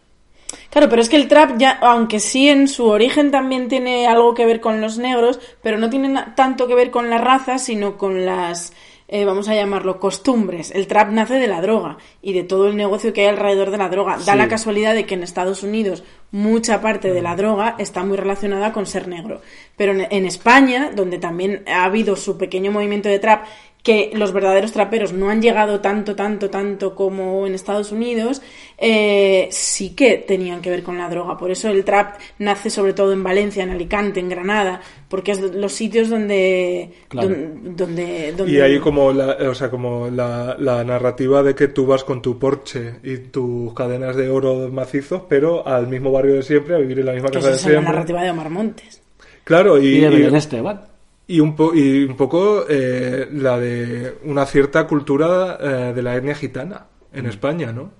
[0.69, 4.33] Claro, pero es que el trap ya, aunque sí en su origen también tiene algo
[4.33, 7.97] que ver con los negros, pero no tiene tanto que ver con la raza, sino
[7.97, 8.73] con las,
[9.07, 10.71] eh, vamos a llamarlo, costumbres.
[10.71, 13.77] El trap nace de la droga y de todo el negocio que hay alrededor de
[13.77, 14.17] la droga.
[14.17, 14.37] Da Sí.
[14.37, 18.73] la casualidad de que en Estados Unidos mucha parte de la droga está muy relacionada
[18.73, 19.41] con ser negro.
[19.77, 23.45] Pero en, en España, donde también ha habido su pequeño movimiento de trap,
[23.85, 28.41] que los verdaderos traperos no han llegado tanto, tanto, tanto como en Estados Unidos,
[28.79, 31.37] eh, sí que tenían que ver con la droga.
[31.37, 35.39] Por eso el trap nace sobre todo en Valencia, en Alicante, en Granada, porque es
[35.39, 36.93] los sitios donde...
[37.09, 37.29] Claro.
[37.29, 41.67] don- donde, donde, Y ahí como la, o sea, como la, la narrativa de que
[41.67, 46.33] tú vas con tu Porsche y tus cadenas de oro macizos, pero al mismo barrio
[46.33, 47.91] de siempre, a vivir en la misma casa esa de es la siempre.
[47.93, 48.99] narrativa de Omar Montes.
[49.43, 50.81] Claro, y, Y, de y- Belén Esteban.
[51.27, 56.15] Y un, po- y un poco eh, la de una cierta cultura eh, de la
[56.15, 57.17] etnia gitana Mm.
[57.19, 57.91] en España, ¿no?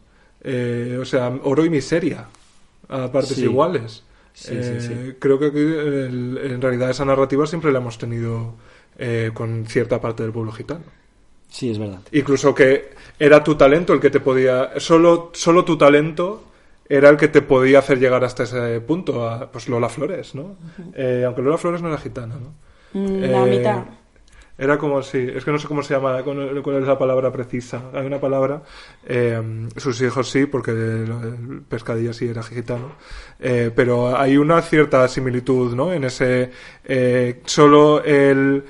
[0.43, 2.25] Eh, o sea, oro y miseria
[2.89, 3.43] a partes Sí.
[3.43, 4.03] iguales.
[4.33, 5.15] Sí, Eh, sí.
[5.19, 8.55] Creo que aquí, el- en realidad esa narrativa siempre la hemos tenido
[8.97, 10.83] eh, con cierta parte del pueblo gitano.
[11.49, 11.99] Sí, es verdad.
[12.11, 14.71] Incluso que era tu talento el que te podía.
[14.79, 16.43] Solo, solo tu talento
[16.87, 19.27] era el que te podía hacer llegar hasta ese punto.
[19.29, 20.57] A, pues Lola Flores, ¿no?
[20.93, 22.53] Eh, aunque Lola Flores no era gitana, ¿no?
[22.95, 23.85] Mm, La Eh, mitad.
[24.57, 25.17] Era como si.
[25.19, 27.91] Es que no sé cómo se llama, cuál cuál es la palabra precisa.
[27.93, 28.63] Hay una palabra.
[29.05, 32.95] eh, sus hijos sí, porque el, pescadilla sí era gitano.
[33.39, 35.91] Eh, pero hay una cierta similitud, ¿no?
[35.93, 36.51] En ese.
[37.45, 38.63] solo el.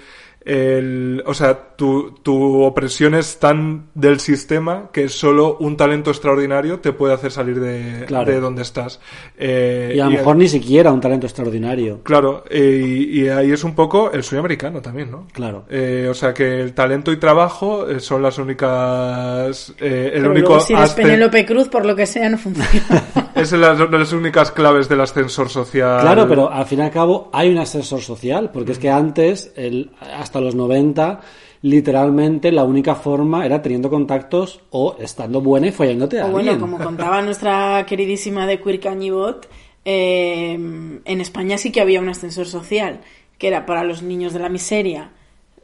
[0.46, 6.80] El o sea, tu, tu opresión es tan del sistema que solo un talento extraordinario
[6.80, 8.32] te puede hacer salir de, Claro.
[8.32, 9.00] de donde estás.
[9.38, 12.02] Eh, Y a lo mejor ni siquiera un talento extraordinario.
[12.04, 15.28] Claro, eh, y, y ahí es un poco el sueño americano también, ¿no?
[15.34, 15.66] Claro.
[15.70, 19.74] Eh, o sea que el talento y trabajo eh, son las únicas.
[19.80, 20.48] eh, el Pero único.
[20.50, 23.04] luego si eres Penélope Cruz, por lo que sea, no funciona.
[23.36, 26.02] es las, las únicas claves del ascensor social.
[26.02, 29.52] Claro, pero al fin y al cabo hay un ascensor social, porque es que antes,
[29.56, 31.20] el, hasta los 90,
[31.62, 36.52] literalmente la única forma era teniendo contactos o estando buena y follándote a O bueno,
[36.52, 36.60] alguien.
[36.60, 39.48] como contaba nuestra queridísima de Queer Cañibot,
[39.84, 43.02] eh, en España sí que había un ascensor social,
[43.38, 45.12] que era para los niños de la miseria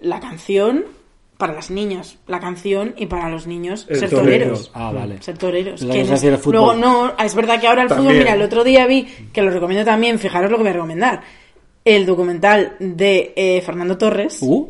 [0.01, 0.85] la canción,
[1.41, 4.23] para las niñas la canción y para los niños El ser torero.
[4.45, 4.71] toreros.
[4.75, 5.21] Ah, vale.
[5.21, 5.83] Ser toreros.
[5.83, 6.39] Que es- el.
[6.45, 9.49] Luego, no, es verdad que ahora el fútbol, mira, el otro día vi, que lo
[9.49, 11.21] recomiendo también, fijaros lo que voy a recomendar,
[11.83, 14.37] el documental de eh, Fernando Torres.
[14.41, 14.69] Uh,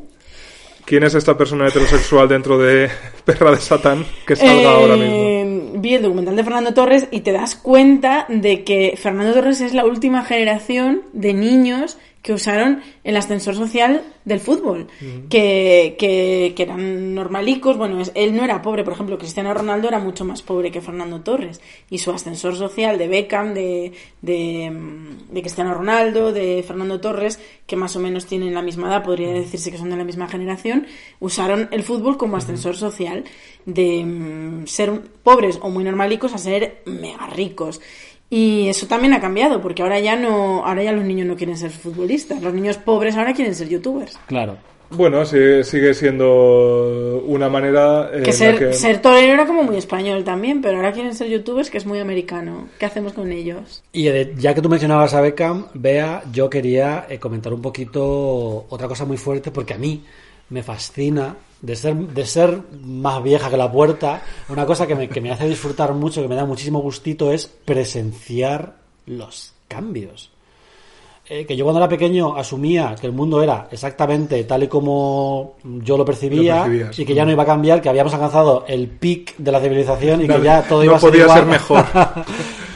[0.86, 2.90] ¿Quién es esta persona heterosexual dentro de
[3.26, 5.82] Perra de Satán que salga Eh, ahora mismo?
[5.82, 9.74] Vi el documental de Fernando Torres y te das cuenta de que Fernando Torres es
[9.74, 14.88] la última generación de niños que usaron el ascensor social del fútbol,
[15.30, 17.78] que, que, que eran normalicos.
[17.78, 20.82] Bueno, es- él no era pobre, por ejemplo, Cristiano Ronaldo era mucho más pobre que
[20.82, 21.60] Fernando Torres.
[21.90, 27.40] Y su ascensor social de Beckham, de, de, mm, de Cristiano Ronaldo, de Fernando Torres,
[27.66, 30.28] que más o menos tienen la misma edad, podría decirse que son de la misma
[30.28, 30.86] generación,
[31.20, 33.24] usaron el fútbol como ascensor social
[33.66, 37.82] de mm, ser pobres o muy normalicos a ser mega ricos.
[38.34, 41.58] Y eso también ha cambiado, porque ahora ya no, ahora ya los niños no quieren
[41.58, 44.18] ser futbolistas, los niños pobres ahora quieren ser youtubers.
[44.26, 44.58] claro.
[44.94, 49.78] Bueno, sí, sigue siendo una manera eh, Que ser, que- ser torero era como muy
[49.78, 52.68] español también, pero ahora quieren ser youtubers, que es muy americano.
[52.78, 53.82] ¿Qué hacemos con ellos?
[53.94, 58.90] Y ya que tú mencionabas a Beckham, Bea, yo quería eh, comentar un poquito otra
[58.90, 60.04] cosa muy fuerte, porque a mí
[60.50, 65.08] me fascina, de ser, de ser más vieja que la puerta, una cosa que me,
[65.08, 68.76] que me hace disfrutar mucho, que me da muchísimo gustito, es presenciar
[69.06, 70.32] los cambios.
[71.34, 75.54] Eh, que yo cuando era pequeño asumía que el mundo era exactamente tal y como
[75.64, 78.90] yo lo percibía Lo y que ya no iba a cambiar, que habíamos alcanzado el
[78.90, 81.40] pic de la civilización y que ya todo no iba a ser podía igual.
[81.40, 81.86] ser mejor.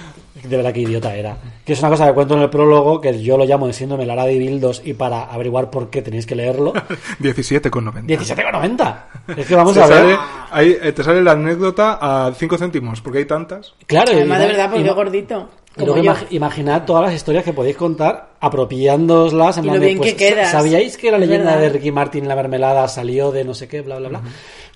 [0.49, 1.37] De verdad que idiota era.
[1.65, 4.05] Que es una cosa que cuento en el prólogo, que yo lo llamo de síndrome
[4.05, 6.73] Lara de Bildos y para averiguar por qué tenéis que leerlo.
[7.21, 8.05] 17,90.
[8.05, 8.97] 17,90.
[9.37, 9.97] Es que vamos Te a ver.
[9.97, 10.17] sale,
[10.51, 13.73] ahí, eh, te sale la anécdota a 5 céntimos, porque hay tantas.
[13.87, 15.49] Claro, y Además, de verdad, porque es gordito.
[15.75, 16.03] Como yo.
[16.03, 19.57] imag- imaginad todas las historias que podéis contar apropiándooslas.
[19.57, 20.51] En Y lo de, bien pues, que quedas.
[20.51, 21.61] ¿Sabíais que la leyenda verdad.
[21.63, 24.21] de Ricky Martin la mermelada salió de no sé qué, bla, bla, bla?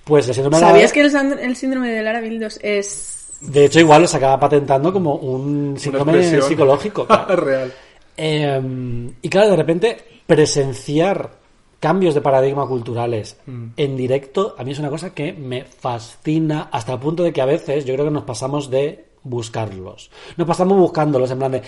[0.04, 3.19] Pues el síndrome de Lara- ¿Sabías que el, el síndrome de Lara Bildos es...
[3.40, 7.06] De hecho, igual lo se acaba patentando como un síndrome psicológico.
[7.06, 7.36] claro.
[7.36, 7.72] Real.
[8.16, 9.96] Eh, y claro, de repente
[10.26, 11.30] presenciar
[11.80, 13.38] cambios de paradigma culturales
[13.76, 17.40] en directo, a mí es una cosa que me fascina hasta el punto de que
[17.40, 20.10] a veces yo creo que nos pasamos de buscarlos.
[20.36, 21.62] Nos pasamos buscándolos en plan de...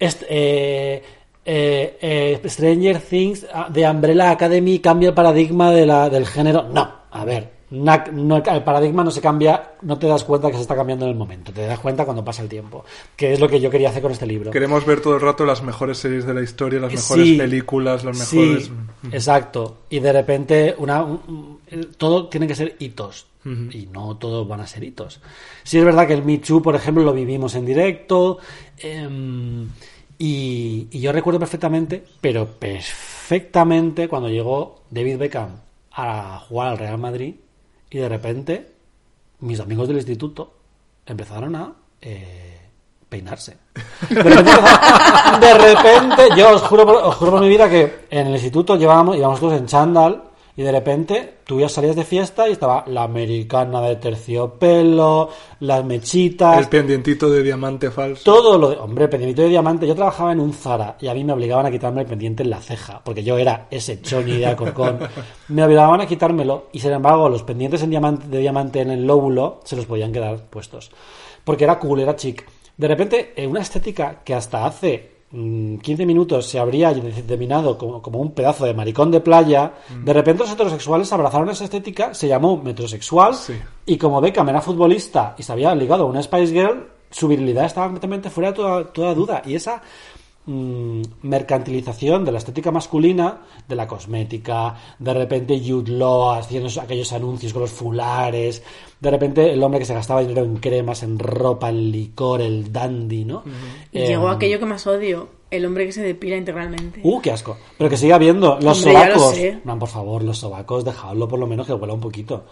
[0.00, 1.02] eh,
[1.44, 6.64] eh, eh, Stranger Things ah, de Umbrella Academy cambia el paradigma de la, del género.
[6.64, 10.54] No, a ver, na- no- el paradigma no se cambia, no te das cuenta que
[10.56, 12.84] se está cambiando en el momento, te das cuenta cuando pasa el tiempo,
[13.16, 14.50] que es lo que yo quería hacer con este libro.
[14.50, 18.04] Queremos ver todo el rato las mejores series de la historia, las mejores Sí, películas,
[18.04, 18.70] las sí, mejores...
[19.12, 19.78] exacto.
[19.90, 21.20] Y de repente una, un-
[21.72, 23.26] un- todo tiene que ser hitos.
[23.42, 25.18] Y no todos van a ser hitos.
[25.62, 28.36] Sí es verdad que el Me Too, por ejemplo, lo vivimos en directo.
[28.76, 29.66] em,
[30.18, 35.56] y, y yo recuerdo perfectamente, pero perfectamente, cuando llegó David Beckham
[35.92, 37.34] a jugar al Real Madrid
[37.90, 38.72] y de repente
[39.40, 40.54] mis amigos del instituto
[41.06, 42.60] empezaron a eh,
[43.08, 43.56] peinarse.
[44.08, 44.50] De repente,
[45.40, 48.76] de repente, yo os juro, por, os juro por mi vida que en el instituto
[48.76, 50.29] llevábamos, íbamos todos en chándal
[50.60, 55.30] y de repente tú ya salías de fiesta y estaba la americana de terciopelo,
[55.60, 58.22] las mechitas, El pendientito de diamante falso.
[58.22, 59.86] todo lo de, hombre, pendiente de diamante.
[59.86, 62.50] Yo trabajaba en un Zara y a mí me obligaban a quitarme el pendiente en
[62.50, 64.98] la ceja, porque yo era ese choni de Alcorcón.
[65.48, 69.06] Me obligaban a quitármelo y sin embargo los pendientes en diamante, de diamante en el
[69.06, 70.90] lóbulo se los podían quedar puestos.
[71.42, 72.46] Porque era cool, era chic.
[72.76, 78.18] De repente, en una estética que hasta hace 15 minutos se habría determinado como, como
[78.18, 79.74] un pedazo de maricón de playa,
[80.04, 83.54] de repente los heterosexuales abrazaron esa estética, se llamó metrosexual, Sí.
[83.86, 87.64] y como Beckham era futbolista y se había ligado a una Spice Girl, su virilidad
[87.64, 89.42] estaba completamente fuera de toda, toda duda.
[89.44, 89.82] Y esa
[90.46, 97.12] mm, mercantilización de la estética masculina, de la cosmética, de repente Jude Law haciendo aquellos
[97.12, 98.62] anuncios con los fulares,
[99.00, 102.72] de repente el hombre que se gastaba dinero en cremas, en ropa, en licor, el
[102.72, 103.42] dandy, ¿no?
[103.92, 107.00] Y llegó Em, aquello que más odio, el hombre que se depila integralmente.
[107.02, 107.56] Uh, qué asco.
[107.78, 109.64] Pero que siga habiendo los Hombre, lo sobacos.
[109.64, 112.44] No, por favor, los sobacos, dejadlo por lo menos que huela un poquito.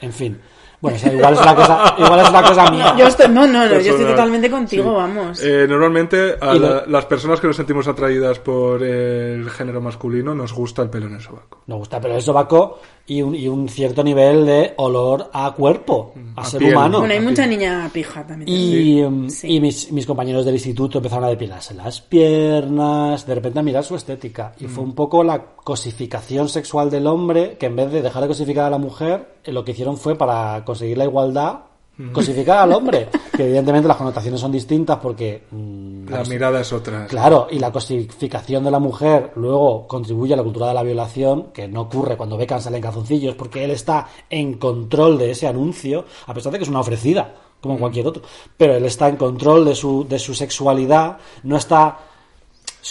[0.00, 0.40] En fin.
[0.80, 2.94] Bueno, o sea, igual es una cosa, igual es una cosa mía.
[2.96, 4.96] Yo estoy, no, no, no, yo estoy totalmente contigo, Sí.
[4.96, 5.42] vamos.
[5.42, 10.34] Eh, normalmente a la- lo- las personas que nos sentimos atraídas por el género masculino
[10.34, 11.62] nos gusta el pelo en el sobaco.
[11.66, 16.14] Nos gusta, pero el sobaco y un, y un cierto nivel de olor a cuerpo,
[16.36, 16.72] a, A ser piel.
[16.74, 16.98] humano.
[17.00, 18.48] bueno, hay mucha niña pija también.
[18.48, 19.48] Y, em, Sí.
[19.56, 23.84] y mis, mis compañeros del instituto empezaron a depilarse las piernas, de repente a mirar
[23.84, 24.52] su estética.
[24.60, 24.68] Y Mm.
[24.68, 28.64] fue un poco la cosificación sexual del hombre, que en vez de dejar de cosificar
[28.66, 31.69] a la mujer, eh, lo que hicieron fue para conseguir la igualdad, Mm.
[32.12, 33.08] Cosificar al hombre.
[33.36, 35.44] que evidentemente las connotaciones son distintas porque...
[35.50, 37.06] mm, La mirada es otra.
[37.06, 41.52] Claro, y la cosificación de la mujer luego contribuye a la cultura de la violación,
[41.52, 45.46] que no ocurre cuando Beckham sale en calzoncillos, porque él está en control de ese
[45.46, 48.22] anuncio, a pesar de que es una ofrecida, como cualquier otro.
[48.56, 51.98] Pero él está en control de su, de su sexualidad, no está,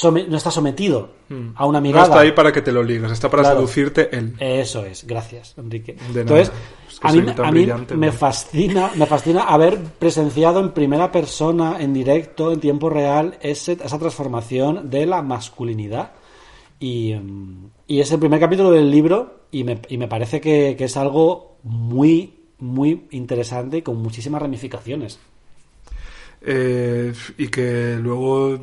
[0.03, 1.09] no está sometido
[1.55, 2.05] a una No mirada.
[2.05, 3.57] está ahí para que te lo ligas, está para Claro.
[3.57, 4.35] seducirte él.
[4.39, 5.95] Eso es, gracias, Enrique.
[6.15, 6.51] Entonces.
[7.01, 8.13] Es que a mí, tan a mí brillante, me ¿no?
[8.13, 13.97] fascina, me fascina haber presenciado en primera persona, en directo, en tiempo real, ese- esa
[13.99, 16.11] transformación de la masculinidad.
[16.79, 20.75] Y, mm, y es el primer capítulo del libro y me, y me parece que,
[20.77, 25.19] que es algo muy, muy interesante y con muchísimas ramificaciones.
[26.41, 28.57] Eh, y que luego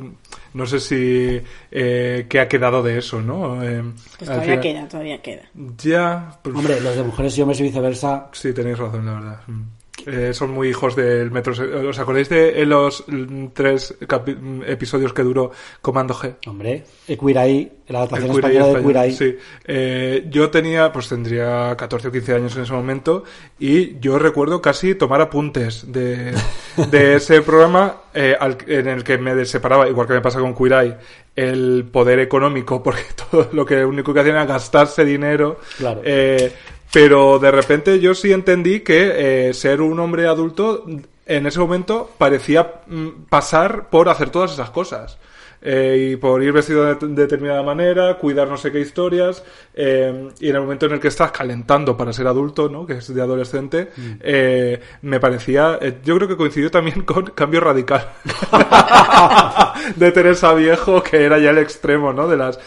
[0.53, 1.41] no sé si
[1.71, 3.63] eh, qué ha quedado de eso, ¿no?
[3.63, 3.83] Eh,
[4.17, 5.43] Pues todavía queda, todavía queda.
[5.77, 9.39] Ya, pues, Hombre, los de mujeres y hombres y viceversa, sí, tenéis razón, la verdad.
[9.47, 9.76] Mm.
[10.05, 11.53] Eh, son muy hijos del metro.
[11.89, 15.51] ¿Os acordáis de eh, los mm, tres mm, episodios que duró
[15.81, 16.35] Comando G?
[16.47, 19.11] hombre, Queer Eye, la adaptación El española de Queer Eye.
[19.13, 19.37] sí.
[19.65, 23.23] Eh, yo tenía, pues tendría 14 o 15 años en ese momento
[23.59, 26.33] y yo recuerdo casi tomar apuntes de,
[26.91, 30.55] de ese programa eh, al- en el que me separaba, igual que me pasa con
[30.55, 30.95] Queer Eye,
[31.35, 35.59] el poder económico, porque todo lo que único que hacían era gastarse dinero.
[35.77, 36.01] Claro.
[36.05, 36.53] Eh,
[36.91, 40.85] pero de repente yo sí entendí que eh, ser un hombre adulto
[41.25, 45.17] en ese momento parecía mm, pasar por hacer todas esas cosas.
[45.61, 49.43] Eh, y por ir vestido de, de determinada manera, cuidar no sé qué historias,
[49.79, 52.87] eh, y en el momento en el que estás calentando para ser adulto, ¿no?
[52.87, 53.89] que es de adolescente,
[54.21, 58.09] eh, me parecía, eh, yo creo que coincidió también con Cambio Radical
[59.95, 62.27] de Teresa Viejo, que era ya el extremo ¿no?
[62.27, 62.59] de las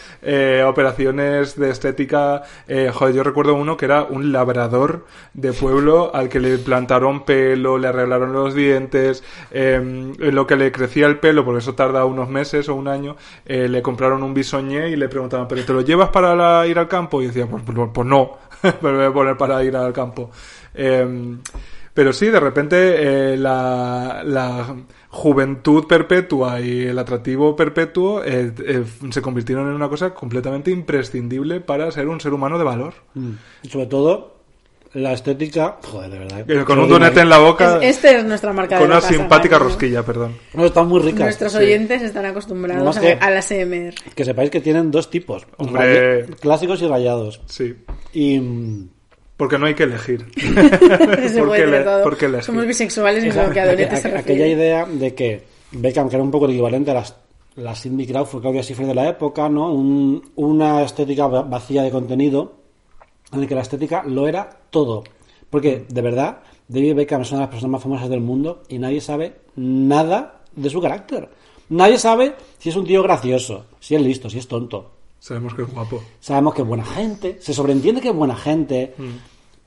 [0.65, 2.43] operaciones de estética.
[2.93, 7.77] Joder, yo recuerdo uno que era un labrador de pueblo al que le plantaron pelo,
[7.77, 12.29] le arreglaron los dientes, en lo que le crecía el pelo, porque eso tarda unos
[12.29, 15.81] meses o un año, eh, le compraron un bisoñé y le preguntaban, ¿pero te lo
[15.81, 17.21] llevas para ir al campo?
[17.21, 18.37] Y decía, pues, pues, pues no,
[18.81, 20.31] me voy a poner para ir al campo.
[20.73, 21.37] Eh,
[21.93, 24.75] pero sí, de repente eh, la, la
[25.09, 28.53] juventud perpetua y el atractivo perpetuo eh,
[29.09, 32.93] se convirtieron en una cosa completamente imprescindible para ser un ser humano de valor.
[33.13, 33.31] Mm.
[33.63, 34.40] Y sobre todo,
[34.93, 35.77] la estética.
[35.83, 36.65] Joder, de verdad.
[36.65, 39.01] Con un donete en la boca, Es- Esta es nuestra marca con de la una
[39.07, 40.35] casa, simpática rosquilla, perdón.
[40.53, 41.21] No, están muy ricas.
[41.21, 41.57] Nuestros Sí.
[41.59, 43.93] oyentes están acostumbrados Más a, que- a la SMR.
[44.15, 46.25] Que sepáis que tienen dos tipos: Hombre.
[46.39, 47.41] Clásicos y rayados.
[47.45, 47.73] Sí,
[48.13, 48.41] Y.
[49.37, 50.25] porque no hay que elegir.
[50.35, 52.03] Se ¿Por puede qué de le- todo.
[52.03, 52.43] por qué elegir?
[52.45, 54.19] Somos bisexuales y que a Donete se refiere.
[54.19, 57.15] aquella idea de que Beckham, que era un poco el equivalente a las,
[57.55, 59.71] la Cindy Crawford, Claudia Schiffer de la época, ¿no?
[59.73, 62.60] Un- una estética va- vacía de contenido,
[63.31, 65.03] en el que la estética lo era todo.
[65.49, 68.79] Porque, de verdad, David Beckham es una de las personas más famosas del mundo y
[68.79, 71.29] nadie sabe nada de su carácter.
[71.69, 74.91] Nadie sabe si es un tío gracioso, si es listo, si es tonto.
[75.19, 76.01] Sabemos que es guapo.
[76.19, 78.93] Sabemos que es buena gente, se sobreentiende que es buena gente,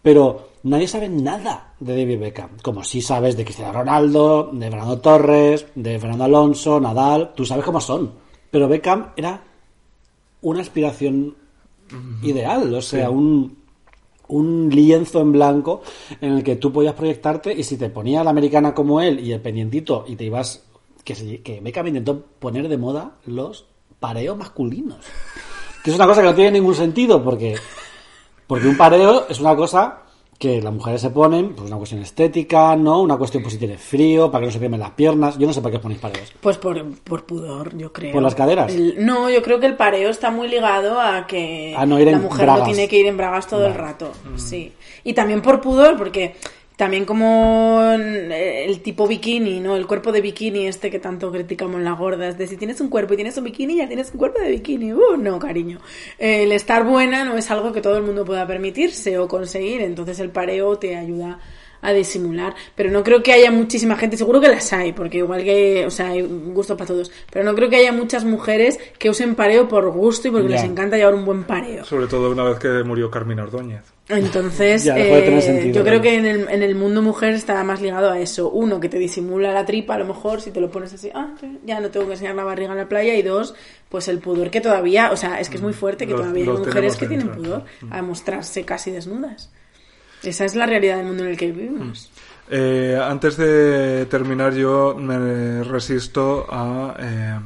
[0.03, 2.51] pero nadie sabe nada de David Beckham.
[2.62, 7.65] Como si sabes de Cristiano Ronaldo, de Fernando Torres, de Fernando Alonso, Nadal, tú sabes
[7.65, 8.12] cómo son.
[8.51, 9.43] Pero Beckham era
[10.43, 11.36] una aspiración
[12.23, 13.56] ideal, o sea, un,
[14.28, 15.82] un lienzo en blanco
[16.20, 19.32] en el que tú podías proyectarte y si te ponía la americana como él y
[19.32, 20.65] el pendientito y te ibas...
[21.05, 23.66] Que, se- que Beckham intentó poner de moda los
[24.01, 24.97] pareos masculinos.
[25.82, 27.56] Que es una cosa que no tiene ningún sentido porque,
[28.47, 29.98] porque un pareo es una cosa
[30.39, 33.01] que las mujeres se ponen, pues una cuestión estética, ¿no?
[33.01, 35.39] Una cuestión pues si tienes frío, para que no se quemen las piernas.
[35.39, 36.32] Yo no sé para qué os ponéis pareos.
[36.40, 38.12] Pues por, por pudor, yo creo.
[38.12, 38.73] ¿Por las caderas?
[38.74, 42.06] El- no, yo creo que el pareo está muy ligado a que A no ir
[42.06, 42.61] la en mujer bragas.
[42.69, 44.12] no tiene que ir en bragas todo el rato.
[44.36, 44.73] Sí.
[45.05, 46.35] Y también por pudor, porque
[46.77, 49.77] también como eh, el tipo bikini, ¿no?
[49.77, 53.15] El cuerpo de bikini este que tanto criticamos las gordas, de si tienes un cuerpo
[53.15, 54.93] y tienes un bikini, ya tienes un cuerpo de bikini.
[54.93, 55.79] Uh, no, cariño.
[56.19, 60.19] El estar buena no es algo que todo el mundo pueda permitirse o conseguir, entonces
[60.19, 61.39] el pareo te ayuda
[61.85, 62.55] a disimular.
[62.74, 65.90] Pero no creo que haya muchísima gente, seguro que las hay, porque igual que, o
[65.90, 67.12] sea, hay gusto para todos.
[67.31, 70.56] Pero no creo que haya muchas mujeres que usen pareo por gusto y porque Ya.
[70.56, 71.85] les encanta llevar un buen pareo.
[71.85, 73.82] Sobre todo una vez que murió Carmina Ordóñez.
[74.09, 77.81] Entonces, Ya, eh, sentido, yo creo que en el, en el mundo mujer está más
[77.81, 78.51] ligado a eso.
[78.51, 81.35] Uno, que te disimula la tripa, a lo mejor, si te lo pones así, ah,
[81.65, 83.15] ya no tengo que enseñar la barriga en la playa.
[83.15, 83.55] Y dos,
[83.89, 86.51] pues el pudor que todavía, o sea, es que es muy fuerte que todavía hay
[86.51, 89.51] mujeres que tienen pudor a mostrarse casi desnudas.
[90.27, 92.11] Esa es la realidad del mundo en el que vivimos.
[92.51, 97.39] Eh, antes de terminar, yo me resisto a eh,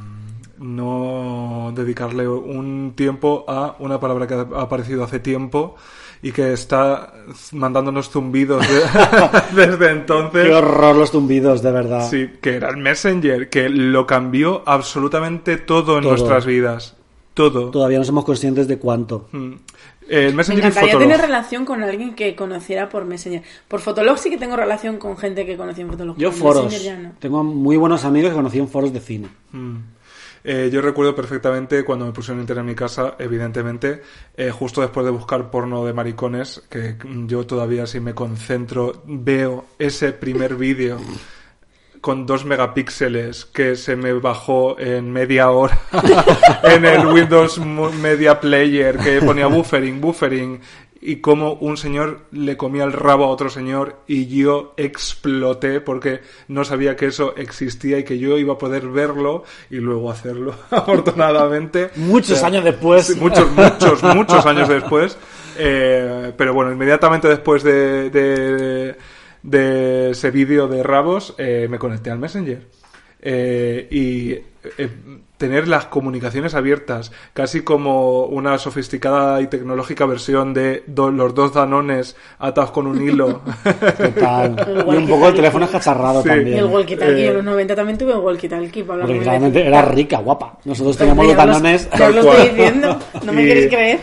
[0.59, 5.75] no dedicarle un tiempo a una palabra que ha aparecido hace tiempo
[6.21, 7.13] y que está
[7.53, 8.81] mandándonos zumbidos de-
[9.67, 10.47] desde entonces.
[10.47, 12.09] Qué horror los tumbidos, de verdad.
[12.09, 16.11] Sí, que era el Messenger, que lo cambió absolutamente todo en Todo.
[16.11, 16.97] nuestras vidas.
[17.33, 17.69] Todo.
[17.71, 19.29] Todavía no somos conscientes de cuánto.
[20.09, 23.43] El Me encantaría tener relación con alguien que conociera por Messenger.
[23.67, 26.17] Por Fotolog sí que tengo relación con gente que conocí en Fotolog.
[26.17, 26.65] Yo foros.
[26.65, 27.13] Messenger ya no.
[27.19, 29.27] Tengo muy buenos amigos que conocí en foros de cine.
[29.51, 29.77] Mm.
[30.43, 34.01] Eh, yo recuerdo perfectamente cuando me pusieron internet en mi casa, evidentemente,
[34.37, 36.95] eh, justo después de buscar porno de maricones, que
[37.27, 40.97] yo todavía si me concentro veo ese primer vídeo
[42.01, 45.79] con dos megapíxeles que se me bajó en media hora
[46.63, 50.61] en el Windows Media Player que ponía buffering, buffering
[51.01, 56.21] y como un señor le comía el rabo a otro señor y yo exploté porque
[56.47, 60.55] no sabía que eso existía y que yo iba a poder verlo y luego hacerlo
[60.71, 63.15] afortunadamente Muchos O sea, años después.
[63.17, 65.17] muchos muchos muchos años después
[65.61, 68.95] Eh, pero bueno inmediatamente después de, de,
[69.43, 72.61] de ese vídeo de rabos eh, me conecté al Messenger
[73.21, 74.89] Eh, y eh,
[75.37, 81.53] tener las comunicaciones abiertas, casi como una sofisticada y tecnológica versión de do- los dos
[81.53, 83.41] danones atados con un hilo.
[83.97, 84.85] Total.
[84.89, 86.29] Y un poco el teléfono escacharrado Sí.
[86.29, 86.57] Y también.
[86.59, 89.81] el walkie-talkie, Eh, en los 90 también tuve un walkie-talkie para hablar Porque mi era
[89.83, 90.57] rica, guapa.
[90.63, 91.89] Nosotros teníamos los talones.
[91.97, 93.99] Ya os lo estoy diciendo, no me Y, queréis creer.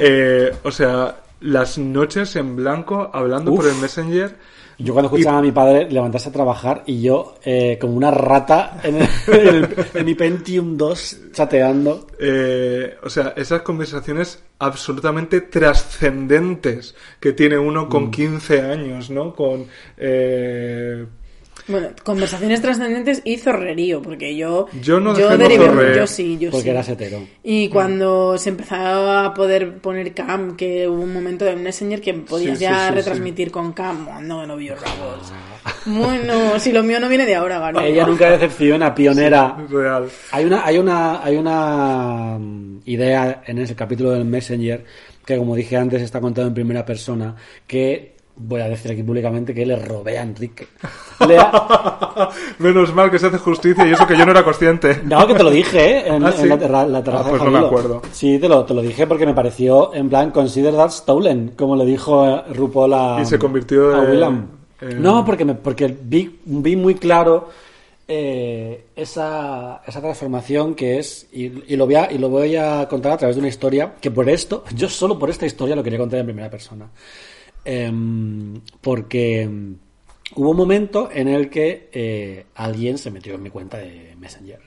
[0.00, 3.60] eh, o sea, las noches en blanco hablando Uf.
[3.60, 4.36] por el Messenger.
[4.80, 8.80] Yo cuando escuchaba a mi padre levantarse a trabajar y yo eh, como una rata
[8.84, 12.06] en, el- en el- en mi Pentium 2 chateando.
[12.20, 17.88] Eh, o sea, esas conversaciones absolutamente trascendentes que tiene uno Mm.
[17.88, 19.34] con 15 años, ¿no?
[19.34, 19.66] Con.
[19.96, 21.06] eh,
[21.68, 24.66] Bueno, conversaciones trascendentes y zorrerío, porque yo...
[24.80, 25.96] Yo no defiendo derivé-.
[25.96, 26.70] Yo sí, yo Porque sí.
[26.70, 27.20] eras hetero.
[27.44, 32.14] Y cuando se empezaba a poder poner cam, que hubo un momento en Messenger que
[32.14, 35.32] podías Sí, ya sí, sí, retransmitir con cam, no, no vio rabos.
[35.84, 37.80] Bueno, si lo mío no viene de ahora, Garo.
[37.80, 39.56] Ella nunca decepciona, pionera.
[39.68, 40.08] real.
[40.32, 44.84] Hay una, hay una, hay una mm, idea en ese capítulo del Messenger
[45.24, 47.36] que, como dije antes, está contado en primera persona
[47.66, 50.66] que voy a decir aquí públicamente que le robé a Enrique.
[51.20, 52.28] Ha-
[52.58, 55.00] Menos mal que se hace justicia y eso que yo no era consciente.
[55.04, 56.02] No, que te lo dije, ¿eh?
[56.08, 56.48] En, ¿Ah, en sí?
[56.48, 58.02] la, terra- la terraza Ah, pues de no me acuerdo.
[58.12, 61.76] Sí, te lo, te lo dije porque me pareció, en plan, consider that stolen, como
[61.76, 64.46] le dijo eh, RuPaul a, Y se convirtió a Willam.
[64.80, 67.48] en- No, porque, me, porque vi, vi muy claro
[68.10, 72.86] eh, esa, esa transformación que es, y, y lo voy a, y lo voy a
[72.88, 75.82] contar a través de una historia, que por esto, yo solo por esta historia lo
[75.82, 76.86] quería contar en primera persona.
[77.70, 79.46] Em, porque
[80.36, 84.60] hubo un momento en el que eh, alguien se metió en mi cuenta de Messenger.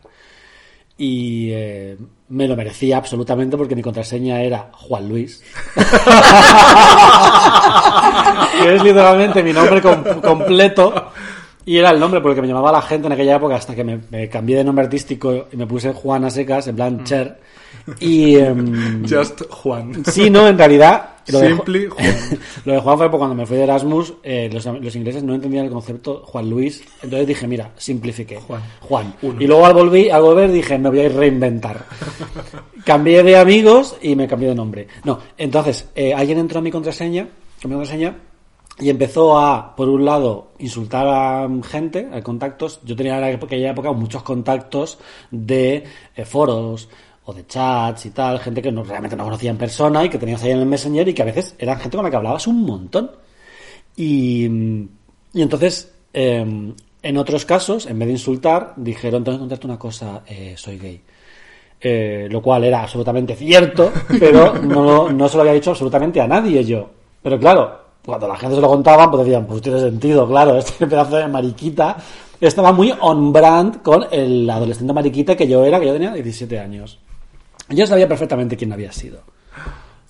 [0.99, 1.98] Y eh,
[2.30, 5.41] me lo merecía absolutamente porque mi contraseña era Juan Luis.
[8.61, 11.11] que es literalmente mi nombre com- completo.
[11.65, 13.76] Y era el nombre por el que me llamaba la gente en aquella época hasta
[13.76, 17.03] que me, me cambié de nombre artístico y me puse Juan a secas, en plan
[17.03, 17.40] Cher.
[17.99, 18.36] Y...
[18.36, 20.03] em, Just Juan.
[20.06, 21.11] Sí, no, en realidad.
[21.32, 22.16] Lo de, Simply Juan.
[22.66, 25.36] lo de Juan fue porque cuando me fui de Erasmus, eh, los, los ingleses no
[25.36, 26.84] entendían el concepto Juan Luis.
[27.02, 28.38] Entonces dije, mira, simplifiqué.
[28.38, 28.62] Juan.
[28.82, 29.16] Juan.
[29.40, 31.86] Y luego al, volví, al volver dije, me voy a reinventar.
[32.86, 34.88] cambié de amigos y me cambié de nombre.
[35.03, 37.28] No, entonces, eh, alguien entró a mi contraseña,
[37.64, 38.16] a mi contraseña,
[38.80, 42.80] y empezó a, por un lado, insultar a gente, a contactos.
[42.84, 44.98] Yo tenía en aquella época muchos contactos
[45.30, 45.84] de
[46.16, 46.90] eh, foros
[47.26, 50.18] o de chats y tal, gente que no, realmente no conocía en persona y que
[50.18, 52.48] tenías ahí en el Messenger y que a veces eran gente con la que hablabas
[52.48, 53.11] un montón.
[53.95, 54.45] Y,
[55.34, 56.73] y entonces, eh,
[57.03, 60.77] en otros casos, en vez de insultar, dijeron, tengo que contarte una cosa, eh, soy
[60.77, 61.02] gay.
[61.84, 66.27] Eh, lo cual era absolutamente cierto, pero no, no se lo había dicho absolutamente a
[66.27, 66.89] nadie yo.
[67.22, 70.88] Pero claro, cuando la gente se lo contaba, pues decían, pues tiene sentido, claro, este
[70.88, 71.98] pedazo de mariquita
[72.39, 76.60] estaba muy on brand con el adolescente mariquita que yo era, que yo tenía 17
[76.60, 76.99] años.
[77.72, 79.22] Yo sabía perfectamente quién había sido.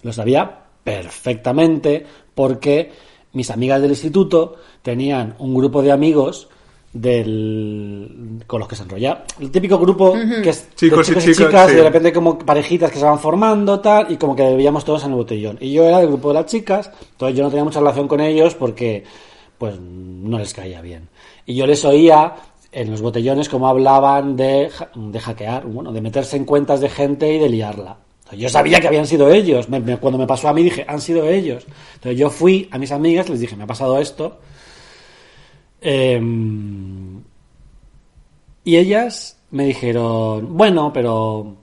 [0.04, 2.92] Lo sabía perfectamente porque
[3.34, 6.50] mis amigas del instituto tenían un grupo de amigos
[6.94, 11.38] del con los que se enrolla el típico grupo que es de Chicos y chicos
[11.38, 11.78] chicas, y sí.
[11.78, 15.12] de repente como parejitas que se van formando tal y como que vivíamos todos en
[15.12, 17.80] el botellón y yo era del grupo de las chicas entonces yo no tenía mucha
[17.80, 19.06] relación con ellos porque
[19.58, 21.08] pues no les caía bien
[21.46, 22.34] y yo les oía
[22.72, 27.34] en los botellones como hablaban de, de hackear bueno de meterse en cuentas de gente
[27.34, 27.98] y de liarla
[28.38, 29.68] yo sabía que habían sido ellos.
[30.00, 31.66] Cuando me pasó a mí dije, han sido ellos.
[31.96, 34.40] Entonces yo fui a mis amigas, les dije, me ha pasado esto.
[35.82, 37.22] Em,
[38.64, 41.58] y ellas me dijeron, bueno, pero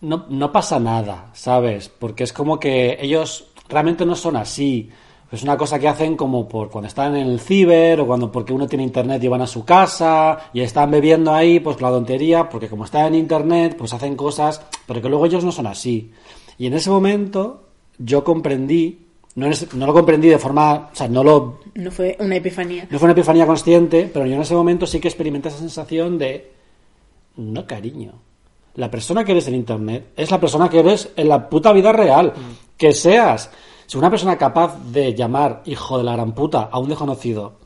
[0.00, 1.88] no, no pasa nada, ¿sabes?
[1.88, 4.90] Porque es como que ellos realmente no son así.
[5.34, 8.52] Es una cosa que hacen como por cuando están en el ciber o cuando porque
[8.52, 12.48] uno tiene internet y van a su casa y están bebiendo ahí pues la tontería
[12.48, 16.12] porque como están en internet pues hacen cosas pero que luego ellos no son así.
[16.58, 17.64] Y en ese momento
[17.98, 22.16] yo comprendí, no, ese- no lo comprendí de forma, o sea, no lo No fue
[22.20, 22.86] una epifanía.
[22.90, 26.16] no fue una epifanía consciente, pero yo en ese momento sí que experimenté esa sensación
[26.18, 26.52] de
[27.36, 28.12] no cariño.
[28.76, 31.92] La persona que eres en internet es la persona que eres en la puta vida
[31.92, 32.32] real.
[32.76, 33.50] Que seas
[33.86, 37.64] si una persona capaz de llamar hijo de la gran puta a un desconocido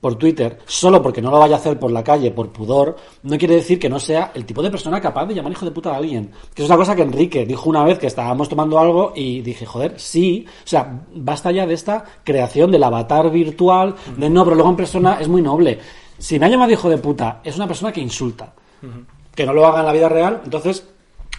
[0.00, 3.38] por Twitter solo porque no lo vaya a hacer por la calle por pudor, no
[3.38, 5.92] quiere decir que no sea el tipo de persona capaz de llamar hijo de puta
[5.92, 6.30] a alguien.
[6.54, 9.66] Que es una cosa que Enrique dijo una vez que estábamos tomando algo y dije,
[9.66, 14.54] joder, sí, o sea, basta ya de esta creación del avatar virtual, de no, pero
[14.54, 15.78] luego en persona es muy noble.
[16.18, 18.54] Si me ha llamado hijo de puta, es una persona que insulta.
[19.34, 20.86] Que no lo haga en la vida real, entonces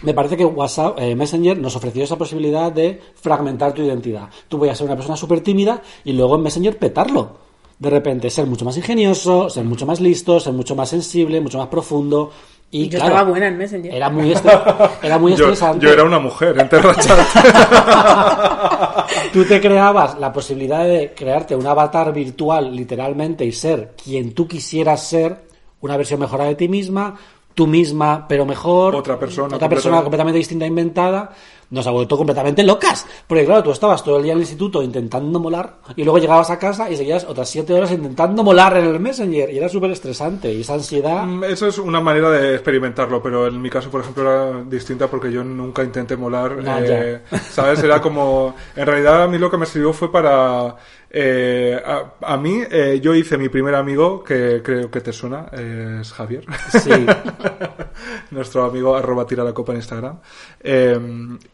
[0.02, 4.28] me parece que WhatsApp, eh, Messenger nos ofreció esa posibilidad de fragmentar tu identidad.
[4.48, 7.48] Tú voy a ser una persona súper tímida y luego en Messenger petarlo.
[7.78, 11.58] De repente ser mucho más ingenioso, ser mucho más listo, ser mucho más sensible, mucho
[11.58, 12.30] más profundo.
[12.70, 13.94] Y yo claro, estaba buena en Messenger.
[13.94, 14.34] Era muy,
[15.02, 15.86] era muy estresante.
[15.86, 17.18] yo era una mujer en Terrachat.
[19.32, 24.46] Tú te creabas la posibilidad de crearte un avatar virtual literalmente y ser quien tú
[24.46, 25.48] quisieras ser,
[25.80, 27.14] una versión mejorada de ti misma,
[27.58, 30.04] tú misma pero mejor, Otra persona otra persona completamente.
[30.04, 31.30] completamente distinta inventada,
[31.70, 33.06] nos ha vuelto completamente locas.
[33.26, 36.50] Porque claro, tú estabas todo el día en el instituto intentando molar y luego llegabas
[36.50, 39.90] a casa y seguías otras siete horas intentando molar en el Messenger y era súper
[39.90, 41.24] estresante y esa ansiedad...
[41.24, 45.08] Mm, Eso es una manera de experimentarlo, pero en mi caso, por ejemplo, era distinta
[45.08, 46.58] porque yo nunca intenté molar.
[46.66, 47.20] Ah, eh,
[47.50, 47.82] ¿Sabes?
[47.82, 48.54] Era como.
[48.76, 50.76] En realidad, a mí lo que me sirvió fue para.
[51.10, 55.46] eh, a, a mí, eh, yo hice mi primer amigo, que creo que te suena,
[55.52, 56.44] eh, es Javier.
[56.70, 56.90] Sí.
[58.30, 60.18] Nuestro amigo arroba tira la copa en Instagram.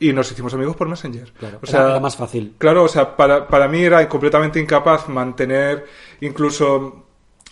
[0.09, 1.33] Y nos hicimos amigos por Messenger.
[1.33, 2.55] Claro, o era- sea, era más fácil.
[2.59, 5.85] Claro, o sea, para, para mí era completamente incapaz mantener
[6.21, 7.01] incluso...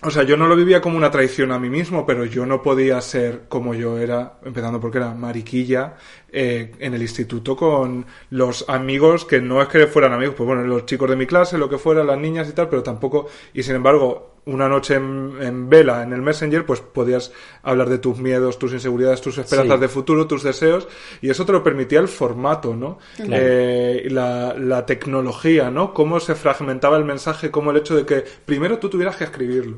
[0.04, 2.60] O sea, yo no lo vivía como una traición a mí mismo, pero yo no
[2.60, 5.94] podía ser como yo era, empezando porque era mariquilla,
[6.32, 10.64] eh, en el instituto con los amigos que no es que fueran amigos, pues bueno,
[10.64, 13.62] los chicos de mi clase, lo que fuera, las niñas y tal, pero tampoco, y
[13.62, 17.32] sin embargo, una noche en, en vela, en el Messenger, pues podías
[17.62, 19.80] hablar de tus miedos, tus inseguridades, tus esperanzas Sí.
[19.82, 20.88] de futuro, tus deseos,
[21.20, 22.98] y eso te lo permitía el formato, ¿no?
[23.16, 23.30] Claro.
[23.36, 25.94] Eh, la, la tecnología, ¿no?
[25.94, 29.76] Cómo se fragmentaba el mensaje, cómo el hecho de que primero tú tuvieras que escribirlo.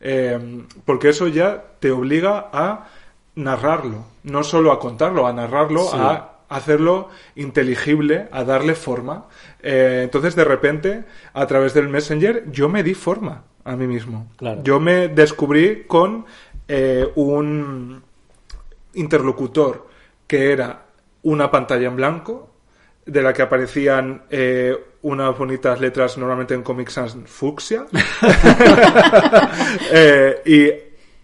[0.00, 2.88] Eh, porque eso ya te obliga a
[3.36, 5.96] narrarlo, no solo a contarlo, a narrarlo, Sí.
[5.98, 9.26] a hacerlo inteligible, a darle forma.
[9.62, 14.28] Eh, entonces, de repente, a través del Messenger, yo me di forma a mí mismo.
[14.36, 14.62] Claro.
[14.62, 16.24] Yo me descubrí con
[16.68, 18.02] eh, un
[18.94, 19.88] interlocutor
[20.26, 20.86] que era
[21.22, 22.50] una pantalla en blanco
[23.06, 27.86] de la que aparecían eh, unas bonitas letras normalmente en Comic Sans fucsia
[29.92, 30.70] Eh, y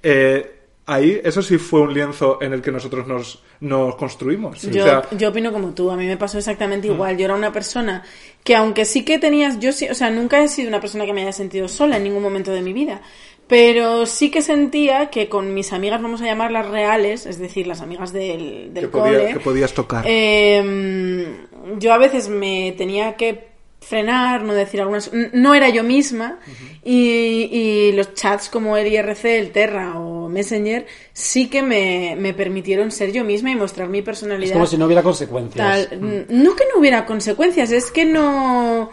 [0.02, 0.59] eh,
[0.92, 4.62] ahí eso sí fue un lienzo en el que nosotros nos, nos construimos.
[4.62, 7.16] Yo, O sea, yo opino como tú, a mí me pasó exactamente igual.
[7.16, 8.02] Yo era una persona
[8.44, 11.12] que aunque sí que tenías, yo sí, o sea, nunca he sido una persona que
[11.12, 13.00] me haya sentido sola en ningún momento de mi vida,
[13.46, 17.80] pero sí que sentía que con mis amigas, vamos a llamarlas reales, es decir, las
[17.80, 20.04] amigas del, del que, podía- cole, que podías tocar.
[20.06, 21.36] eh,
[21.78, 23.49] yo a veces me tenía que
[23.90, 25.10] frenar, no decir algunas...
[25.32, 26.38] No era yo misma
[26.84, 32.32] y, y los chats como el IRC, el Terra o Messenger sí que me, me
[32.32, 34.52] permitieron ser yo misma y mostrar mi Es personalidad.
[34.54, 35.88] como si no hubiera consecuencias.
[35.88, 38.90] Tal, n- No que no hubiera consecuencias, es que no...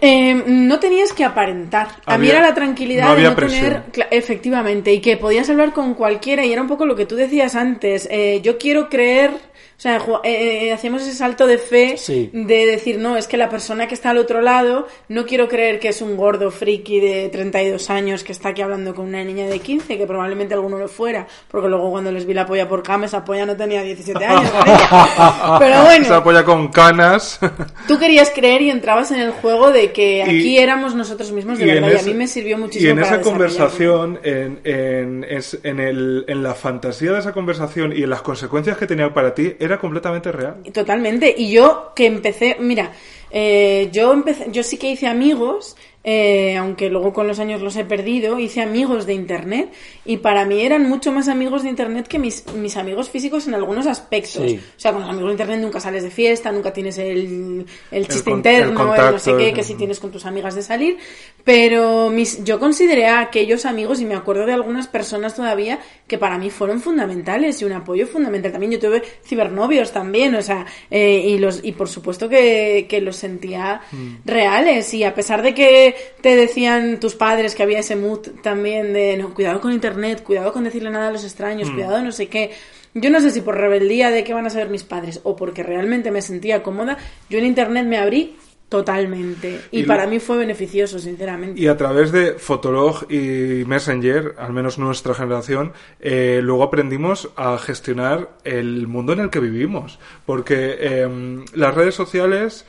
[0.00, 1.88] eh, no tenías que aparentar.
[2.06, 3.50] A mí Había- era la tranquilidad no de había no tener,
[3.82, 3.84] presión.
[3.92, 7.16] cla- efectivamente, y que podías hablar con cualquiera, y era un poco lo que tú
[7.16, 8.08] decías antes.
[8.10, 9.32] eh, yo quiero creer,
[9.76, 12.30] O sea, ju- eh, eh, hacíamos ese salto de fe Sí.
[12.32, 15.78] de decir, no, es que la persona que está al otro lado, no quiero creer
[15.80, 19.46] que es un gordo friki de 32 años que está aquí hablando con una niña
[19.46, 22.82] de 15, que probablemente alguno lo fuera, porque luego cuando les vi la polla por
[22.82, 24.50] cama, esa polla no tenía 17 años.
[25.58, 27.38] Pero bueno, apoya con canas.
[27.86, 31.58] tú querías creer y entrabas en el juego de que Y- aquí éramos nosotros mismos
[31.58, 34.60] de verdad, y a ese- mí me sirvió muchísimo Y en para esa conversación, en,
[34.64, 35.26] en,
[35.64, 39.34] en, el, en la fantasía de esa conversación y en las consecuencias que tenía para
[39.34, 40.62] ti, era completamente real.
[40.72, 41.34] Totalmente.
[41.36, 42.92] Y yo que empecé, mira,
[43.30, 45.76] eh, yo empecé, yo sí que hice amigos,
[46.08, 49.72] eh, aunque luego con los años los he perdido, hice amigos de internet
[50.04, 53.54] y para mí eran mucho más amigos de internet que mis, mis amigos físicos en
[53.54, 54.44] algunos aspectos.
[54.46, 54.56] Sí.
[54.56, 58.06] O sea, con los amigos de internet nunca sales de fiesta, nunca tienes el, el
[58.06, 60.96] chiste interno, el no sé qué, que si tienes con tus amigas de salir,
[61.42, 66.18] pero mis, yo consideré a aquellos amigos y me acuerdo de algunas personas todavía que
[66.18, 68.70] para mí fueron fundamentales y un apoyo fundamental también.
[68.70, 73.16] Yo tuve cibernovios también, o sea, eh, y los y por supuesto que, que los
[73.16, 73.80] sentía
[74.24, 78.92] reales y a pesar de que te decían tus padres que había ese mood también
[78.92, 82.28] de no, cuidado con internet, cuidado con decirle nada a los extraños, cuidado no sé
[82.28, 82.50] qué.
[82.94, 85.62] Yo no sé si por rebeldía de qué van a saber mis padres o porque
[85.62, 86.96] realmente me sentía cómoda,
[87.28, 88.36] yo en internet me abrí
[88.68, 91.60] totalmente y, Y lo- para mí fue beneficioso, sinceramente.
[91.60, 97.58] Y a través de Fotolog y Messenger, al menos nuestra generación, eh, luego aprendimos a
[97.58, 99.98] gestionar el mundo en el que vivimos.
[100.24, 102.64] Porque em, las redes sociales,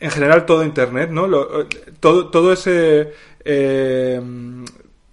[0.00, 1.26] en general todo Internet, ¿no?
[1.26, 1.66] Eh,
[2.00, 3.12] todo, todo ese...
[3.44, 4.64] em,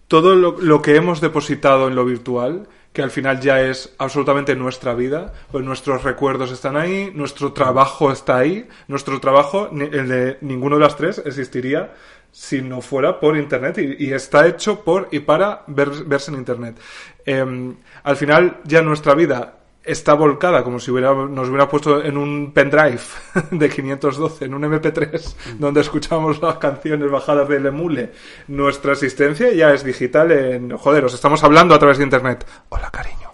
[0.07, 4.93] todo lo, que hemos depositado en lo virtual, que al final ya es absolutamente nuestra
[4.93, 10.75] vida, pues nuestros recuerdos están ahí, nuestro trabajo está ahí, nuestro trabajo, el de ninguno
[10.77, 11.93] de las tres, existiría
[12.31, 16.79] si no fuera por Internet y, está hecho por y para ver- verse en Internet.
[17.25, 22.17] Em, al final ya nuestra vida está volcada como si hubiera, nos hubiera puesto en
[22.17, 22.99] un pendrive
[23.51, 28.11] de 512, en un MP3, donde escuchamos las canciones bajadas del emule.
[28.47, 30.75] Nuestra asistencia ya es digital en...
[30.75, 32.45] Joder, os estamos hablando a través de Internet.
[32.69, 33.31] Hola, cariño.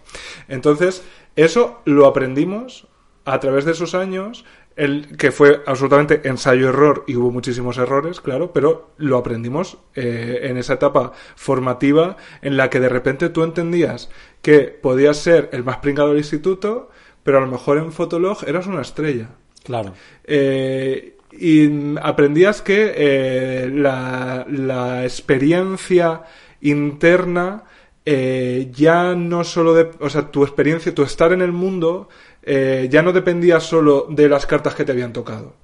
[0.47, 1.03] Entonces,
[1.35, 2.87] eso lo aprendimos
[3.25, 4.45] a través de esos años,
[4.75, 10.57] el, que fue absolutamente ensayo-error y hubo muchísimos errores, claro, pero lo aprendimos eh, en
[10.57, 14.09] esa etapa formativa en la que de repente tú entendías
[14.41, 16.89] que podías ser el más pringado del instituto,
[17.23, 19.29] pero a lo mejor en Fotolog eras una estrella.
[19.63, 19.93] Claro.
[20.23, 26.23] Eh, y aprendías que eh, la, la experiencia
[26.61, 27.63] interna
[28.03, 32.09] eh, ya no solo de, o sea, tu experiencia, tu estar en el mundo
[32.43, 35.55] eh, ya no dependía solo de las cartas que te habían tocado.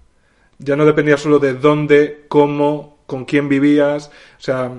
[0.59, 4.07] Ya no dependía solo de dónde, cómo, con quién vivías.
[4.37, 4.71] O sea,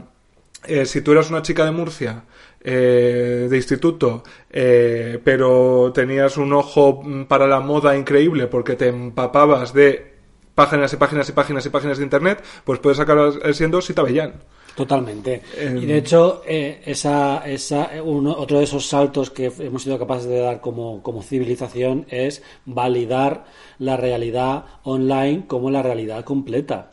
[0.66, 2.24] eh, si tú eras una chica de Murcia,
[2.60, 8.88] eh, de instituto, eh, pero tenías un ojo mm, para la moda increíble porque te
[8.88, 10.14] empapabas de
[10.54, 14.34] páginas y páginas y páginas y páginas de internet, pues puedes acabar siendo Sita Bellán.
[14.78, 15.42] Totalmente.
[15.58, 19.98] Em, y de hecho, eh, esa, esa, uno, otro de esos saltos que hemos sido
[19.98, 23.46] capaces de dar como, como civilización es validar
[23.80, 26.92] la realidad online como la realidad completa.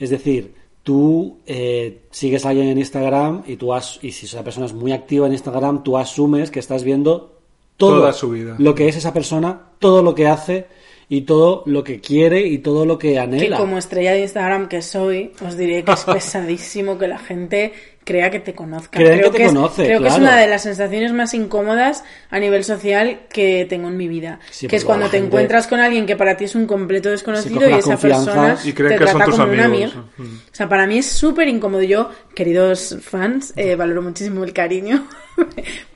[0.00, 4.42] Es decir, tú eh, sigues a alguien en Instagram y tú has, y si esa
[4.42, 7.38] persona es muy activa en Instagram, tú asumes que estás viendo
[7.76, 8.56] todo Toda su vida.
[8.58, 10.66] lo que es esa persona, todo lo que hace
[11.14, 13.58] y todo lo que quiere y todo lo que Que anhela.
[13.58, 17.72] como estrella de Instagram que soy, os diré que es pesadísimo que la gente
[18.04, 18.98] crea que te conozca.
[18.98, 20.30] Creo que te es, conoce, creo que es claro.
[20.32, 24.40] una de las sensaciones más incómodas a nivel social que tengo en mi vida.
[24.50, 27.10] Sí, que es cuando te gente- encuentras con alguien que para ti es un completo
[27.10, 29.64] desconocido y esa persona y te que trata como amigos.
[29.66, 29.90] amigo.
[30.18, 30.22] Mm.
[30.22, 31.82] O sea, para mí es súper incómodo.
[31.82, 35.06] Yo, queridos fans, eh, valoro muchísimo el cariño,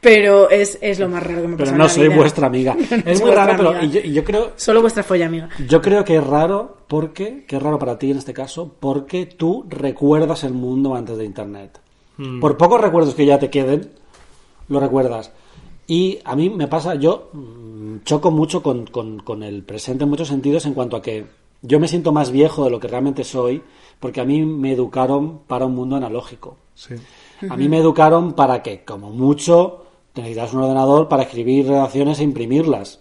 [0.00, 2.16] pero es, es lo más raro que me Pero pasa en no la soy vida.
[2.16, 2.76] vuestra amiga.
[3.04, 3.84] No es muy raro, pero amiga.
[3.84, 5.48] y yo, y yo creo, Solo vuestra folla amiga.
[5.68, 9.26] yo creo que es raro porque, que es raro para ti en este caso, porque
[9.26, 11.80] tú recuerdas el mundo antes de Internet.
[12.40, 13.90] Por pocos recuerdos que ya te queden,
[14.68, 15.32] lo recuerdas.
[15.86, 20.10] Y a mí me pasa, yo mm, choco mucho con, con- con el presente en
[20.10, 21.26] muchos sentidos en cuanto a que
[21.62, 23.62] yo me siento más viejo de lo que realmente soy,
[24.00, 26.56] porque a mí me educaron para un mundo analógico.
[26.74, 26.94] Sí.
[27.48, 29.84] A mí me educaron para que, como mucho,
[30.14, 33.00] necesitas un ordenador para escribir relaciones e imprimirlas.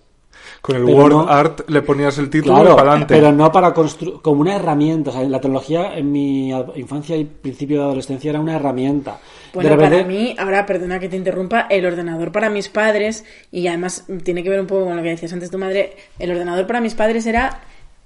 [0.66, 3.14] Con el Pero Word no- Art le ponías el título Claro, para adelante.
[3.14, 5.12] pero no para construir, como una herramienta.
[5.12, 9.20] O sea, la tecnología en mi infancia y principio de adolescencia era una herramienta.
[9.54, 13.26] Bueno, de repente, para mí, ahora perdona que te interrumpa, el ordenador para mis padres,
[13.52, 16.32] y además tiene que ver un poco con lo que decías antes tu madre, el
[16.32, 17.62] ordenador para mis padres era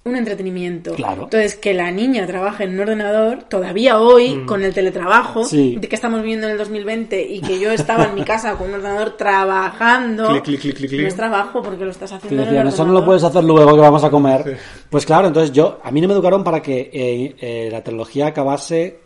[0.06, 0.94] un entretenimiento.
[0.96, 1.24] Claro.
[1.24, 5.76] Entonces, que la niña trabaje en un ordenador, todavía hoy, con el teletrabajo, Sí.
[5.80, 8.70] de que estamos viviendo en el 2020 y que yo estaba en mi casa con
[8.70, 11.02] un ordenador trabajando, Clic, clic, clic, clic, clic.
[11.02, 13.06] no es trabajo porque lo estás haciendo en el decían, eso no lo ordenador".
[13.06, 14.58] puedes hacer luego que vamos a comer.
[14.90, 18.28] Pues claro, entonces yo, a mí no me educaron para que eh, eh, la tecnología
[18.28, 19.00] acabase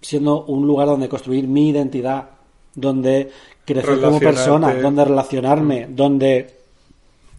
[0.00, 2.30] siendo un lugar donde construir mi identidad,
[2.74, 3.30] donde
[3.64, 6.61] crecer como persona, donde relacionarme, donde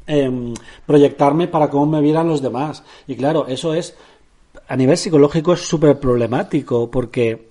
[0.07, 0.53] em,
[0.85, 2.84] proyectarme para cómo me vieran los demás.
[3.07, 3.95] Y claro, eso es,
[4.67, 7.49] a nivel psicológico es súper problemático porque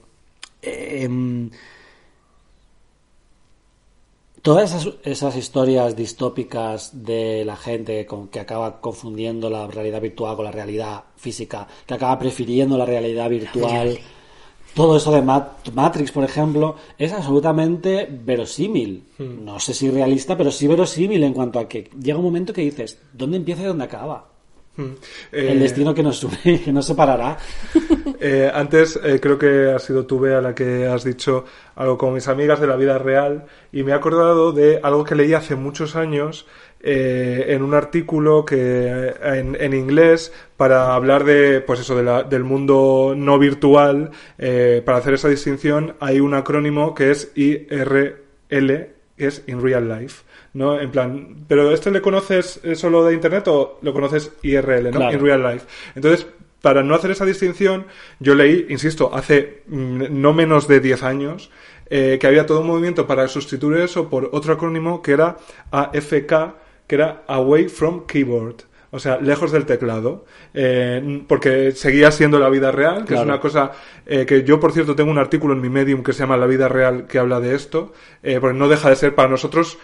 [0.63, 1.51] em,
[4.43, 10.35] Todas esas, esas historias distópicas de la gente con, que acaba confundiendo la realidad virtual
[10.35, 13.97] con la realidad física, que acaba prefiriendo la realidad virtual,
[14.75, 19.05] todo eso de Mat- Matrix, por ejemplo, es absolutamente verosímil.
[19.19, 22.63] No sé si realista, pero sí verosímil en cuanto a que llega un momento que
[22.63, 24.32] dices, ¿dónde empieza y dónde acaba?
[24.77, 24.83] Mm.
[25.33, 27.37] El Eh, destino que nos une, que nos separará.
[28.25, 31.45] Eh, antes eh, creo que ha sido tú, Bea, la que has dicho
[31.75, 35.17] algo con mis amigas de la vida real y me he acordado de algo que
[35.17, 36.47] leí hace muchos años
[36.85, 42.23] eh, en un artículo que en, en inglés para hablar de pues eso de la-
[42.23, 44.13] del mundo no virtual
[44.85, 48.87] para hacer esa distinción hay un acrónimo que es IRL
[49.27, 50.23] es in real life
[50.55, 54.91] no en plan pero este le conoces eh, solo de internet o lo conoces IRL
[54.91, 55.13] no Claro.
[55.13, 56.27] in real life entonces
[56.63, 57.87] para no hacer esa distinción,
[58.21, 61.51] yo leí, insisto, hace mm, no menos de 10 años,
[61.91, 65.37] eh, que había todo un movimiento para sustituir eso por otro acrónimo que era
[65.73, 66.55] AFK,
[66.87, 68.63] que era Away from Keyboard.
[68.95, 70.25] O sea, lejos del teclado.
[70.55, 73.73] Eh, porque seguía siendo la vida real, que es una cosa
[74.07, 76.47] eh, que yo, por cierto, tengo un artículo en mi Medium que se llama La
[76.47, 77.93] vida real que habla de esto.
[78.23, 79.79] eh, porque no deja de ser para nosotros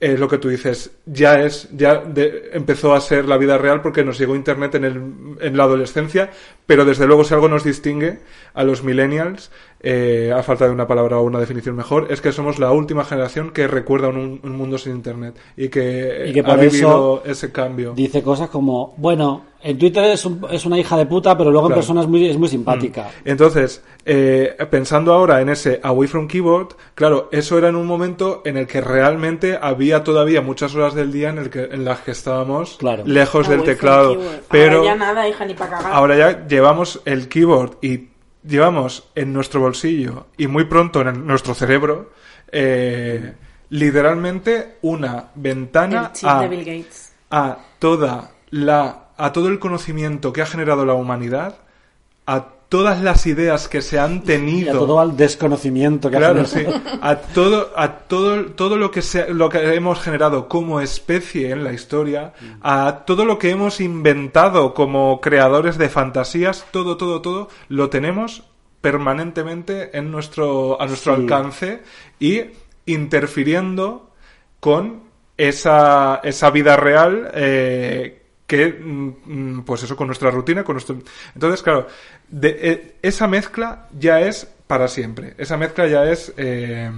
[0.00, 3.82] es lo que tú dices, ya es, ya de- empezó a ser la vida real
[3.82, 5.02] porque nos llegó Internet en, el,
[5.40, 6.30] en la adolescencia,
[6.66, 8.20] pero desde luego si algo nos distingue
[8.58, 12.32] a los millennials, eh, a falta de una palabra o una definición mejor, es que
[12.32, 16.40] somos la última generación que recuerda un, un mundo sin Internet y que, Y que
[16.40, 17.92] ha vivido eso ese cambio.
[17.94, 21.68] Dice cosas como, bueno, en Twitter es, un- es una hija de puta, pero luego
[21.68, 23.08] en persona es muy, es muy simpática.
[23.24, 28.42] Entonces, eh, pensando ahora en ese Away from Keyboard, claro, eso era en un momento
[28.44, 32.00] en el que realmente había todavía muchas horas del día en, el que, en las
[32.00, 33.04] que estábamos Claro.
[33.06, 34.14] lejos del teclado.
[34.16, 34.40] keyboard.
[34.50, 35.92] Pero Ahora ya nada, hija, ni para cagar.
[35.92, 38.08] ahora ya llevamos el keyboard y
[38.48, 42.10] llevamos en nuestro bolsillo y muy pronto en el- nuestro cerebro
[42.50, 43.34] eh,
[43.70, 47.12] literalmente una ventana a, de Bill Gates.
[47.30, 51.56] a toda la a todo el conocimiento que ha generado la humanidad
[52.26, 56.44] a todas las ideas que se han Y tenido a todo al desconocimiento que Claro,
[56.44, 56.64] sí.
[57.00, 61.64] A todo, a todo, todo lo que se, lo que hemos generado como especie en
[61.64, 67.48] la historia, a todo lo que hemos inventado como creadores de fantasías, todo, todo, todo,
[67.68, 68.44] lo tenemos
[68.80, 71.22] permanentemente en nuestro, a nuestro Sí.
[71.22, 71.82] alcance
[72.20, 72.42] y
[72.86, 74.10] interfiriendo
[74.60, 75.02] con
[75.36, 80.96] esa, esa vida real eh, que, mm, mm, pues eso, con nuestra rutina, con nuestro...
[81.34, 81.86] Entonces, claro,
[82.28, 85.34] de, eh, esa mezcla ya es para siempre.
[85.36, 86.90] Esa mezcla ya es eh,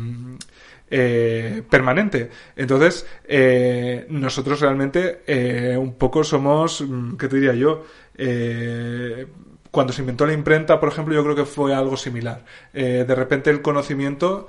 [0.91, 2.31] eh, permanente.
[2.55, 7.85] Entonces, eh, nosotros realmente eh, un poco somos, mm, ¿qué te diría yo?
[8.15, 9.27] Eh,
[9.73, 12.45] cuando se inventó la imprenta, por ejemplo, yo creo que fue algo similar.
[12.73, 14.49] De repente el conocimiento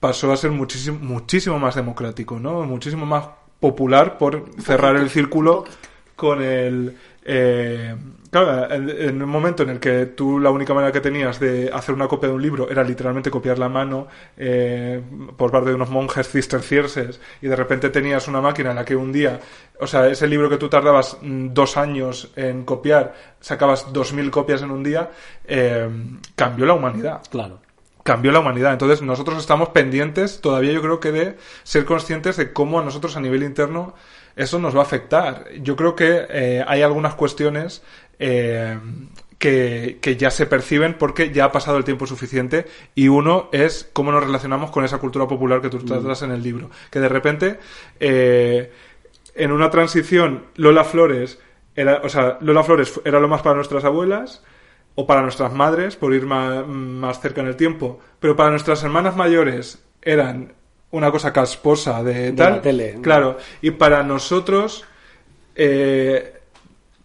[0.00, 2.62] pasó a ser muchísimo, muchísimo más democrático, ¿no?
[2.64, 3.28] Muchísimo más
[3.60, 5.64] popular por cerrar el círculo
[6.18, 6.96] con el...
[7.24, 7.94] eh,
[8.30, 11.70] claro, en, en un momento en el que tú la única manera que tenías de
[11.72, 15.00] hacer una copia de un libro era literalmente copiar la mano eh,
[15.36, 18.96] por parte de unos monjes cistercienses y de repente tenías una máquina en la que
[18.96, 19.38] un día,
[19.80, 24.30] o sea, ese libro que tú tardabas mm, dos años en copiar, sacabas dos mil
[24.32, 25.10] copias en un día,
[25.46, 25.88] eh,
[26.34, 27.60] cambió la humanidad Claro.
[28.02, 28.72] cambió la humanidad.
[28.72, 33.16] Entonces nosotros estamos pendientes todavía yo creo que de ser conscientes de cómo a nosotros
[33.16, 33.94] a nivel interno
[34.38, 35.46] eso nos va a afectar.
[35.60, 37.82] Yo creo que eh, hay algunas cuestiones
[38.20, 38.78] eh,
[39.36, 43.90] que, que ya se perciben porque ya ha pasado el tiempo suficiente y uno es
[43.92, 46.70] cómo nos relacionamos con esa cultura popular que tú tratas en el libro.
[46.90, 47.58] Que de repente
[47.98, 48.72] eh,
[49.34, 51.40] en una transición Lola Flores
[51.74, 54.44] era, o sea, Lola Flores era lo más para nuestras abuelas
[54.94, 58.84] o para nuestras madres, por ir más, más cerca en el tiempo, pero para nuestras
[58.84, 60.54] hermanas mayores eran
[60.90, 62.54] una cosa casposa de, De tal.
[62.54, 63.02] la tele, ¿no?
[63.02, 64.84] Claro, y para nosotros,
[65.54, 66.34] eh,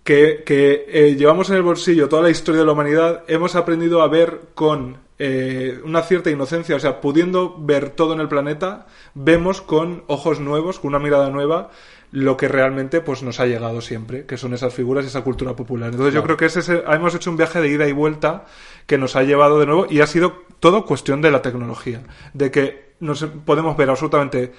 [0.03, 4.01] que, que, eh, llevamos en el bolsillo toda la historia de la humanidad, hemos aprendido
[4.01, 8.87] a ver con eh, una cierta inocencia, o sea, pudiendo ver todo en el planeta,
[9.13, 11.69] vemos con ojos nuevos, con una mirada nueva,
[12.11, 15.55] lo que realmente pues nos ha llegado siempre, que son esas figuras y esa cultura
[15.55, 15.91] popular.
[15.91, 18.45] Entonces yo creo que ese, hemos hecho un viaje de ida y vuelta
[18.85, 22.03] que nos ha llevado de nuevo y ha sido todo cuestión de la tecnología,
[22.33, 24.51] de que nos podemos ver absolutamente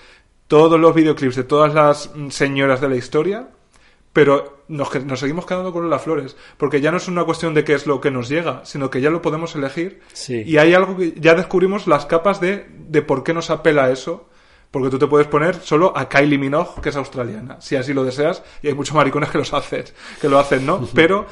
[0.46, 3.48] todos los videoclips de todas las señoras de la historia,
[4.12, 7.64] pero nos, nos seguimos quedando con las flores, porque ya no es una cuestión de
[7.64, 10.42] qué es lo que nos llega, sino que ya lo podemos elegir Sí.
[10.46, 14.28] y hay algo que ya descubrimos las capas de, de por qué nos apela eso.
[14.70, 18.02] Porque tú te puedes poner solo a Kylie Minogue, que es australiana, si así lo
[18.02, 19.84] deseas, y hay muchos maricones que los hacen,
[20.20, 20.88] que lo hacen, ¿no?
[20.92, 21.26] Pero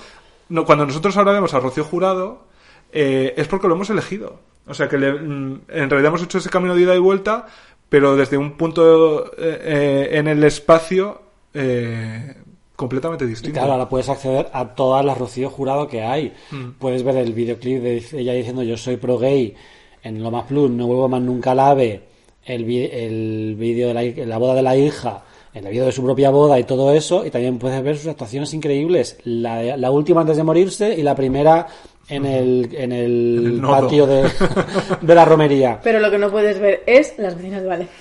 [0.49, 2.47] no, cuando nosotros ahora vemos a Rocío Jurado,
[2.93, 4.39] eh, es porque lo hemos elegido.
[4.67, 7.47] O sea que le- mm, en realidad hemos hecho ese camino de ida y vuelta,
[7.89, 11.21] pero desde un punto eh, eh, en el espacio
[11.55, 12.35] eh,
[12.77, 13.55] completamente Y distinto.
[13.59, 16.33] claro, ahora puedes acceder a todas las Rocío Jurado que hay.
[16.51, 16.71] Mm.
[16.79, 19.55] Puedes ver el videoclip de ella diciendo yo soy pro gay
[20.03, 22.03] en Loma Plus, no vuelvo más nunca al ave,
[22.45, 25.23] el, el vídeo de la, boda de la hija,
[25.55, 28.53] el vídeo de su propia boda y todo eso, y también puedes ver sus actuaciones
[28.55, 29.19] increíbles.
[29.25, 31.69] La, la última antes de morirse y la primera
[32.15, 33.81] en el, en el, En el nodo.
[33.83, 34.31] patio de,
[35.01, 35.81] de la romería.
[35.83, 37.97] Pero lo que no puedes ver es las vecinas de Valencia.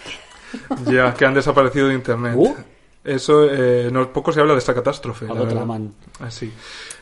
[0.85, 2.33] Ya, que han desaparecido de internet.
[2.35, 2.53] Uh.
[3.03, 5.25] Eso, eh, no, poco se habla de esta catástrofe.
[6.19, 6.53] Así.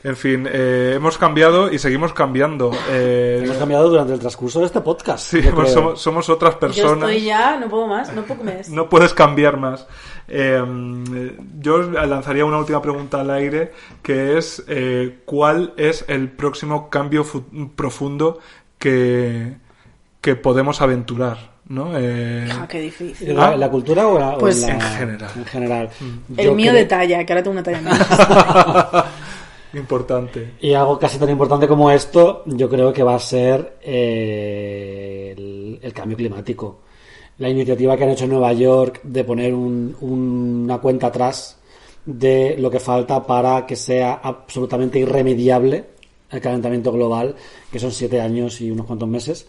[0.01, 2.71] En fin, eh, hemos cambiado y seguimos cambiando.
[2.89, 5.25] Eh, Hemos cambiado durante el transcurso de este podcast.
[5.29, 7.09] sí, somos, somos otras Yo personas.
[7.09, 8.69] estoy ya, no puedo más, no puedo más.
[8.69, 9.87] No puedes cambiar más.
[10.29, 13.71] Eh, yo lanzaría una última pregunta al aire,
[14.03, 17.43] que es eh, ¿cuál es el próximo cambio fu-
[17.75, 18.39] profundo
[18.77, 19.55] que,
[20.21, 21.57] que podemos aventurar?
[21.67, 21.91] ¿no?
[21.97, 23.29] Eh, Ah, qué difícil.
[23.29, 25.29] ¿En la, la cultura o en la, o Pues- en la- En general.
[25.35, 25.89] En general.
[26.37, 29.05] El mío creo- de talla, que ahora tengo una talla menos.
[29.73, 30.53] importante.
[30.61, 35.79] Y algo casi tan importante como esto, yo creo que va a ser eh, el,
[35.81, 36.81] el cambio climático.
[37.39, 41.57] La iniciativa que han hecho en Nueva York de poner un- una cuenta atrás
[42.05, 45.85] de lo que falta para que sea absolutamente irremediable
[46.31, 47.35] el calentamiento global,
[47.71, 49.47] que son siete años y unos cuantos meses.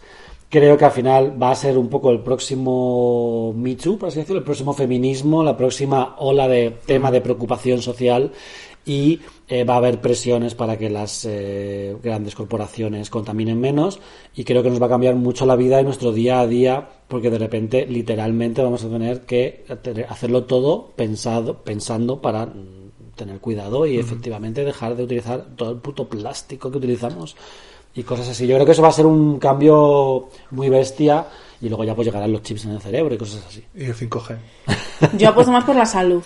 [0.49, 4.19] Creo que al final va a ser un poco el próximo Me Too, por así
[4.19, 8.31] decirlo, el próximo feminismo, la próxima ola de tema de preocupación social
[8.85, 13.99] y eh, va a haber presiones para que las eh, grandes corporaciones contaminen menos
[14.35, 16.89] y creo que nos va a cambiar mucho la vida y nuestro día a día
[17.07, 19.65] porque de repente literalmente vamos a tener que
[20.09, 22.51] hacerlo todo pensado pensando para
[23.15, 27.35] tener cuidado y efectivamente dejar de utilizar todo el puto plástico que utilizamos
[27.93, 28.47] y cosas así.
[28.47, 31.27] Yo creo que eso va a ser un cambio muy bestia
[31.61, 33.63] y luego ya pues llegarán los chips en el cerebro y cosas así.
[33.75, 34.37] Y el 5G.
[35.17, 36.23] Yo apuesto más por la salud,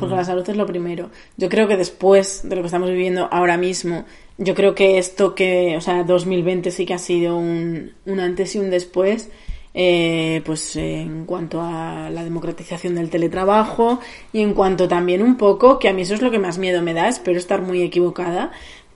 [0.00, 1.10] porque la salud es lo primero.
[1.36, 4.06] Yo creo que después de lo que estamos viviendo ahora mismo,
[4.38, 8.54] yo creo que esto que, o sea, 2020 sí que ha sido un, un antes
[8.56, 9.30] y un después,
[9.72, 14.00] eh, pues eh, en cuanto a la democratización del teletrabajo
[14.32, 16.82] y en cuanto también un poco, que a mí eso es lo que más miedo
[16.82, 18.50] me da, espero estar muy equivocada,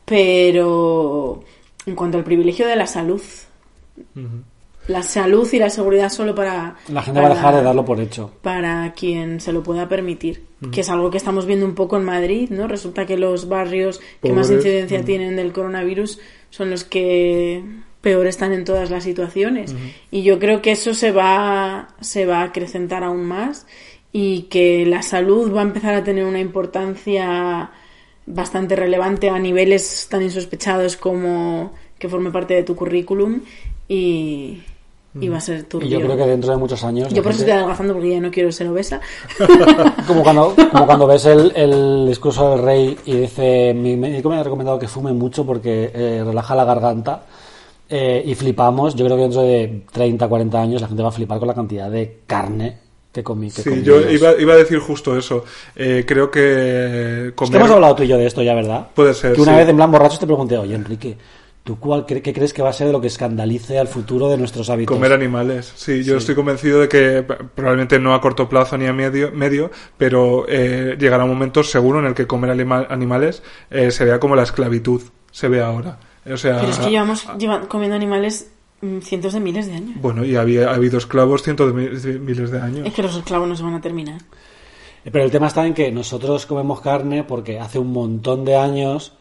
[0.05, 1.45] pero
[1.87, 3.23] en cuanto al privilegio de la salud.
[4.89, 6.77] La salud y la seguridad solo para...
[6.89, 8.31] La gente va a dejar de darlo por hecho.
[8.43, 12.05] para quien se lo pueda permitir, que es algo que estamos viendo un poco en
[12.05, 12.69] Madrid, ¿no?
[12.69, 16.21] Resulta que los barrios que más incidencia tienen del coronavirus
[16.51, 17.65] son los que
[18.03, 19.75] peor están en todas las situaciones.
[20.11, 23.67] Y yo creo que eso se va, se va a acrecentar aún más
[24.13, 27.71] y que la salud va a empezar a tener una importancia
[28.27, 33.41] bastante relevante a niveles tan insospechados como que forme parte de tu currículum
[33.89, 34.63] y,
[35.21, 35.89] y va a ser Y turbio.
[35.89, 37.09] yo creo que dentro de muchos años.
[37.13, 39.01] Yo por eso gente- estoy adelgazando porque ya no quiero ser obesa.
[40.07, 44.37] como cuando, como cuando ves el, el discurso del rey y dice, mi médico me
[44.39, 47.23] ha recomendado que fume mucho porque eh, relaja la garganta
[47.89, 51.13] eh, y flipamos, yo creo que dentro de 30, 40 años la gente va a
[51.13, 52.79] flipar con la cantidad de carne
[53.13, 53.49] que comí.
[53.51, 53.87] Que Sí, comimos.
[53.87, 55.45] yo iba, iba a decir justo eso.
[55.77, 57.53] Eh, creo que Es comer...
[57.53, 58.89] que hemos hablado tú y yo de esto ya, ¿verdad?
[58.95, 59.59] Puede ser, Que una sí.
[59.59, 61.17] vez en plan borrachos te pregunté, oye Enrique,
[61.65, 64.29] ¿tú cuál cre- qué crees que va a ser de lo que escandalice al futuro
[64.29, 64.95] de nuestros hábitos?
[64.95, 65.73] Comer animales.
[65.75, 69.71] Sí, yo estoy convencido de que probablemente no a corto plazo ni a medio, medio
[69.97, 74.21] pero eh, llegará un momento seguro en el que comer anima- animales eh, se vea
[74.21, 75.01] como la esclavitud
[75.31, 75.99] se ve ahora.
[76.31, 78.51] O sea, Pero es que llevamos lleva- comiendo animales
[78.83, 80.01] mm, cientos de miles de años.
[80.01, 82.87] bueno, y había, ha habido esclavos cientos de mi- de miles de años.
[82.87, 84.21] Es que los esclavos no se van a terminar.
[85.11, 89.13] Pero el tema está en que nosotros comemos carne porque hace un montón de años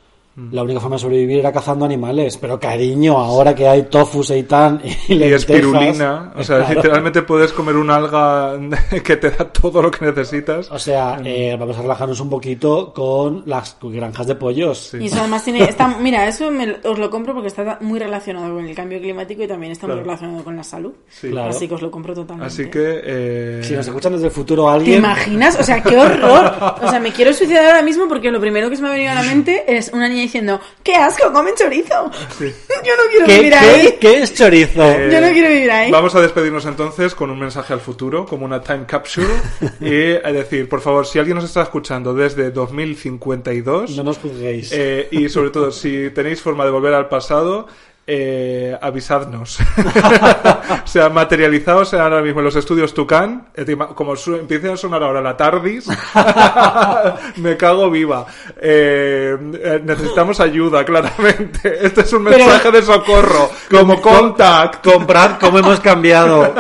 [0.52, 2.38] la única forma de sobrevivir era cazando animales.
[2.38, 6.34] Pero cariño, ahora que hay tofu, seitan y, Y lentejas, espirulina.
[6.36, 6.74] O sea, claro.
[6.76, 8.58] literalmente puedes comer un alga
[9.04, 10.72] que te da todo lo que necesitas.
[10.72, 14.94] O sea, eh, vamos a relajarnos un poquito con las granjas de pollos.
[15.00, 18.56] Y eso además tiene, está, mira, eso me- os lo compro porque está muy relacionado
[18.56, 20.06] con el cambio climático y también está muy Claro.
[20.06, 20.94] relacionado con la salud.
[21.10, 21.30] Sí.
[21.30, 21.50] Claro.
[21.52, 22.48] Así que os lo compro totalmente.
[22.52, 23.02] Así que...
[23.04, 24.98] eh, Si nos escuchan desde el futuro ¿Te alguien...
[25.00, 25.60] imaginas?
[25.60, 26.54] O sea, qué horror.
[26.84, 29.12] O sea, me quiero suicidar ahora mismo porque lo primero que se me ha venido
[29.12, 32.12] a la mente es una niña diciendo, ¡qué asco, comen chorizo!
[32.40, 33.98] Yo no quiero ¿Qué, vivir qué- ahí.
[34.00, 34.84] qué es chorizo?
[34.84, 35.92] Eh, Yo no quiero vivir ahí.
[35.92, 39.28] Vamos a despedirnos entonces con un mensaje al futuro, como una time capsule.
[39.80, 44.72] y es decir, por favor, si alguien nos está escuchando desde 2052, No nos juzguéis.
[44.74, 47.68] eh, y sobre todo, si tenéis forma de volver al pasado,
[48.06, 49.60] eh, avisadnos.
[50.84, 53.48] o sea, materializados ahora mismo en los estudios Tucán,
[53.96, 55.88] como su- empiece a sonar ahora la TARDIS,
[57.38, 58.26] me cago viva.
[58.60, 61.62] Eh, eh, necesitamos ayuda, claramente.
[61.86, 64.84] Este es un Pero- mensaje de socorro, como contact.
[64.86, 66.54] Comprad cómo hemos cambiado.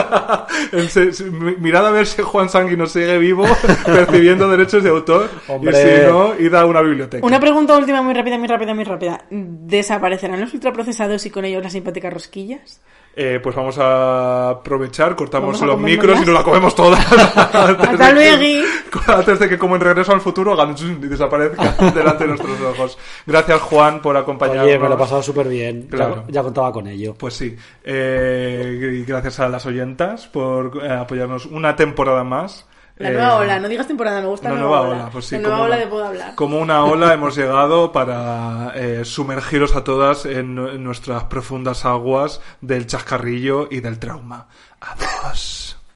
[1.59, 3.45] Mirad a ver si Juan Sanguino sigue vivo,
[3.85, 5.29] percibiendo derechos de autor.
[5.47, 5.71] Hombre.
[5.71, 7.25] Y si no, id a una biblioteca.
[7.25, 9.21] Una pregunta última muy rápida, muy rápida, muy rápida.
[9.29, 12.79] ¿Desaparecerán los ultraprocesados y con ellos las simpáticas rosquillas?
[13.15, 16.99] Eh, pues vamos a aprovechar, cortamos a los micros y nos la comemos todas.
[17.53, 18.67] Antes Hasta de que- luego.
[19.07, 20.55] Antes de que, como en Regreso al Futuro,
[21.03, 22.97] y desaparezca delante de nuestros ojos.
[23.27, 24.65] Gracias, Juan, por acompañarnos.
[24.65, 25.83] Oye, me lo he pasado súper bien.
[25.83, 26.23] Ya- Claro.
[26.27, 27.13] Ya, contaba con ello.
[27.13, 27.55] Pues sí.
[27.83, 32.65] Eh, y gracias a las oyentas por eh, apoyarnos una temporada más.
[32.97, 35.35] La Eh, nueva ola, no digas temporada, me gusta la nueva nueva, ola, pues sí.
[35.35, 36.35] La nueva como ola una- de puedo hablar.
[36.35, 42.39] Como una ola hemos llegado para eh, sumergiros a todas en, en nuestras profundas aguas
[42.61, 44.47] del chascarrillo y del trauma.
[44.79, 45.62] Adiós.